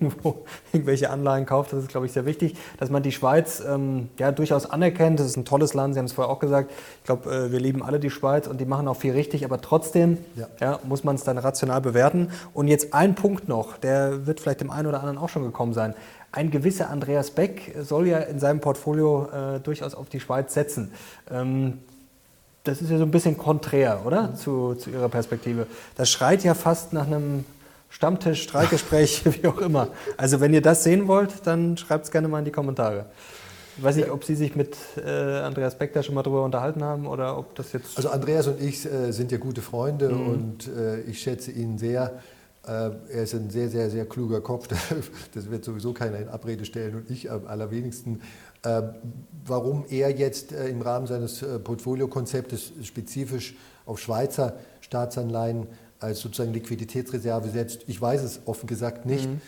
irgendwelche 0.72 1.10
Anleihen 1.10 1.46
kauft. 1.46 1.72
Das 1.72 1.80
ist, 1.80 1.88
glaube 1.88 2.06
ich, 2.06 2.12
sehr 2.12 2.26
wichtig. 2.26 2.56
Dass 2.78 2.90
man 2.90 3.02
die 3.02 3.10
Schweiz 3.10 3.60
ähm, 3.66 4.08
ja, 4.18 4.30
durchaus 4.30 4.70
anerkennt. 4.70 5.18
Das 5.18 5.26
ist 5.26 5.36
ein 5.36 5.44
tolles 5.44 5.74
Land, 5.74 5.94
Sie 5.94 5.98
haben 5.98 6.06
es 6.06 6.12
vorher 6.12 6.32
auch 6.32 6.38
gesagt. 6.38 6.70
Ich 6.98 7.04
glaube, 7.06 7.28
äh, 7.28 7.50
wir 7.50 7.58
lieben 7.58 7.82
alle 7.82 7.98
die 7.98 8.10
Schweiz 8.10 8.46
und 8.46 8.60
die 8.60 8.66
machen 8.66 8.86
auch 8.86 8.96
viel 8.96 9.12
richtig, 9.12 9.44
aber 9.44 9.60
trotzdem 9.60 10.18
ja. 10.36 10.46
Ja, 10.60 10.78
muss 10.84 11.02
man 11.02 11.16
es 11.16 11.24
dann 11.24 11.38
rational 11.38 11.80
bewerten. 11.80 12.30
Und 12.54 12.68
jetzt 12.68 12.94
ein 12.94 13.16
Punkt 13.16 13.48
noch, 13.48 13.79
der 13.82 14.26
wird 14.26 14.40
vielleicht 14.40 14.60
dem 14.60 14.70
einen 14.70 14.86
oder 14.86 14.98
anderen 14.98 15.18
auch 15.18 15.28
schon 15.28 15.42
gekommen 15.42 15.72
sein. 15.72 15.94
Ein 16.32 16.50
gewisser 16.50 16.90
Andreas 16.90 17.30
Beck 17.32 17.74
soll 17.80 18.06
ja 18.06 18.18
in 18.18 18.38
seinem 18.38 18.60
Portfolio 18.60 19.28
äh, 19.32 19.60
durchaus 19.60 19.94
auf 19.94 20.08
die 20.08 20.20
Schweiz 20.20 20.54
setzen. 20.54 20.92
Ähm, 21.30 21.78
das 22.64 22.82
ist 22.82 22.90
ja 22.90 22.98
so 22.98 23.04
ein 23.04 23.10
bisschen 23.10 23.36
konträr, 23.38 24.04
oder? 24.04 24.28
Mhm. 24.28 24.36
Zu, 24.36 24.74
zu 24.74 24.90
Ihrer 24.90 25.08
Perspektive. 25.08 25.66
Das 25.96 26.10
schreit 26.10 26.44
ja 26.44 26.54
fast 26.54 26.92
nach 26.92 27.06
einem 27.06 27.44
Stammtisch, 27.88 28.42
Streitgespräch, 28.44 29.22
wie 29.42 29.48
auch 29.48 29.58
immer. 29.58 29.88
Also 30.16 30.40
wenn 30.40 30.54
ihr 30.54 30.62
das 30.62 30.84
sehen 30.84 31.08
wollt, 31.08 31.46
dann 31.46 31.76
schreibt 31.76 32.04
es 32.04 32.10
gerne 32.10 32.28
mal 32.28 32.38
in 32.38 32.44
die 32.44 32.52
Kommentare. 32.52 33.06
Ich 33.76 33.82
weiß 33.82 33.96
nicht, 33.96 34.10
ob 34.10 34.24
Sie 34.24 34.34
sich 34.34 34.54
mit 34.56 34.76
äh, 34.96 35.40
Andreas 35.40 35.76
Beck 35.76 35.92
da 35.92 36.02
schon 36.02 36.14
mal 36.14 36.22
darüber 36.22 36.44
unterhalten 36.44 36.84
haben 36.84 37.06
oder 37.06 37.38
ob 37.38 37.54
das 37.54 37.72
jetzt. 37.72 37.96
Also 37.96 38.10
Andreas 38.10 38.46
und 38.46 38.60
ich 38.60 38.84
äh, 38.84 39.10
sind 39.10 39.32
ja 39.32 39.38
gute 39.38 39.62
Freunde 39.62 40.10
mhm. 40.10 40.26
und 40.28 40.68
äh, 40.68 41.00
ich 41.02 41.20
schätze 41.20 41.50
ihn 41.50 41.78
sehr. 41.78 42.20
Äh, 42.66 42.90
er 43.12 43.22
ist 43.22 43.34
ein 43.34 43.48
sehr, 43.48 43.68
sehr, 43.68 43.90
sehr 43.90 44.06
kluger 44.06 44.40
Kopf. 44.40 44.68
Das 45.34 45.50
wird 45.50 45.64
sowieso 45.64 45.92
keiner 45.92 46.18
in 46.18 46.28
Abrede 46.28 46.64
stellen 46.64 46.94
und 46.94 47.10
ich 47.10 47.30
am 47.30 47.46
allerwenigsten. 47.46 48.20
Äh, 48.62 48.82
warum 49.46 49.84
er 49.88 50.10
jetzt 50.10 50.52
äh, 50.52 50.68
im 50.68 50.82
Rahmen 50.82 51.06
seines 51.06 51.44
Portfoliokonzeptes 51.64 52.72
spezifisch 52.82 53.56
auf 53.86 53.98
Schweizer 53.98 54.58
Staatsanleihen 54.80 55.66
als 56.00 56.20
sozusagen 56.20 56.52
Liquiditätsreserve 56.52 57.48
setzt, 57.48 57.84
ich 57.86 58.00
weiß 58.00 58.22
es 58.22 58.40
offen 58.46 58.66
gesagt 58.66 59.06
nicht. 59.06 59.28
Mhm. 59.28 59.40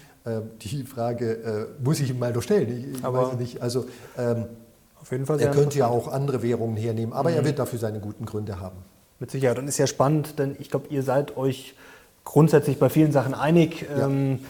Die 0.61 0.85
Frage 0.85 1.69
muss 1.83 1.99
ich 1.99 2.11
ihm 2.11 2.21
mal 2.21 2.33
noch 2.33 2.43
stellen. 2.43 2.95
Ich 2.95 3.05
aber 3.05 3.23
weiß 3.23 3.33
es 3.33 3.39
nicht. 3.41 3.63
Also, 3.63 3.87
ähm, 4.17 4.45
auf 5.01 5.11
jeden 5.11 5.27
Fall 5.27 5.41
er 5.41 5.51
könnte 5.51 5.79
ja 5.79 5.89
auch 5.89 6.07
andere 6.07 6.43
Währungen 6.43 6.77
hernehmen, 6.77 7.13
aber 7.13 7.31
mhm. 7.31 7.37
er 7.37 7.45
wird 7.45 7.59
dafür 7.59 7.81
seine 7.81 7.99
guten 7.99 8.25
Gründe 8.25 8.61
haben. 8.61 8.77
Mit 9.19 9.33
Sicherheit. 9.33 9.59
Und 9.59 9.67
ist 9.67 9.79
ja 9.79 9.89
spannend, 9.89 10.39
denn 10.39 10.55
ich 10.61 10.71
glaube, 10.71 10.87
ihr 10.91 11.03
seid 11.03 11.37
euch 11.37 11.75
grundsätzlich 12.25 12.79
bei 12.79 12.89
vielen 12.89 13.13
Sachen 13.13 13.35
einig. 13.35 13.87
Ja. 13.89 14.07
Ähm, 14.07 14.41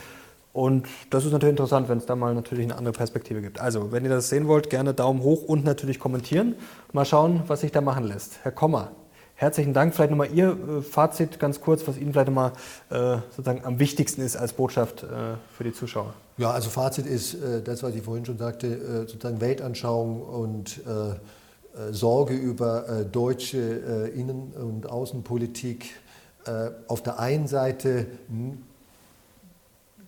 und 0.53 0.87
das 1.09 1.25
ist 1.25 1.33
natürlich 1.33 1.53
interessant, 1.53 1.89
wenn 1.89 1.97
es 1.97 2.05
da 2.05 2.15
mal 2.15 2.35
natürlich 2.35 2.65
eine 2.67 2.77
andere 2.77 2.93
Perspektive 2.93 3.41
gibt. 3.41 3.59
Also, 3.59 3.91
wenn 3.91 4.05
ihr 4.05 4.11
das 4.11 4.29
sehen 4.29 4.49
wollt, 4.49 4.69
gerne 4.69 4.93
Daumen 4.93 5.23
hoch 5.23 5.45
und 5.45 5.65
natürlich 5.65 5.99
kommentieren. 5.99 6.57
Mal 6.93 7.07
schauen, 7.07 7.43
was 7.47 7.63
sich 7.63 7.73
da 7.73 7.81
machen 7.81 8.05
lässt. 8.05 8.39
Herr 8.43 8.53
Kommer, 8.53 8.91
herzlichen 9.35 9.73
Dank. 9.73 9.95
Vielleicht 9.95 10.11
nochmal 10.11 10.29
Ihr 10.35 10.51
äh, 10.51 10.83
Fazit 10.83 11.39
ganz 11.39 11.63
kurz, 11.63 11.89
was 11.89 11.97
Ihnen 11.97 12.13
vielleicht 12.13 12.29
nochmal 12.29 12.53
äh, 12.91 13.17
sozusagen 13.31 13.65
am 13.65 13.79
wichtigsten 13.79 14.21
ist 14.21 14.37
als 14.37 14.53
Botschaft 14.53 15.05
äh, 15.05 15.07
für 15.57 15.65
die 15.65 15.73
Zuschauer. 15.73 16.13
Ja, 16.37 16.51
also 16.51 16.69
Fazit 16.69 17.07
ist 17.07 17.33
äh, 17.35 17.63
das, 17.63 17.83
was 17.83 17.95
ich 17.95 18.03
vorhin 18.03 18.27
schon 18.27 18.37
sagte, 18.37 18.67
äh, 18.67 18.99
sozusagen 19.09 19.41
Weltanschauung 19.41 20.23
und 20.23 20.81
Sorge 21.91 22.35
über 22.35 23.07
deutsche 23.11 24.11
Innen- 24.15 24.53
und 24.53 24.91
Außenpolitik 24.91 25.95
auf 26.89 27.03
der 27.03 27.19
einen 27.19 27.47
Seite 27.47 28.07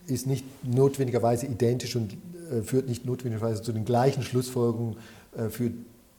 ist 0.07 0.27
nicht 0.27 0.45
notwendigerweise 0.65 1.47
identisch 1.47 1.97
und 1.97 2.17
äh, 2.51 2.63
führt 2.63 2.89
nicht 2.89 3.05
notwendigerweise 3.05 3.63
zu 3.63 3.73
den 3.73 3.85
gleichen 3.85 4.23
Schlussfolgerungen 4.23 4.97
äh, 5.37 5.49
für 5.49 5.71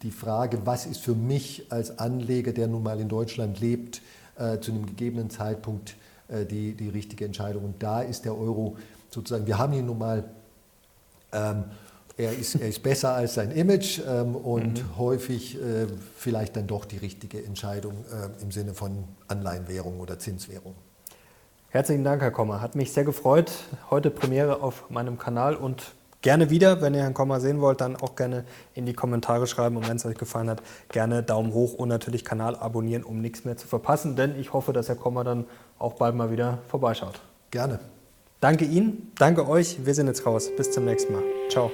die 0.02 0.12
Frage, 0.12 0.66
was 0.66 0.86
ist 0.86 1.02
für 1.02 1.16
mich 1.16 1.68
als 1.70 2.00
Anleger, 2.00 2.54
der 2.54 2.68
nun 2.68 2.84
mal 2.84 3.00
in 3.00 3.10
Deutschland 3.10 3.60
lebt, 3.60 4.02
zu 4.60 4.72
einem 4.72 4.86
gegebenen 4.86 5.30
Zeitpunkt 5.30 5.96
die, 6.30 6.74
die 6.74 6.90
richtige 6.90 7.24
Entscheidung. 7.24 7.64
Und 7.64 7.82
da 7.82 8.02
ist 8.02 8.26
der 8.26 8.38
Euro 8.38 8.76
sozusagen, 9.10 9.48
wir 9.48 9.58
haben 9.58 9.72
ihn 9.72 9.86
nun 9.86 9.98
mal 9.98 10.26
ähm, 11.32 11.64
er 12.18 12.32
ist, 12.32 12.56
er 12.56 12.70
ist 12.70 12.82
besser 12.82 13.14
als 13.14 13.34
sein 13.34 13.52
Image 13.52 14.00
ähm, 14.08 14.36
und 14.36 14.84
mhm. 14.84 14.98
häufig 14.98 15.56
äh, 15.62 15.88
vielleicht 16.16 16.56
dann 16.56 16.68
doch 16.68 16.86
die 16.86 16.98
richtige 16.98 17.44
Entscheidung 17.44 18.06
äh, 18.12 18.42
im 18.42 18.52
Sinne 18.52 18.74
von 18.74 19.04
Anleihenwährung 19.28 20.00
oder 20.00 20.18
Zinswährung. 20.18 20.76
Herzlichen 21.70 22.06
Dank, 22.06 22.22
Herr 22.22 22.32
Kommer. 22.32 22.62
Hat 22.62 22.76
mich 22.76 22.94
sehr 22.94 23.04
gefreut. 23.04 23.52
Heute 23.90 24.10
Premiere 24.10 24.62
auf 24.62 24.90
meinem 24.90 25.18
Kanal 25.18 25.56
und 25.56 25.92
gerne 26.22 26.50
wieder. 26.50 26.82
Wenn 26.82 26.94
ihr 26.94 27.02
Herrn 27.02 27.14
Kommer 27.14 27.42
sehen 27.42 27.60
wollt, 27.60 27.82
dann 27.82 27.98
auch 27.98 28.16
gerne 28.16 28.46
in 28.76 28.86
die 28.86 28.94
Kommentare 28.94 29.46
schreiben. 29.46 29.76
Und 29.76 29.90
wenn 29.90 29.98
es 29.98 30.06
euch 30.06 30.18
gefallen 30.18 30.50
hat, 30.50 30.62
gerne 30.88 31.22
Daumen 31.22 31.54
hoch 31.54 31.74
und 31.74 31.90
natürlich 31.90 32.24
Kanal 32.24 32.56
abonnieren, 32.56 33.04
um 33.04 33.20
nichts 33.20 33.44
mehr 33.44 33.58
zu 33.58 33.68
verpassen. 33.68 34.16
Denn 34.16 34.40
ich 34.40 34.54
hoffe, 34.54 34.72
dass 34.72 34.88
Herr 34.88 34.96
Kommer 34.96 35.26
dann 35.26 35.48
auch 35.78 35.94
bald 35.96 36.16
mal 36.16 36.32
wieder 36.32 36.60
vorbeischaut. 36.70 37.20
Gerne. 37.52 37.80
Danke 38.40 38.66
Ihnen, 38.66 39.12
danke 39.18 39.48
euch. 39.48 39.86
Wir 39.86 39.94
sind 39.94 40.08
jetzt 40.08 40.26
raus. 40.26 40.52
Bis 40.56 40.72
zum 40.72 40.86
nächsten 40.86 41.14
Mal. 41.14 41.24
Ciao. 41.50 41.72